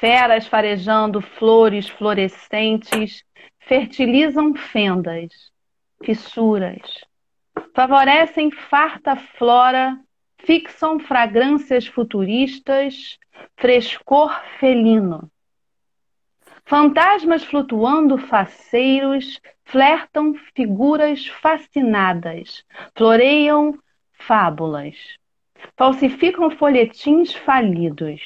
Feras 0.00 0.48
farejando 0.48 1.20
flores 1.20 1.88
florescentes 1.88 3.22
fertilizam 3.60 4.52
fendas, 4.52 5.28
fissuras. 6.02 7.04
Favorecem 7.72 8.50
farta 8.50 9.14
flora 9.14 9.96
fixam 10.44 10.98
fragrâncias 10.98 11.86
futuristas, 11.86 13.18
frescor 13.56 14.42
felino. 14.58 15.30
Fantasmas 16.64 17.42
flutuando 17.42 18.16
faceiros, 18.16 19.40
flertam 19.64 20.34
figuras 20.54 21.26
fascinadas, 21.26 22.64
floreiam 22.96 23.78
fábulas, 24.12 24.96
falsificam 25.76 26.50
folhetins 26.50 27.34
falidos, 27.34 28.20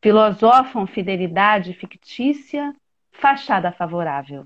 filosofam 0.00 0.86
fidelidade 0.86 1.72
fictícia, 1.74 2.74
fachada 3.12 3.72
favorável. 3.72 4.44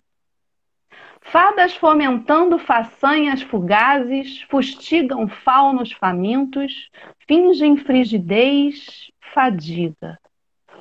Fadas 1.30 1.74
fomentando 1.74 2.58
façanhas 2.58 3.42
fugazes, 3.42 4.42
fustigam 4.50 5.28
faunos 5.28 5.92
famintos, 5.92 6.90
fingem 7.26 7.76
frigidez, 7.76 9.10
fadiga. 9.34 10.18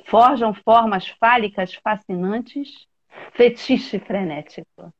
Forjam 0.06 0.54
formas 0.54 1.06
fálicas 1.20 1.74
fascinantes, 1.74 2.86
fetiche 3.32 3.98
frenético. 3.98 4.92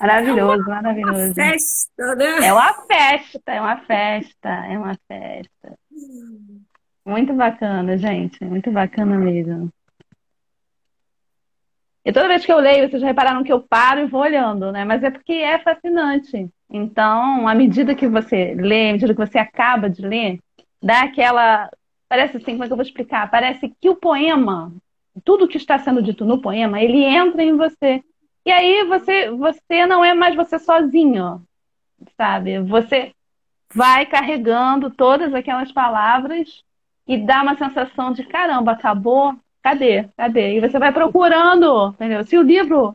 Maravilhoso, 0.00 0.62
é 0.62 0.74
maravilhoso. 0.74 1.18
É 1.18 1.22
uma 1.22 1.34
festa, 1.34 2.14
né? 2.16 2.46
É 2.46 2.52
uma 2.52 2.74
festa, 2.86 3.52
é 3.52 3.60
uma 3.60 3.76
festa, 3.76 4.48
é 4.48 4.78
uma 4.78 4.98
festa. 5.06 5.78
Muito 7.06 7.32
bacana, 7.32 7.96
gente. 7.96 8.44
Muito 8.44 8.72
bacana 8.72 9.16
mesmo. 9.16 9.72
E 12.04 12.12
toda 12.12 12.28
vez 12.28 12.44
que 12.44 12.52
eu 12.52 12.58
leio, 12.58 12.88
vocês 12.88 13.02
repararam 13.02 13.44
que 13.44 13.52
eu 13.52 13.60
paro 13.60 14.00
e 14.00 14.06
vou 14.06 14.22
olhando, 14.22 14.72
né? 14.72 14.84
Mas 14.84 15.04
é 15.04 15.10
porque 15.10 15.32
é 15.32 15.58
fascinante. 15.58 16.48
Então, 16.68 17.46
à 17.46 17.54
medida 17.54 17.94
que 17.94 18.08
você 18.08 18.54
lê, 18.54 18.90
à 18.90 18.92
medida 18.92 19.14
que 19.14 19.26
você 19.26 19.38
acaba 19.38 19.88
de 19.88 20.02
ler, 20.02 20.38
dá 20.82 21.02
aquela. 21.02 21.70
Parece 22.08 22.36
assim, 22.36 22.52
como 22.52 22.64
é 22.64 22.66
que 22.66 22.72
eu 22.72 22.76
vou 22.76 22.84
explicar? 22.84 23.30
Parece 23.30 23.72
que 23.80 23.88
o 23.88 23.96
poema, 23.96 24.72
tudo 25.24 25.48
que 25.48 25.56
está 25.56 25.78
sendo 25.78 26.02
dito 26.02 26.24
no 26.24 26.40
poema, 26.40 26.80
ele 26.82 27.04
entra 27.04 27.42
em 27.42 27.56
você. 27.56 28.02
E 28.44 28.50
aí 28.50 28.84
você, 28.84 29.30
você 29.30 29.86
não 29.86 30.04
é 30.04 30.12
mais 30.12 30.34
você 30.34 30.58
sozinho, 30.58 31.42
sabe? 32.16 32.58
Você 32.60 33.12
vai 33.72 34.04
carregando 34.06 34.90
todas 34.90 35.32
aquelas 35.32 35.70
palavras 35.70 36.62
e 37.06 37.16
dá 37.16 37.42
uma 37.42 37.56
sensação 37.56 38.12
de 38.12 38.24
caramba, 38.24 38.72
acabou, 38.72 39.34
Cadê? 39.62 40.08
Cadê? 40.16 40.56
E 40.56 40.60
você 40.60 40.78
vai 40.78 40.92
procurando, 40.92 41.90
entendeu? 41.90 42.24
Se 42.24 42.36
o 42.36 42.42
livro 42.42 42.94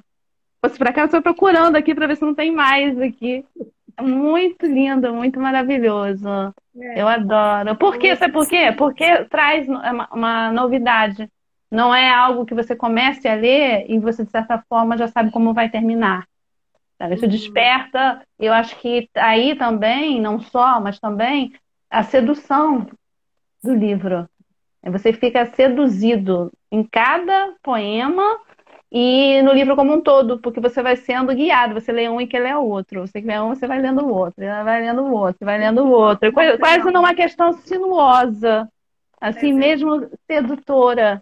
fosse 0.61 0.77
para 0.77 0.91
cá, 0.91 1.07
você 1.07 1.13
vai 1.13 1.21
procurando 1.21 1.75
aqui 1.75 1.95
para 1.95 2.07
ver 2.07 2.17
se 2.17 2.23
não 2.23 2.35
tem 2.35 2.51
mais 2.51 2.99
aqui. 2.99 3.45
muito 4.01 4.65
lindo, 4.65 5.13
muito 5.13 5.39
maravilhoso. 5.39 6.27
É. 6.79 7.01
Eu 7.01 7.07
adoro. 7.07 7.75
Por 7.75 7.97
quê? 7.97 8.15
Sabe 8.15 8.33
por 8.33 8.47
quê? 8.47 8.71
Porque 8.77 9.25
traz 9.25 9.67
uma, 9.67 10.07
uma 10.11 10.51
novidade. 10.51 11.29
Não 11.71 11.93
é 11.93 12.09
algo 12.09 12.45
que 12.45 12.53
você 12.53 12.75
comece 12.75 13.27
a 13.27 13.35
ler 13.35 13.85
e 13.89 13.99
você, 13.99 14.23
de 14.23 14.31
certa 14.31 14.63
forma, 14.69 14.97
já 14.97 15.07
sabe 15.07 15.31
como 15.31 15.53
vai 15.53 15.69
terminar. 15.69 16.27
Isso 17.11 17.25
uhum. 17.25 17.29
desperta, 17.29 18.23
eu 18.39 18.51
acho 18.51 18.75
que 18.79 19.07
aí 19.15 19.55
também, 19.55 20.19
não 20.19 20.39
só, 20.39 20.79
mas 20.79 20.99
também 20.99 21.53
a 21.89 22.01
sedução 22.03 22.87
do 23.63 23.73
livro. 23.73 24.27
Você 24.89 25.13
fica 25.13 25.45
seduzido 25.45 26.51
em 26.71 26.83
cada 26.83 27.53
poema 27.63 28.39
e 28.91 29.41
no 29.41 29.53
livro 29.53 29.75
como 29.75 29.93
um 29.93 30.01
todo, 30.01 30.39
porque 30.39 30.59
você 30.59 30.81
vai 30.81 30.95
sendo 30.95 31.35
guiado, 31.35 31.73
você 31.73 31.91
lê 31.91 32.07
um 32.07 32.21
e 32.21 32.27
quer 32.27 32.39
ler 32.39 32.55
o 32.55 32.65
outro, 32.65 33.01
você 33.01 33.19
lê 33.19 33.39
um, 33.39 33.49
você 33.49 33.67
vai 33.67 33.81
lendo 33.81 34.05
o 34.05 34.13
outro, 34.13 34.45
vai 34.45 34.81
lendo 34.81 35.03
o 35.03 35.11
outro, 35.11 35.45
vai 35.45 35.57
lendo 35.57 35.83
o 35.83 35.89
outro. 35.89 36.31
Quase, 36.31 36.57
quase 36.57 36.91
numa 36.91 37.13
questão 37.13 37.51
sinuosa, 37.51 38.67
assim 39.19 39.51
é 39.51 39.53
mesmo 39.53 40.09
sedutora, 40.25 41.21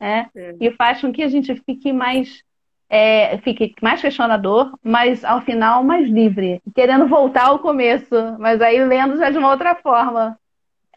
né? 0.00 0.28
É. 0.34 0.54
E 0.58 0.70
faz 0.72 1.00
com 1.00 1.12
que 1.12 1.22
a 1.22 1.28
gente 1.28 1.54
fique 1.66 1.92
mais 1.92 2.42
é, 2.88 3.38
fique 3.38 3.74
mais 3.80 4.02
questionador, 4.02 4.78
mas 4.82 5.24
ao 5.24 5.40
final 5.40 5.82
mais 5.82 6.06
livre, 6.08 6.60
querendo 6.74 7.06
voltar 7.08 7.46
ao 7.46 7.58
começo, 7.58 8.14
mas 8.38 8.60
aí 8.60 8.84
lendo 8.84 9.16
já 9.16 9.30
de 9.30 9.38
uma 9.38 9.50
outra 9.50 9.74
forma. 9.74 10.38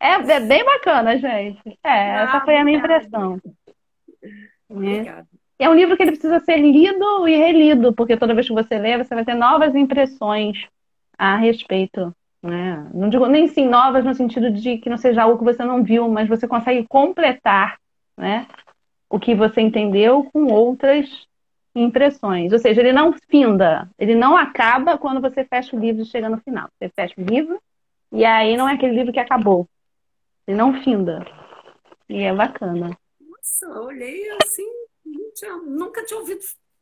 É, 0.06 0.34
é 0.34 0.40
bem 0.40 0.64
bacana, 0.64 1.18
gente. 1.18 1.80
É, 1.84 1.90
ah, 1.90 2.22
essa 2.24 2.42
foi 2.42 2.56
a 2.58 2.64
minha 2.64 2.78
impressão. 2.78 3.42
Obrigada. 4.70 5.28
É 5.58 5.70
um 5.70 5.74
livro 5.74 5.96
que 5.96 6.04
ele 6.04 6.12
precisa 6.12 6.40
ser 6.42 6.58
lido 6.58 7.28
e 7.28 7.36
relido, 7.36 7.94
porque 7.94 8.18
toda 8.18 8.34
vez 8.34 8.48
que 8.48 8.54
você 8.54 8.78
lê, 8.78 8.98
você 8.98 9.16
vai 9.16 9.24
ter 9.24 9.34
novas 9.34 9.74
impressões 9.74 10.68
a 11.18 11.38
respeito. 11.38 12.14
Né? 12.44 12.88
Não 12.94 13.10
digo 13.10 13.26
nem 13.26 13.48
sim 13.48 13.68
novas 13.68 14.04
no 14.06 14.14
sentido 14.14 14.52
de 14.52 14.78
que 14.78 14.90
não 14.90 14.98
seja 14.98 15.24
algo 15.24 15.38
que 15.38 15.44
você 15.44 15.64
não 15.64 15.82
viu, 15.82 16.08
mas 16.10 16.28
você 16.28 16.48
consegue 16.48 16.86
completar 16.88 17.78
né, 18.16 18.46
o 19.10 19.18
que 19.18 19.34
você 19.34 19.62
entendeu 19.62 20.26
com 20.32 20.46
outras 20.46 21.10
impressões. 21.74 22.52
Ou 22.52 22.60
seja, 22.60 22.82
ele 22.82 22.94
não 22.94 23.14
finda, 23.30 23.90
ele 23.98 24.14
não 24.14 24.38
acaba 24.38 24.98
quando 24.98 25.22
você 25.22 25.44
fecha 25.46 25.76
o 25.76 25.80
livro 25.80 26.04
e 26.04 26.06
chega 26.06 26.30
no 26.30 26.38
final. 26.38 26.68
Você 26.78 26.90
fecha 26.90 27.16
o 27.18 27.24
livro 27.24 27.60
e 28.12 28.24
aí 28.24 28.56
não 28.56 28.68
é 28.70 28.74
aquele 28.74 28.94
livro 28.94 29.14
que 29.14 29.20
acabou. 29.20 29.68
Ele 30.48 30.58
não 30.58 30.82
finda. 30.84 31.26
E 32.08 32.22
é 32.22 32.34
bacana. 32.34 32.98
Nossa, 33.20 33.66
eu 33.66 33.84
olhei 33.84 34.30
assim 34.44 34.86
tinha, 35.36 35.56
nunca 35.58 36.04
tinha 36.04 36.20
ouvido 36.20 36.40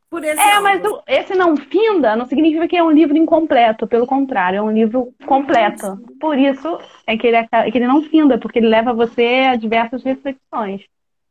por 0.08 0.24
esse. 0.24 0.40
É, 0.40 0.60
mas 0.60 0.80
esse 1.06 1.34
não 1.34 1.56
finda 1.56 2.16
não 2.16 2.24
significa 2.24 2.68
que 2.68 2.76
é 2.76 2.82
um 2.82 2.90
livro 2.90 3.16
incompleto, 3.16 3.86
pelo 3.86 4.06
contrário, 4.06 4.58
é 4.58 4.62
um 4.62 4.70
livro 4.70 5.12
completo. 5.26 5.98
Por 6.20 6.38
isso 6.38 6.78
é 7.06 7.16
que 7.18 7.26
ele, 7.26 7.36
é, 7.36 7.70
que 7.70 7.76
ele 7.76 7.86
não 7.86 8.02
finda, 8.02 8.38
porque 8.38 8.60
ele 8.60 8.68
leva 8.68 8.94
você 8.94 9.48
a 9.50 9.56
diversas 9.56 10.02
reflexões 10.02 10.82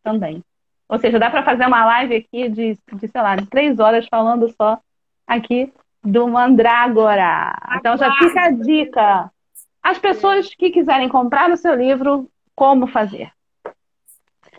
também. 0.03 0.43
Ou 0.89 0.99
seja, 0.99 1.17
dá 1.17 1.29
para 1.29 1.43
fazer 1.43 1.65
uma 1.65 1.85
live 1.85 2.15
aqui 2.17 2.49
de, 2.49 2.77
de, 2.93 3.07
sei 3.07 3.21
lá, 3.21 3.35
de 3.35 3.47
três 3.47 3.79
horas 3.79 4.05
falando 4.11 4.53
só 4.55 4.77
aqui 5.25 5.71
do 6.03 6.27
Mandrágora. 6.27 7.55
Então 7.77 7.97
já 7.97 8.13
fica 8.17 8.41
a 8.41 8.51
dica. 8.51 9.31
As 9.83 9.99
pessoas 9.99 10.55
que 10.55 10.71
quiserem 10.71 11.09
comprar 11.09 11.51
o 11.51 11.57
seu 11.57 11.75
livro, 11.75 12.31
como 12.55 12.87
fazer? 12.87 13.31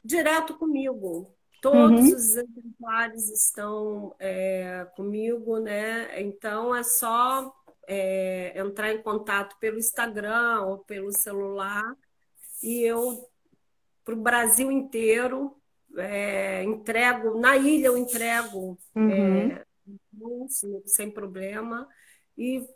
Direto 0.04 0.54
comigo. 0.54 1.26
Todos 1.62 2.00
uhum. 2.02 2.14
os 2.14 2.36
exemplares 2.36 3.30
estão 3.30 4.14
é, 4.18 4.86
comigo, 4.94 5.58
né? 5.58 6.20
Então 6.20 6.76
é 6.76 6.82
só 6.82 7.50
é, 7.86 8.52
entrar 8.60 8.92
em 8.92 9.02
contato 9.02 9.56
pelo 9.58 9.78
Instagram 9.78 10.60
ou 10.62 10.78
pelo 10.78 11.10
celular 11.10 11.96
e 12.62 12.82
eu 12.82 13.26
para 14.04 14.14
o 14.14 14.20
Brasil 14.20 14.70
inteiro 14.70 15.56
é, 15.96 16.62
entrego 16.64 17.38
na 17.38 17.56
ilha 17.56 17.86
eu 17.86 17.96
entrego 17.96 18.78
uhum. 18.94 19.50
É, 19.50 19.64
sem 20.86 21.10
problema 21.10 21.88
e 22.36 22.66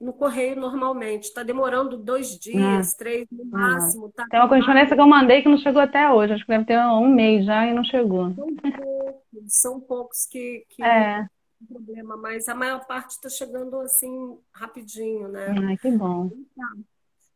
no 0.00 0.12
correio 0.12 0.56
normalmente. 0.56 1.24
Está 1.24 1.42
demorando 1.42 1.96
dois 1.96 2.38
dias, 2.38 2.92
ah. 2.92 2.96
três 2.98 3.26
no 3.30 3.44
ah. 3.54 3.58
máximo. 3.58 4.12
Tá 4.12 4.26
Tem 4.30 4.40
uma 4.40 4.48
correspondência 4.48 4.94
que 4.94 5.00
eu 5.00 5.06
mandei 5.06 5.42
que 5.42 5.48
não 5.48 5.58
chegou 5.58 5.80
até 5.80 6.10
hoje. 6.10 6.34
Acho 6.34 6.44
que 6.44 6.52
deve 6.52 6.64
ter 6.64 6.78
um 6.78 7.08
mês 7.08 7.44
já 7.44 7.66
e 7.66 7.74
não 7.74 7.84
chegou. 7.84 8.32
São 8.34 8.54
poucos, 8.54 9.22
são 9.48 9.80
poucos 9.80 10.26
que, 10.26 10.64
que 10.68 10.82
é. 10.82 11.26
problema, 11.68 12.16
mas 12.16 12.48
a 12.48 12.54
maior 12.54 12.86
parte 12.86 13.12
está 13.12 13.28
chegando 13.28 13.80
assim 13.80 14.38
rapidinho, 14.52 15.28
né? 15.28 15.54
Ai, 15.66 15.76
que 15.76 15.90
bom. 15.90 16.30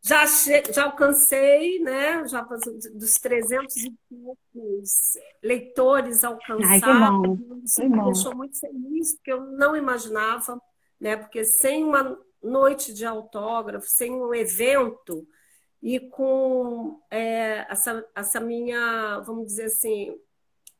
Já, 0.03 0.27
che... 0.27 0.63
já 0.73 0.85
alcancei, 0.85 1.79
né? 1.81 2.27
Já 2.27 2.41
dos 2.43 3.15
300 3.15 3.77
e 3.77 3.95
poucos 4.09 5.19
leitores 5.43 6.25
alcançados. 6.25 6.71
Ai, 6.71 6.81
que 6.81 6.93
bom. 6.93 7.61
Isso 7.63 7.89
me 7.89 8.05
deixou 8.05 8.35
muito 8.35 8.59
feliz, 8.59 9.15
porque 9.17 9.33
eu 9.33 9.43
não 9.43 9.77
imaginava, 9.77 10.61
né? 10.99 11.17
Porque 11.17 11.45
sem 11.45 11.85
uma 11.85 12.19
noite 12.43 12.93
de 12.93 13.05
autógrafo, 13.05 13.87
sem 13.89 14.13
um 14.13 14.35
evento 14.35 15.27
e 15.83 15.99
com 15.99 17.01
é, 17.11 17.67
essa, 17.71 18.05
essa 18.15 18.41
minha, 18.41 19.21
vamos 19.21 19.47
dizer 19.47 19.65
assim, 19.65 20.15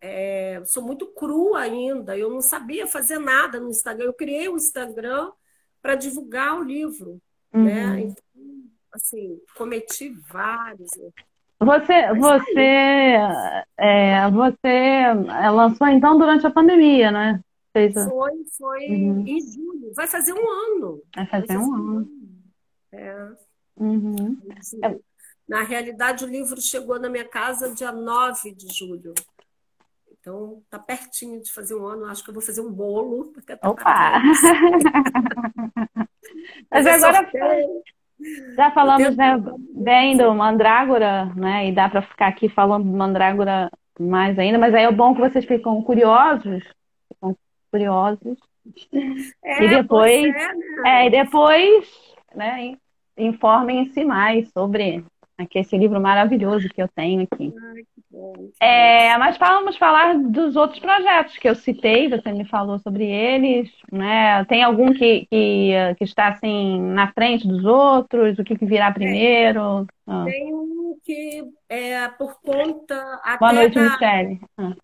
é, 0.01 0.63
sou 0.65 0.83
muito 0.83 1.07
crua 1.07 1.61
ainda, 1.61 2.17
eu 2.17 2.31
não 2.31 2.41
sabia 2.41 2.87
fazer 2.87 3.19
nada 3.19 3.61
no 3.61 3.71
Instagram. 3.71 4.07
Eu 4.07 4.15
criei 4.15 4.49
o 4.49 4.57
Instagram 4.57 5.31
para 5.83 5.95
divulgar 5.95 6.59
o 6.59 6.63
livro, 6.63 7.21
né? 7.53 7.61
uhum. 7.61 7.65
né? 7.65 8.01
Então, 8.01 8.25
assim, 8.93 9.41
cometi 9.57 10.11
vários 10.31 10.91
Você, 11.59 12.15
você, 12.15 13.17
é, 13.77 14.31
você 14.31 15.13
lançou 15.51 15.87
então 15.89 16.19
durante 16.19 16.47
a 16.47 16.51
pandemia, 16.51 17.11
né? 17.11 17.41
Foi, 17.73 18.45
foi 18.59 18.87
uhum. 18.89 19.25
em 19.27 19.41
julho. 19.41 19.93
Vai 19.95 20.07
fazer 20.07 20.33
um 20.33 20.51
ano. 20.51 21.03
Vai 21.15 21.27
fazer, 21.27 21.47
Vai 21.47 21.57
fazer 21.57 21.69
um, 21.69 21.75
ano. 21.75 21.97
ano. 21.99 22.09
É. 22.93 23.29
Uhum. 23.77 24.41
É. 24.85 24.97
Na 25.49 25.63
realidade, 25.63 26.25
o 26.25 26.29
livro 26.29 26.61
chegou 26.61 26.99
na 26.99 27.09
minha 27.09 27.25
casa 27.25 27.75
dia 27.75 27.93
9 27.93 28.53
de 28.53 28.73
julho. 28.73 29.15
Então, 30.11 30.63
tá 30.69 30.79
pertinho 30.79 31.41
de 31.41 31.51
fazer 31.53 31.75
um 31.75 31.87
ano. 31.87 32.07
Acho 32.07 32.23
que 32.23 32.31
eu 32.31 32.35
vou 32.35 32.43
fazer 32.43 32.61
um 32.61 32.73
bolo. 32.73 33.33
Opa! 33.63 34.21
Mas 36.71 36.87
agora 36.87 37.27
já 38.55 38.71
falamos 38.73 39.17
né, 39.17 39.43
bem 39.75 40.17
do 40.17 40.35
Mandrágora, 40.35 41.27
né? 41.35 41.69
E 41.69 41.73
dá 41.73 41.89
para 41.89 42.03
ficar 42.03 42.29
aqui 42.29 42.49
falando 42.49 42.85
do 42.85 42.97
Mandrágora 42.97 43.71
mais 43.99 44.39
ainda, 44.39 44.59
mas 44.59 44.75
aí 44.75 44.85
é 44.85 44.93
bom 44.93 45.15
que 45.15 45.21
vocês 45.21 45.45
ficam 45.45 45.83
curiosos, 45.83 46.63
ficam 47.09 47.37
curiosos. 47.71 48.39
É, 49.43 49.65
e 49.65 49.69
depois, 49.69 50.27
é, 50.27 50.55
né? 50.55 50.55
é, 50.87 51.07
e 51.07 51.11
depois, 51.11 51.89
né, 52.35 52.77
informem-se 53.17 54.05
mais 54.05 54.51
sobre 54.51 55.05
aqui 55.39 55.59
esse 55.59 55.77
livro 55.77 56.01
maravilhoso 56.01 56.69
que 56.69 56.83
eu 56.83 56.89
tenho 56.89 57.23
aqui. 57.23 57.53
Ai, 57.57 57.85
é, 58.61 59.17
mas 59.17 59.39
vamos 59.39 59.77
falar 59.77 60.19
dos 60.19 60.57
outros 60.57 60.81
projetos 60.81 61.39
que 61.39 61.49
eu 61.49 61.55
citei, 61.55 62.09
você 62.09 62.33
me 62.33 62.45
falou 62.45 62.79
sobre 62.79 63.07
eles, 63.07 63.71
né? 63.91 64.45
Tem 64.45 64.63
algum 64.63 64.93
que, 64.93 65.27
que, 65.31 65.73
que 65.97 66.05
está 66.05 66.29
assim 66.29 66.81
na 66.81 67.13
frente 67.13 67.47
dos 67.47 67.65
outros? 67.65 68.39
O 68.39 68.45
que, 68.45 68.59
que 68.59 68.67
virá 68.67 68.93
primeiro? 68.93 69.87
Ah. 70.07 70.25
Tem 70.25 70.53
um 70.53 70.97
que 71.05 71.45
é 71.69 72.09
por 72.09 72.39
conta. 72.43 73.21
Boa 73.39 73.53
noite, 73.53 73.75
da... 73.75 73.83
Michele. 73.83 74.41
Ah. 74.59 74.75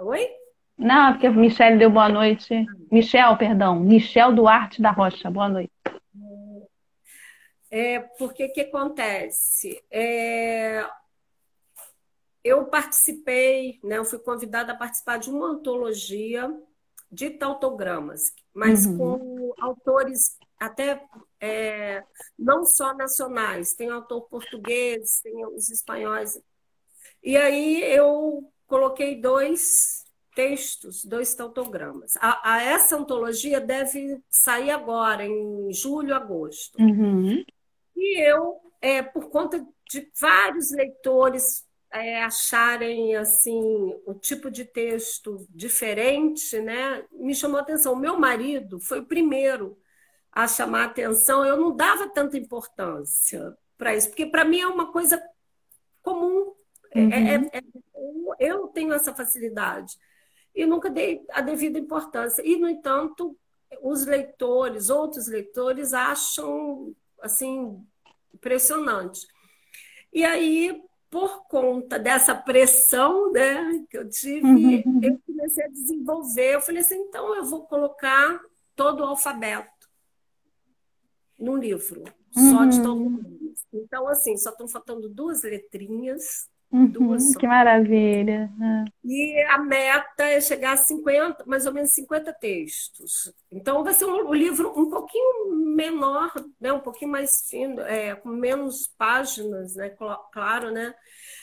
Oi? 0.00 0.39
Não, 0.80 1.12
porque 1.12 1.26
a 1.26 1.30
Michelle 1.30 1.78
deu 1.78 1.90
boa 1.90 2.08
noite. 2.08 2.66
Michel, 2.90 3.36
perdão. 3.36 3.78
Michel 3.78 4.34
Duarte 4.34 4.80
da 4.80 4.90
Rocha, 4.90 5.30
boa 5.30 5.46
noite. 5.46 5.70
É, 7.70 8.00
porque 8.00 8.48
que 8.48 8.62
acontece? 8.62 9.78
É, 9.90 10.82
eu 12.42 12.64
participei, 12.64 13.78
né, 13.84 13.98
eu 13.98 14.06
fui 14.06 14.18
convidada 14.20 14.72
a 14.72 14.76
participar 14.76 15.18
de 15.18 15.28
uma 15.28 15.48
antologia 15.48 16.50
de 17.12 17.28
tautogramas, 17.28 18.32
mas 18.54 18.86
uhum. 18.86 18.96
com 18.96 19.54
autores 19.60 20.38
até 20.58 21.04
é, 21.38 22.02
não 22.38 22.64
só 22.64 22.94
nacionais, 22.94 23.74
tem 23.74 23.90
autor 23.90 24.22
português, 24.22 25.20
tem 25.22 25.44
os 25.46 25.68
espanhóis. 25.70 26.40
E 27.22 27.36
aí 27.36 27.82
eu 27.84 28.50
coloquei 28.66 29.20
dois 29.20 29.99
textos, 30.40 31.04
dois 31.04 31.34
tautogramas. 31.34 32.16
A, 32.16 32.54
a, 32.54 32.62
essa 32.62 32.96
antologia 32.96 33.60
deve 33.60 34.18
sair 34.30 34.70
agora, 34.70 35.26
em 35.26 35.70
julho, 35.70 36.14
agosto. 36.14 36.80
Uhum. 36.80 37.44
E 37.94 38.22
eu, 38.22 38.56
é, 38.80 39.02
por 39.02 39.28
conta 39.28 39.62
de 39.86 40.10
vários 40.18 40.70
leitores 40.70 41.66
é, 41.92 42.22
acharem 42.22 43.16
assim 43.16 43.60
o 44.06 44.14
tipo 44.14 44.50
de 44.50 44.64
texto 44.64 45.46
diferente, 45.50 46.58
né, 46.58 47.04
me 47.12 47.34
chamou 47.34 47.58
a 47.58 47.62
atenção. 47.62 47.92
O 47.92 48.00
meu 48.00 48.18
marido 48.18 48.80
foi 48.80 49.00
o 49.00 49.06
primeiro 49.06 49.76
a 50.32 50.48
chamar 50.48 50.84
a 50.84 50.86
atenção, 50.86 51.44
eu 51.44 51.58
não 51.58 51.76
dava 51.76 52.08
tanta 52.08 52.38
importância 52.38 53.54
para 53.76 53.94
isso, 53.94 54.08
porque 54.08 54.24
para 54.24 54.44
mim 54.44 54.60
é 54.60 54.66
uma 54.66 54.90
coisa 54.90 55.22
comum. 56.00 56.54
É, 56.92 56.98
uhum. 56.98 57.12
É, 57.12 57.58
é, 57.58 57.62
eu 58.38 58.68
tenho 58.68 58.94
essa 58.94 59.14
facilidade 59.14 59.98
e 60.54 60.66
nunca 60.66 60.90
dei 60.90 61.24
a 61.30 61.40
devida 61.40 61.78
importância. 61.78 62.42
E, 62.44 62.56
no 62.56 62.68
entanto, 62.68 63.36
os 63.82 64.04
leitores, 64.04 64.90
outros 64.90 65.28
leitores, 65.28 65.92
acham 65.92 66.94
assim 67.20 67.84
impressionante. 68.34 69.26
E 70.12 70.24
aí, 70.24 70.82
por 71.08 71.44
conta 71.46 71.98
dessa 71.98 72.34
pressão 72.34 73.30
né, 73.32 73.84
que 73.88 73.96
eu 73.96 74.08
tive, 74.08 74.46
uhum. 74.46 75.00
eu 75.02 75.20
comecei 75.26 75.64
a 75.64 75.68
desenvolver. 75.68 76.54
Eu 76.54 76.60
falei 76.60 76.80
assim: 76.80 76.96
então 76.96 77.34
eu 77.34 77.44
vou 77.44 77.62
colocar 77.66 78.40
todo 78.74 79.00
o 79.00 79.06
alfabeto 79.06 79.88
num 81.38 81.56
livro, 81.56 82.04
uhum. 82.36 82.50
só 82.50 82.64
de 82.64 82.78
uhum. 82.78 82.82
todo 82.82 83.54
Então, 83.72 84.08
assim, 84.08 84.36
só 84.36 84.50
estão 84.50 84.68
faltando 84.68 85.08
duas 85.08 85.42
letrinhas 85.42 86.49
Uhum, 86.72 87.16
que 87.38 87.46
maravilha. 87.48 88.48
É. 88.62 88.84
E 89.04 89.42
a 89.48 89.58
meta 89.58 90.22
é 90.22 90.40
chegar 90.40 90.74
a 90.74 90.76
50, 90.76 91.44
mais 91.44 91.66
ou 91.66 91.72
menos 91.72 91.92
50 91.92 92.32
textos. 92.34 93.32
Então 93.50 93.82
vai 93.82 93.92
ser 93.92 94.04
um, 94.04 94.28
um 94.28 94.34
livro 94.34 94.72
um 94.78 94.88
pouquinho 94.88 95.52
menor, 95.74 96.32
né? 96.60 96.72
um 96.72 96.78
pouquinho 96.78 97.10
mais 97.10 97.48
fino, 97.48 97.80
é, 97.80 98.14
com 98.14 98.28
menos 98.28 98.86
páginas, 98.96 99.74
né? 99.74 99.92
claro, 100.32 100.70
né? 100.70 100.94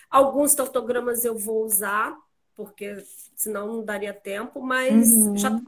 Alguns 0.09 0.55
tautogramas 0.55 1.25
eu 1.25 1.37
vou 1.37 1.65
usar, 1.65 2.15
porque 2.55 2.95
senão 3.35 3.67
não 3.67 3.83
daria 3.83 4.13
tempo, 4.13 4.61
mas 4.61 5.11
uhum. 5.11 5.37
já 5.37 5.51
tá 5.51 5.61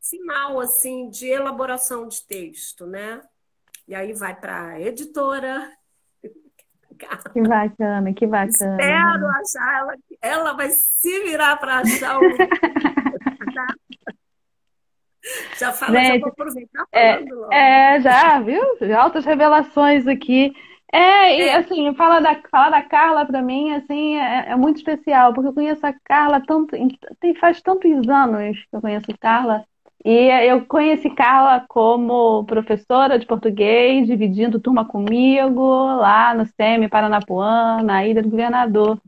sinal 0.00 0.58
assim 0.58 1.10
de 1.10 1.26
elaboração 1.28 2.08
de 2.08 2.26
texto, 2.26 2.86
né? 2.86 3.20
E 3.86 3.94
aí 3.94 4.12
vai 4.12 4.38
para 4.38 4.68
a 4.68 4.80
editora, 4.80 5.70
que 7.32 7.40
bacana, 7.42 8.12
que 8.12 8.26
bacana. 8.26 8.76
Espero 8.80 9.28
achar 9.28 9.78
ela. 9.78 9.96
Ela 10.20 10.52
vai 10.52 10.70
se 10.70 11.22
virar 11.24 11.56
para 11.56 11.78
achar 11.78 12.18
o. 12.18 12.22
já 15.58 15.72
fala, 15.72 16.00
Gente, 16.00 16.14
já 16.14 16.18
vou 16.20 16.28
aproveitar 16.28 16.84
é, 16.92 17.18
falando 17.18 17.52
é, 17.52 17.96
é, 17.96 18.00
já, 18.00 18.40
viu? 18.40 18.62
Altas 18.96 19.24
revelações 19.24 20.06
aqui. 20.06 20.52
É, 20.92 21.36
e 21.36 21.42
é. 21.42 21.56
assim, 21.56 21.94
falar 21.94 22.20
da, 22.20 22.34
falar 22.50 22.70
da 22.70 22.82
Carla 22.82 23.24
para 23.24 23.40
mim, 23.40 23.72
assim, 23.74 24.16
é, 24.16 24.50
é, 24.50 24.56
muito 24.56 24.78
especial, 24.78 25.32
porque 25.32 25.48
eu 25.48 25.54
conheço 25.54 25.86
a 25.86 25.94
Carla 26.04 26.42
tanto, 26.44 26.76
tem, 27.20 27.34
faz 27.36 27.62
tantos 27.62 28.08
anos 28.08 28.58
que 28.68 28.76
eu 28.76 28.80
conheço 28.80 29.10
a 29.12 29.16
Carla, 29.16 29.64
e 30.04 30.28
eu 30.48 30.64
conheci 30.64 31.10
Carla 31.10 31.64
como 31.68 32.44
professora 32.44 33.18
de 33.18 33.26
português, 33.26 34.06
dividindo 34.06 34.60
turma 34.60 34.84
comigo 34.84 35.62
lá 35.96 36.34
no 36.34 36.46
SEMI 36.46 36.88
Paranapuã, 36.88 37.82
na 37.82 38.06
Ilha 38.06 38.22
do 38.22 38.30
Governador. 38.30 38.98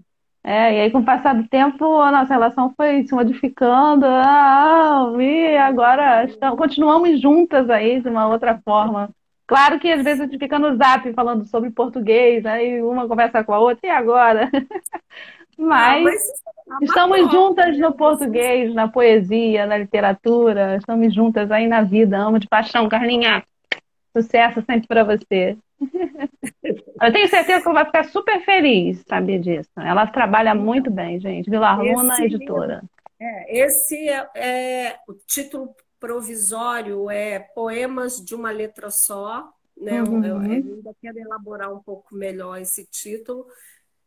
É, 0.44 0.74
e 0.76 0.80
aí, 0.80 0.90
com 0.90 0.98
o 0.98 1.04
passar 1.04 1.34
do 1.34 1.48
tempo, 1.48 2.00
a 2.00 2.10
nossa 2.10 2.34
relação 2.34 2.74
foi 2.76 3.04
se 3.06 3.14
modificando, 3.14 4.04
ah, 4.06 5.12
e 5.20 5.56
agora 5.56 6.24
estamos, 6.24 6.58
continuamos 6.58 7.20
juntas 7.20 7.70
aí 7.70 8.00
de 8.00 8.08
uma 8.08 8.26
outra 8.26 8.60
forma. 8.64 9.08
Claro 9.46 9.78
que 9.78 9.90
às 9.90 10.02
vezes 10.02 10.22
a 10.22 10.24
gente 10.24 10.38
fica 10.38 10.58
no 10.58 10.76
zap 10.76 11.12
falando 11.12 11.44
sobre 11.46 11.70
português, 11.70 12.44
aí 12.44 12.82
uma 12.82 13.06
conversa 13.06 13.44
com 13.44 13.52
a 13.54 13.60
outra, 13.60 13.86
e 13.86 13.90
agora? 13.90 14.50
Mas, 15.58 16.02
mas 16.02 16.22
é 16.46 16.51
estamos 16.82 17.30
juntas 17.30 17.78
no 17.78 17.92
português, 17.92 18.74
na 18.74 18.88
poesia, 18.88 19.66
na 19.66 19.78
literatura, 19.78 20.76
estamos 20.76 21.14
juntas 21.14 21.50
aí 21.50 21.66
na 21.66 21.82
vida. 21.82 22.18
Amo 22.18 22.38
de 22.38 22.48
paixão, 22.48 22.88
Carlinha. 22.88 23.44
Sucesso 24.16 24.62
sempre 24.62 24.86
para 24.86 25.04
você. 25.04 25.56
Eu 27.02 27.12
tenho 27.12 27.28
certeza 27.28 27.60
que 27.60 27.68
ela 27.68 27.82
vai 27.82 27.86
ficar 27.86 28.04
super 28.04 28.44
feliz, 28.44 29.02
sabia 29.08 29.38
disso. 29.38 29.70
Ela 29.76 30.06
trabalha 30.06 30.54
muito 30.54 30.90
bem, 30.90 31.18
gente. 31.18 31.50
Vila 31.50 31.72
Runa, 31.72 32.16
editora. 32.24 32.82
É, 33.20 33.64
esse 33.64 34.08
é, 34.08 34.28
é, 34.34 34.96
o 35.08 35.14
título 35.14 35.74
provisório 35.98 37.10
é 37.10 37.38
Poemas 37.38 38.16
de 38.16 38.34
uma 38.34 38.50
Letra 38.50 38.90
Só. 38.90 39.48
Né? 39.76 40.02
Uhum. 40.02 40.24
Eu, 40.24 40.36
eu 40.36 40.38
ainda 40.38 40.94
quero 41.00 41.18
elaborar 41.18 41.72
um 41.72 41.80
pouco 41.80 42.14
melhor 42.14 42.60
esse 42.60 42.88
título, 42.88 43.46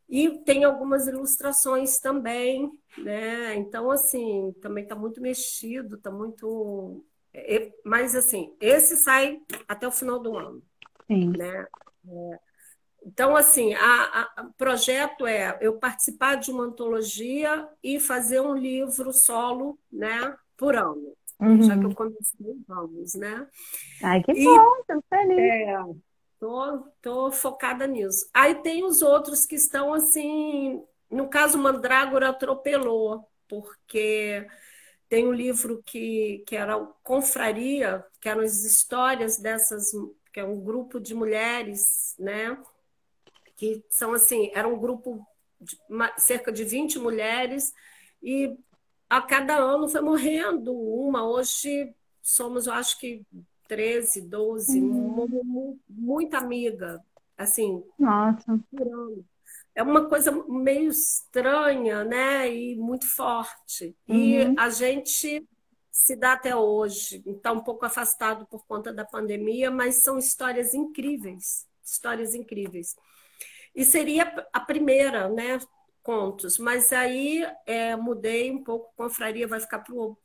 e 0.08 0.40
tem 0.40 0.64
algumas 0.64 1.08
ilustrações 1.08 2.00
também, 2.00 2.72
né? 2.98 3.56
Então, 3.56 3.90
assim, 3.90 4.54
também 4.62 4.84
está 4.84 4.96
muito 4.96 5.22
mexido, 5.22 5.96
está 5.96 6.12
muito. 6.12 7.04
É, 7.34 7.72
mas, 7.84 8.16
assim, 8.16 8.56
esse 8.60 8.96
sai 8.98 9.42
até 9.68 9.88
o 9.88 9.92
final 9.92 10.20
do 10.20 10.38
ano. 10.38 10.62
Sim. 11.08 11.36
Né? 11.36 11.68
É, 12.08 12.40
então, 13.06 13.36
assim, 13.36 13.74
o 13.76 14.54
projeto 14.58 15.28
é 15.28 15.58
eu 15.62 15.78
participar 15.78 16.36
de 16.36 16.52
uma 16.52 16.64
antologia 16.64 17.68
e 17.84 18.00
fazer 18.00 18.42
um 18.42 18.56
livro 18.56 19.14
solo, 19.14 19.78
né, 19.92 20.36
por 20.58 20.76
ano. 20.76 21.14
Uhum. 21.40 21.62
Já 21.62 21.78
que 21.78 21.86
eu 21.86 21.94
comecei, 21.94 22.58
vamos, 22.68 23.14
né? 23.14 23.48
Ai, 24.02 24.24
que 24.24 24.32
e, 24.32 24.44
bom, 24.44 24.84
tô 24.88 25.04
feliz. 25.10 25.38
É, 25.38 25.78
Tô, 26.46 26.78
tô 27.02 27.32
focada 27.32 27.88
nisso. 27.88 28.30
Aí 28.32 28.54
tem 28.62 28.86
os 28.86 29.02
outros 29.02 29.48
que 29.48 29.56
estão 29.56 29.92
assim. 29.92 30.80
No 31.10 31.28
caso, 31.28 31.58
Mandrágora 31.58 32.30
atropelou, 32.30 33.28
porque 33.48 34.48
tem 35.10 35.28
um 35.28 35.34
livro 35.34 35.82
que, 35.84 36.44
que 36.46 36.56
era 36.56 36.78
Confraria, 37.02 38.06
que 38.22 38.30
eram 38.30 38.42
as 38.42 38.64
histórias 38.64 39.40
dessas, 39.40 39.90
que 40.32 40.40
é 40.40 40.46
um 40.46 40.62
grupo 40.62 41.00
de 41.00 41.16
mulheres, 41.16 42.16
né? 42.20 42.56
Que 43.56 43.84
são 43.90 44.14
assim, 44.14 44.52
era 44.54 44.68
um 44.68 44.78
grupo 44.78 45.28
de 45.60 45.76
cerca 46.18 46.52
de 46.52 46.64
20 46.64 47.00
mulheres, 47.00 47.74
e 48.22 48.56
a 49.10 49.20
cada 49.20 49.56
ano 49.58 49.88
foi 49.88 50.02
morrendo 50.02 50.80
uma. 50.80 51.28
Hoje 51.28 51.92
somos, 52.22 52.68
eu 52.68 52.74
acho 52.74 53.00
que 53.00 53.26
13, 53.68 54.22
12, 54.22 54.82
uhum. 54.82 55.80
muita 55.90 56.38
amiga, 56.38 57.04
assim. 57.38 57.84
Nossa. 57.98 58.60
É 59.74 59.84
uma 59.84 60.08
coisa 60.08 60.32
meio 60.48 60.90
estranha, 60.90 62.04
né? 62.04 62.52
E 62.54 62.76
muito 62.76 63.06
forte. 63.06 63.96
Uhum. 64.08 64.16
E 64.16 64.56
a 64.58 64.70
gente 64.70 65.48
se 65.92 66.16
dá 66.16 66.34
até 66.34 66.56
hoje. 66.56 67.24
Está 67.26 67.52
um 67.52 67.62
pouco 67.62 67.86
afastado 67.86 68.46
por 68.48 68.66
conta 68.66 68.94
da 68.94 69.06
pandemia, 69.06 69.70
mas 69.70 70.04
são 70.04 70.18
histórias 70.18 70.74
incríveis. 70.74 71.68
Histórias 71.84 72.34
incríveis. 72.34 72.96
E 73.76 73.84
seria 73.84 74.48
a 74.54 74.60
primeira, 74.60 75.28
né? 75.30 75.60
Contos. 76.02 76.58
Mas 76.58 76.94
aí 76.94 77.46
é, 77.66 77.96
mudei 77.96 78.52
um 78.52 78.64
pouco, 78.64 78.94
confraria 78.96 79.48
vai 79.48 79.60
ficar 79.60 79.80
para 79.80 79.94
o 79.94 80.18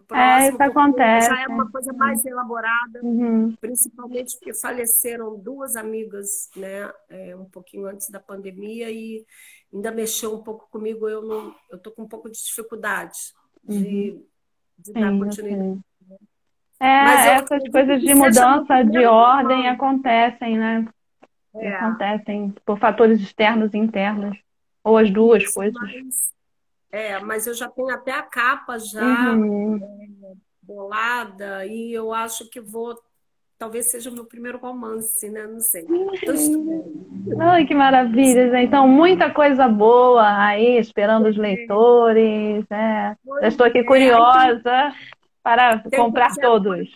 próximo. 0.00 0.28
É, 0.28 0.48
isso 0.48 0.62
acontece. 0.62 1.28
Já 1.28 1.42
é 1.42 1.46
uma 1.46 1.70
coisa 1.70 1.92
mais 1.92 2.24
elaborada, 2.24 3.00
uhum. 3.02 3.54
principalmente 3.60 4.36
porque 4.36 4.54
faleceram 4.54 5.38
duas 5.38 5.76
amigas, 5.76 6.50
né, 6.56 6.90
é, 7.08 7.36
um 7.36 7.44
pouquinho 7.44 7.86
antes 7.86 8.10
da 8.10 8.20
pandemia 8.20 8.90
e 8.90 9.24
ainda 9.72 9.90
mexeu 9.90 10.34
um 10.34 10.42
pouco 10.42 10.68
comigo. 10.70 11.08
Eu 11.08 11.22
não, 11.22 11.54
eu 11.70 11.78
tô 11.78 11.90
com 11.90 12.02
um 12.02 12.08
pouco 12.08 12.30
de 12.30 12.38
dificuldade 12.38 13.18
de, 13.62 14.10
uhum. 14.10 14.24
de 14.78 14.92
dar 14.92 15.10
Sim, 15.10 15.18
continuidade. 15.18 15.80
É, 16.80 17.04
Mas 17.04 17.26
essas 17.26 17.68
coisas 17.70 18.00
de 18.00 18.14
mudança 18.14 18.82
de 18.82 19.06
ordem 19.06 19.68
acontecem, 19.68 20.58
né? 20.58 20.86
É. 21.54 21.68
Acontecem 21.76 22.52
por 22.64 22.78
fatores 22.78 23.20
externos 23.20 23.72
e 23.72 23.78
internos, 23.78 24.36
ou 24.82 24.98
as 24.98 25.10
duas 25.10 25.44
Isso, 25.44 25.54
coisas. 25.54 25.80
Mas 25.80 26.34
é, 26.94 27.18
mas 27.18 27.44
eu 27.48 27.54
já 27.54 27.68
tenho 27.68 27.88
até 27.88 28.12
a 28.12 28.22
capa 28.22 28.78
já 28.78 29.32
uhum. 29.32 29.80
é, 29.82 30.32
bolada 30.62 31.66
e 31.66 31.92
eu 31.92 32.14
acho 32.14 32.48
que 32.48 32.60
vou 32.60 32.96
talvez 33.58 33.90
seja 33.90 34.10
o 34.10 34.12
meu 34.12 34.24
primeiro 34.24 34.58
romance, 34.58 35.28
né? 35.28 35.44
Não 35.44 35.58
sei. 35.58 35.84
Ai, 37.40 37.64
que 37.66 37.74
maravilha, 37.74 38.48
né? 38.50 38.62
Então, 38.62 38.86
muita 38.86 39.28
coisa 39.32 39.66
boa 39.66 40.24
aí, 40.46 40.78
esperando 40.78 41.28
os 41.28 41.36
leitores. 41.36 42.64
Né? 42.68 43.16
Já 43.40 43.48
estou 43.48 43.66
aqui 43.66 43.78
é. 43.78 43.84
curiosa 43.84 44.94
para 45.42 45.82
comprar 45.96 46.32
todos. 46.36 46.88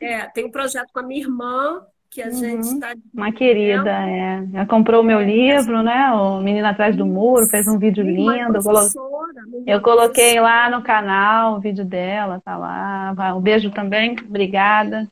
É, 0.00 0.26
tem 0.28 0.44
um 0.44 0.50
projeto 0.52 0.92
com 0.92 1.00
a 1.00 1.02
minha 1.02 1.22
irmã, 1.22 1.84
que 2.10 2.22
a 2.22 2.26
uhum. 2.26 2.32
gente 2.32 2.60
está. 2.62 2.94
Uma 3.12 3.32
querida, 3.32 3.90
é. 3.90 4.48
Ela 4.52 4.66
comprou 4.66 5.02
o 5.02 5.04
meu 5.04 5.20
é, 5.20 5.24
livro, 5.24 5.82
né? 5.82 6.10
O 6.12 6.40
Menino 6.40 6.66
Atrás 6.66 6.96
do 6.96 7.06
Muro, 7.06 7.46
fez 7.46 7.66
um 7.68 7.78
vídeo 7.78 8.04
lindo. 8.04 8.58
Eu 9.66 9.80
coloquei 9.82 10.40
lá 10.40 10.70
no 10.70 10.82
canal 10.82 11.56
o 11.56 11.60
vídeo 11.60 11.84
dela, 11.84 12.40
tá 12.44 12.56
lá. 12.56 13.34
Um 13.36 13.40
beijo 13.40 13.70
também, 13.70 14.16
obrigada. 14.26 15.10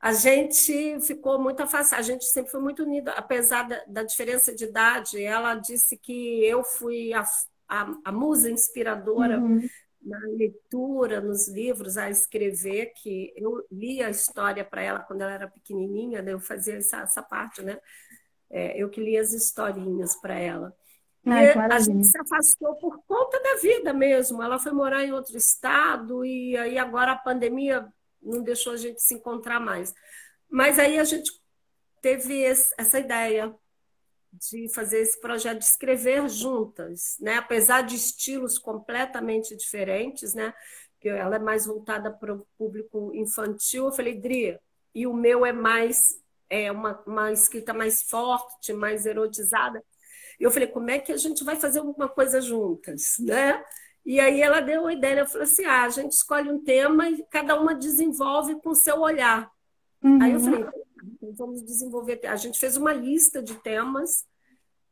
A 0.00 0.12
gente 0.12 1.00
ficou 1.00 1.40
muito 1.40 1.62
afastada, 1.62 2.00
a 2.00 2.04
gente 2.04 2.26
sempre 2.26 2.50
foi 2.50 2.60
muito 2.60 2.82
unida, 2.82 3.12
apesar 3.12 3.66
da, 3.66 3.80
da 3.86 4.02
diferença 4.02 4.54
de 4.54 4.64
idade. 4.64 5.22
Ela 5.22 5.54
disse 5.54 5.96
que 5.96 6.44
eu 6.44 6.62
fui 6.62 7.14
a, 7.14 7.24
a, 7.68 7.94
a 8.04 8.12
musa 8.12 8.50
inspiradora. 8.50 9.38
Uhum 9.38 9.62
na 10.04 10.18
leitura, 10.28 11.20
nos 11.20 11.48
livros, 11.48 11.96
a 11.96 12.10
escrever, 12.10 12.92
que 12.94 13.32
eu 13.36 13.64
li 13.70 14.02
a 14.02 14.10
história 14.10 14.64
para 14.64 14.82
ela 14.82 15.00
quando 15.00 15.22
ela 15.22 15.32
era 15.32 15.48
pequenininha, 15.48 16.20
né? 16.20 16.32
eu 16.32 16.40
fazia 16.40 16.76
essa, 16.76 17.00
essa 17.00 17.22
parte, 17.22 17.62
né? 17.62 17.78
É, 18.50 18.80
eu 18.80 18.88
que 18.90 19.00
li 19.00 19.16
as 19.16 19.32
historinhas 19.32 20.14
para 20.20 20.38
ela. 20.38 20.76
Ai, 21.26 21.46
e 21.46 21.58
a 21.58 21.78
gente 21.78 22.04
se 22.04 22.18
afastou 22.20 22.74
por 22.76 23.02
conta 23.06 23.40
da 23.40 23.56
vida 23.56 23.92
mesmo. 23.92 24.42
Ela 24.42 24.58
foi 24.58 24.72
morar 24.72 25.02
em 25.02 25.12
outro 25.12 25.36
estado 25.36 26.24
e 26.24 26.56
aí 26.56 26.78
agora 26.78 27.12
a 27.12 27.18
pandemia 27.18 27.88
não 28.22 28.42
deixou 28.42 28.74
a 28.74 28.76
gente 28.76 29.02
se 29.02 29.14
encontrar 29.14 29.58
mais. 29.58 29.94
Mas 30.48 30.78
aí 30.78 30.98
a 30.98 31.04
gente 31.04 31.32
teve 32.02 32.44
essa 32.44 32.98
ideia 32.98 33.54
de 34.40 34.72
fazer 34.72 35.00
esse 35.00 35.20
projeto 35.20 35.58
de 35.58 35.64
escrever 35.64 36.28
juntas, 36.28 37.16
né? 37.20 37.36
Apesar 37.36 37.82
de 37.82 37.94
estilos 37.94 38.58
completamente 38.58 39.56
diferentes, 39.56 40.34
né? 40.34 40.52
Que 41.00 41.08
ela 41.08 41.36
é 41.36 41.38
mais 41.38 41.66
voltada 41.66 42.10
para 42.10 42.34
o 42.34 42.46
público 42.58 43.12
infantil. 43.14 43.86
Eu 43.86 43.92
falei, 43.92 44.18
Dri, 44.18 44.58
e 44.94 45.06
o 45.06 45.14
meu 45.14 45.44
é 45.44 45.52
mais 45.52 45.98
é 46.50 46.70
uma, 46.70 47.02
uma 47.06 47.32
escrita 47.32 47.72
mais 47.72 48.02
forte, 48.02 48.72
mais 48.72 49.06
erotizada. 49.06 49.82
E 50.38 50.44
eu 50.44 50.50
falei, 50.50 50.68
como 50.68 50.90
é 50.90 50.98
que 50.98 51.12
a 51.12 51.16
gente 51.16 51.42
vai 51.42 51.56
fazer 51.56 51.80
alguma 51.80 52.08
coisa 52.08 52.40
juntas, 52.40 53.16
né? 53.18 53.62
E 54.04 54.20
aí 54.20 54.40
ela 54.40 54.60
deu 54.60 54.86
a 54.86 54.92
ideia, 54.92 55.20
ela 55.20 55.26
falou 55.26 55.44
assim, 55.44 55.64
ah, 55.64 55.84
a 55.84 55.88
gente 55.88 56.12
escolhe 56.12 56.50
um 56.50 56.62
tema 56.62 57.08
e 57.08 57.24
cada 57.30 57.58
uma 57.58 57.74
desenvolve 57.74 58.60
com 58.60 58.70
o 58.70 58.74
seu 58.74 59.00
olhar. 59.00 59.50
Uhum. 60.02 60.22
Aí 60.22 60.32
eu 60.32 60.40
falei, 60.40 60.60
então 60.60 60.72
vamos 61.32 61.62
desenvolver. 61.62 62.20
A 62.26 62.36
gente 62.36 62.58
fez 62.58 62.76
uma 62.76 62.92
lista 62.92 63.42
de 63.42 63.54
temas 63.54 64.26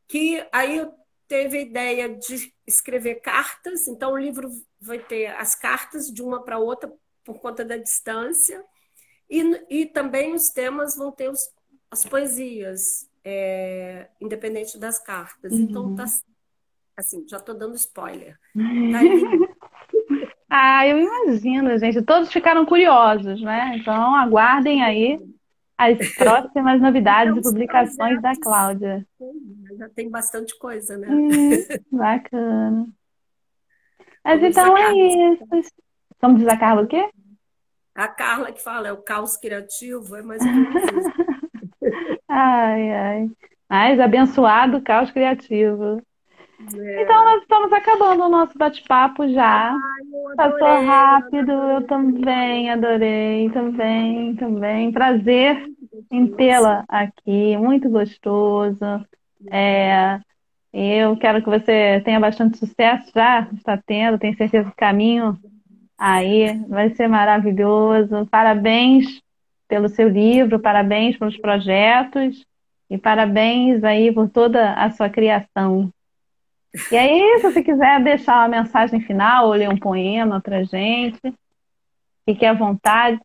que 0.07 0.45
aí 0.51 0.85
teve 1.27 1.57
a 1.57 1.61
ideia 1.61 2.09
de 2.09 2.53
escrever 2.67 3.15
cartas. 3.15 3.87
Então 3.87 4.13
o 4.13 4.17
livro 4.17 4.49
vai 4.79 4.99
ter 4.99 5.27
as 5.27 5.55
cartas 5.55 6.07
de 6.07 6.21
uma 6.21 6.43
para 6.43 6.59
outra 6.59 6.91
por 7.23 7.39
conta 7.39 7.63
da 7.63 7.77
distância 7.77 8.63
e, 9.29 9.41
e 9.69 9.85
também 9.85 10.33
os 10.33 10.49
temas 10.49 10.95
vão 10.95 11.11
ter 11.11 11.29
os, 11.29 11.49
as 11.89 12.05
poesias, 12.05 13.09
é, 13.23 14.09
independente 14.21 14.77
das 14.77 14.99
cartas. 14.99 15.53
Então, 15.53 15.85
uhum. 15.85 15.93
Então 15.93 16.05
tá 16.05 16.11
assim, 16.95 17.25
já 17.27 17.37
estou 17.37 17.55
dando 17.55 17.75
spoiler. 17.75 18.37
Tá 20.53 20.79
ah, 20.79 20.87
eu 20.87 20.99
imagino, 20.99 21.75
gente. 21.79 22.03
Todos 22.03 22.31
ficaram 22.31 22.63
curiosos, 22.63 23.41
né? 23.41 23.75
Então 23.75 24.13
aguardem 24.13 24.83
aí 24.83 25.19
as 25.77 25.97
próximas 26.15 26.81
novidades 26.81 27.37
e 27.37 27.41
publicações 27.41 28.21
da 28.21 28.33
Cláudia. 28.39 29.05
Já 29.77 29.89
tem 29.89 30.09
bastante 30.09 30.57
coisa, 30.57 30.97
né? 30.97 31.07
Hum, 31.09 31.49
bacana. 31.91 32.87
Mas 34.23 34.39
Vamos 34.39 34.57
então 34.57 34.77
é 34.77 34.93
isso. 34.93 35.71
Como 36.19 36.37
diz 36.37 36.47
a 36.47 36.57
Carla 36.57 36.83
o 36.83 36.87
quê? 36.87 37.09
A 37.93 38.07
Carla 38.07 38.51
que 38.51 38.61
fala, 38.61 38.87
é 38.87 38.93
o 38.93 39.01
caos 39.01 39.37
criativo, 39.37 40.15
é 40.15 40.21
mais 40.21 40.41
ou 40.41 40.51
menos 40.51 40.83
isso. 40.83 41.11
ai, 42.29 42.91
ai. 42.91 43.31
Mais 43.69 43.99
abençoado 43.99 44.81
caos 44.81 45.11
criativo. 45.11 46.01
É. 46.75 47.03
Então, 47.03 47.23
nós 47.25 47.41
estamos 47.41 47.73
acabando 47.73 48.23
o 48.23 48.29
nosso 48.29 48.57
bate-papo 48.57 49.27
já. 49.29 49.71
Ai, 49.71 50.35
Passou 50.35 50.85
rápido, 50.85 51.51
eu 51.51 51.87
também 51.87 52.69
adorei, 52.69 53.49
também, 53.49 54.35
também. 54.35 54.91
Prazer 54.91 55.65
em 56.11 56.27
tê-la 56.27 56.83
aqui, 56.87 57.57
muito 57.57 57.89
gostoso. 57.89 59.05
É, 59.51 60.19
eu 60.73 61.15
quero 61.17 61.43
que 61.43 61.49
você 61.49 62.01
tenha 62.03 62.19
bastante 62.19 62.57
sucesso 62.57 63.11
já, 63.13 63.47
está 63.53 63.77
tendo, 63.85 64.17
tenho 64.17 64.35
certeza 64.35 64.65
que 64.65 64.73
o 64.73 64.75
caminho 64.75 65.37
aí 65.97 66.57
vai 66.67 66.89
ser 66.91 67.07
maravilhoso. 67.07 68.27
Parabéns 68.31 69.21
pelo 69.67 69.89
seu 69.89 70.09
livro, 70.09 70.59
parabéns 70.59 71.17
pelos 71.17 71.37
projetos 71.37 72.45
e 72.89 72.97
parabéns 72.97 73.83
aí 73.83 74.11
por 74.11 74.29
toda 74.29 74.73
a 74.73 74.89
sua 74.91 75.09
criação. 75.09 75.91
E 76.91 76.97
aí, 76.97 77.39
se 77.39 77.51
você 77.51 77.63
quiser 77.63 78.03
deixar 78.03 78.39
uma 78.39 78.47
mensagem 78.47 78.99
final 79.01 79.47
ou 79.47 79.53
ler 79.53 79.69
um 79.69 79.77
poema 79.77 80.41
pra 80.41 80.63
gente, 80.63 81.19
fique 82.25 82.45
à 82.45 82.53
vontade 82.53 83.19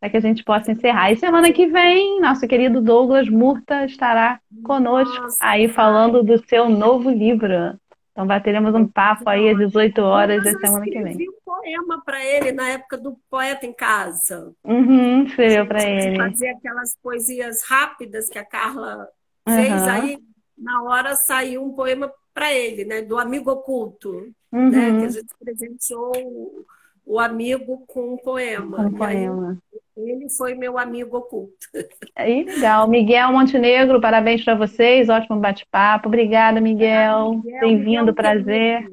para 0.00 0.10
que 0.10 0.16
a 0.16 0.20
gente 0.20 0.42
possa 0.42 0.72
encerrar. 0.72 1.12
E 1.12 1.16
semana 1.16 1.52
que 1.52 1.66
vem, 1.68 2.20
nosso 2.20 2.46
querido 2.48 2.80
Douglas 2.80 3.28
Murta 3.28 3.84
estará 3.84 4.40
conosco 4.64 5.14
Nossa, 5.14 5.38
aí 5.40 5.68
falando 5.68 6.24
do 6.24 6.44
seu 6.48 6.68
novo 6.68 7.08
livro. 7.08 7.78
Então 8.10 8.26
teremos 8.40 8.74
um 8.74 8.86
papo 8.86 9.28
aí 9.28 9.48
às 9.50 9.56
18 9.56 10.02
horas 10.02 10.42
da 10.42 10.50
semana 10.58 10.84
que 10.84 11.00
vem. 11.00 11.22
Eu 11.22 11.30
um 11.30 11.36
poema 11.44 12.02
para 12.04 12.24
ele 12.24 12.50
na 12.50 12.68
época 12.70 12.98
do 12.98 13.16
Poeta 13.30 13.64
em 13.64 13.72
Casa. 13.72 14.52
Uhum, 14.64 15.22
escreveu 15.22 15.66
para 15.66 15.84
ele. 15.84 16.16
Fazer 16.16 16.48
aquelas 16.48 16.96
poesias 17.00 17.62
rápidas 17.62 18.28
que 18.28 18.38
a 18.38 18.44
Carla 18.44 19.06
fez, 19.48 19.82
uhum. 19.82 19.88
aí 19.88 20.18
na 20.58 20.82
hora 20.82 21.14
saiu 21.14 21.64
um 21.64 21.72
poema 21.74 22.12
para 22.32 22.52
ele, 22.52 22.84
né? 22.84 23.02
Do 23.02 23.18
amigo 23.18 23.50
oculto, 23.50 24.32
uhum. 24.52 24.70
né? 24.70 24.98
Que 25.00 25.04
a 25.04 25.08
gente 25.08 25.34
presenteou 25.38 26.12
o, 26.16 26.66
o 27.04 27.18
amigo 27.18 27.84
com 27.86 28.14
um 28.14 28.16
poema. 28.16 28.80
Um 28.80 28.92
poema. 28.92 29.58
Aí, 29.96 30.10
ele 30.10 30.30
foi 30.30 30.54
meu 30.54 30.78
amigo 30.78 31.16
oculto. 31.16 31.68
Aí, 32.16 32.44
legal. 32.44 32.88
Miguel 32.88 33.32
Montenegro, 33.32 34.00
parabéns 34.00 34.44
para 34.44 34.54
vocês, 34.54 35.08
ótimo 35.08 35.38
bate-papo. 35.38 36.08
Obrigada, 36.08 36.60
Miguel. 36.60 37.40
Miguel 37.44 37.60
Bem-vindo, 37.60 38.14
prazer. 38.14 38.90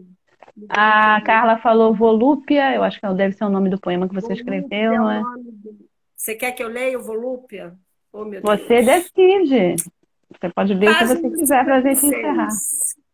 A 0.67 1.21
Carla 1.21 1.57
falou 1.57 1.95
Volúpia, 1.95 2.75
eu 2.75 2.83
acho 2.83 2.99
que 2.99 3.13
deve 3.13 3.33
ser 3.33 3.45
o 3.45 3.49
nome 3.49 3.69
do 3.69 3.79
poema 3.79 4.09
que 4.09 4.13
você 4.13 4.27
Volúpia 4.27 4.41
escreveu, 4.41 5.09
é 5.09 5.19
né? 5.19 5.23
Você 6.15 6.35
quer 6.35 6.51
que 6.51 6.61
eu 6.61 6.67
leia 6.67 6.99
o 6.99 7.03
Volúpia? 7.03 7.73
Oh, 8.11 8.25
você 8.41 8.81
decide. 8.81 9.75
Você 10.29 10.49
pode 10.53 10.73
ler 10.73 10.91
o 10.91 10.97
que 10.97 11.05
você 11.05 11.29
quiser 11.29 11.63
para 11.63 11.77
a 11.77 11.81
gente 11.81 12.05
encerrar. 12.05 12.49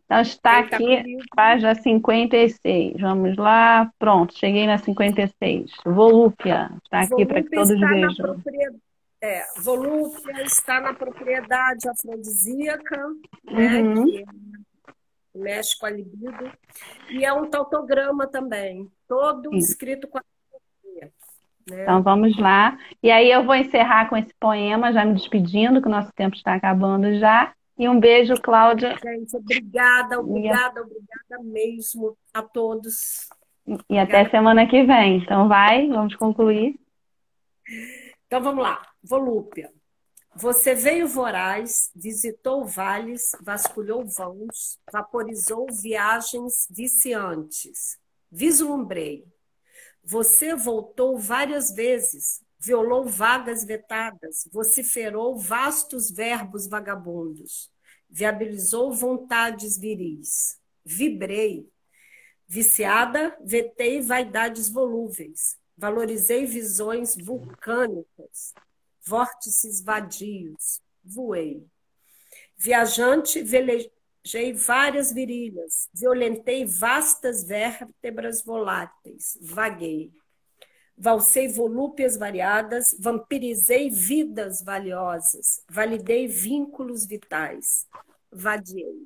Então 0.05 0.21
está 0.21 0.63
tá 0.63 0.75
aqui, 0.75 1.17
página 1.35 1.75
56. 1.75 3.01
Vamos 3.01 3.35
lá, 3.37 3.91
pronto, 3.97 4.37
cheguei 4.37 4.67
na 4.67 4.77
56. 4.77 5.71
Volúpia, 5.85 6.71
está 6.83 7.01
aqui 7.01 7.25
para 7.25 7.43
que 7.43 7.49
todos 7.49 7.79
vejam. 7.79 8.41
É, 9.21 9.43
volúpia 9.61 10.43
está 10.43 10.79
na 10.79 10.93
propriedade 10.93 11.89
afrodisíaca, 11.89 13.07
né, 13.51 13.81
uhum. 13.81 14.05
que 14.05 14.25
mexe 15.33 15.77
com 15.79 15.87
a 15.87 15.89
libido, 15.89 16.51
e 17.09 17.25
é 17.25 17.33
um 17.33 17.49
tautograma 17.49 18.27
também, 18.27 18.87
todo 19.07 19.49
Sim. 19.49 19.57
escrito 19.57 20.07
com 20.07 20.19
a 20.19 20.21
né? 21.69 21.83
Então 21.83 22.01
vamos 22.03 22.37
lá. 22.37 22.77
E 23.01 23.09
aí 23.09 23.31
eu 23.31 23.43
vou 23.43 23.55
encerrar 23.55 24.07
com 24.07 24.15
esse 24.15 24.33
poema, 24.39 24.93
já 24.93 25.03
me 25.03 25.13
despedindo, 25.13 25.81
que 25.81 25.87
o 25.87 25.91
nosso 25.91 26.11
tempo 26.13 26.35
está 26.35 26.53
acabando 26.53 27.17
já. 27.17 27.53
E 27.77 27.89
um 27.89 27.99
beijo, 27.99 28.35
Cláudia. 28.41 28.95
Gente, 29.03 29.35
obrigada, 29.35 30.19
obrigada, 30.19 30.81
obrigada 30.81 31.43
mesmo 31.43 32.17
a 32.33 32.41
todos. 32.41 33.27
E 33.67 33.73
obrigada. 33.73 34.19
até 34.19 34.29
semana 34.29 34.67
que 34.67 34.83
vem. 34.83 35.17
Então 35.17 35.47
vai, 35.47 35.87
vamos 35.89 36.15
concluir. 36.15 36.79
Então 38.27 38.41
vamos 38.41 38.63
lá. 38.63 38.81
Volúpia. 39.03 39.71
Você 40.37 40.75
veio 40.75 41.07
voraz, 41.07 41.89
visitou 41.95 42.65
vales, 42.65 43.31
vasculhou 43.41 44.05
vãos, 44.05 44.77
vaporizou 44.91 45.65
viagens 45.71 46.67
viciantes. 46.69 47.97
Vislumbrei. 48.29 49.25
Você 50.03 50.53
voltou 50.53 51.17
várias 51.17 51.73
vezes, 51.73 52.41
violou 52.65 53.07
vagas 53.07 53.63
vetadas, 53.63 54.49
vociferou 54.51 55.37
vastos 55.37 56.09
verbos 56.09 56.65
vagabundos, 56.65 57.69
viabilizou 58.09 58.91
vontades 58.91 59.77
viris. 59.77 60.59
Vibrei. 60.83 61.69
Viciada, 62.47 63.35
vetei 63.41 64.01
vaidades 64.01 64.69
volúveis, 64.69 65.57
valorizei 65.75 66.45
visões 66.45 67.15
vulcânicas, 67.15 68.53
vórtices 69.03 69.81
vadios, 69.81 70.79
voei. 71.03 71.65
Viajante, 72.55 73.41
velejei 73.41 74.53
várias 74.53 75.11
virilhas, 75.11 75.89
violentei 75.93 76.65
vastas 76.65 77.43
vértebras 77.43 78.43
voláteis, 78.43 79.37
vaguei 79.41 80.11
valsei 80.97 81.47
volúpias 81.47 82.17
variadas, 82.17 82.95
vampirizei 82.99 83.89
vidas 83.89 84.63
valiosas, 84.63 85.63
validei 85.69 86.27
vínculos 86.27 87.05
vitais, 87.05 87.85
vadiei. 88.31 89.05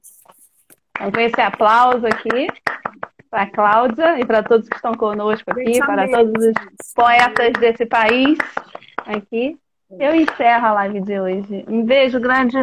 Então, 0.96 1.12
com 1.12 1.20
esse 1.20 1.42
aplauso 1.42 2.06
aqui 2.06 2.48
para 3.30 3.44
a 3.44 3.52
Cláudia 3.52 4.20
e 4.20 4.26
para 4.26 4.44
todos 4.44 4.68
que 4.68 4.76
estão 4.76 4.94
conosco 4.94 5.50
aqui, 5.52 5.80
para 5.80 6.10
todos 6.10 6.46
os 6.46 6.94
poetas 6.94 7.54
desse 7.60 7.86
país 7.86 8.38
aqui. 9.06 9.58
Eu 9.92 10.14
encerro 10.14 10.68
a 10.68 10.74
live 10.74 11.02
de 11.02 11.20
hoje. 11.20 11.66
Um 11.68 11.84
beijo 11.84 12.20
grande, 12.20 12.58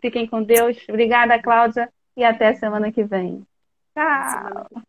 fiquem 0.00 0.26
com 0.26 0.42
Deus. 0.42 0.76
Obrigada, 0.88 1.40
Cláudia, 1.40 1.88
e 2.16 2.24
até 2.24 2.54
semana 2.54 2.90
que 2.90 3.04
vem. 3.04 3.46
Tchau. 3.94 4.84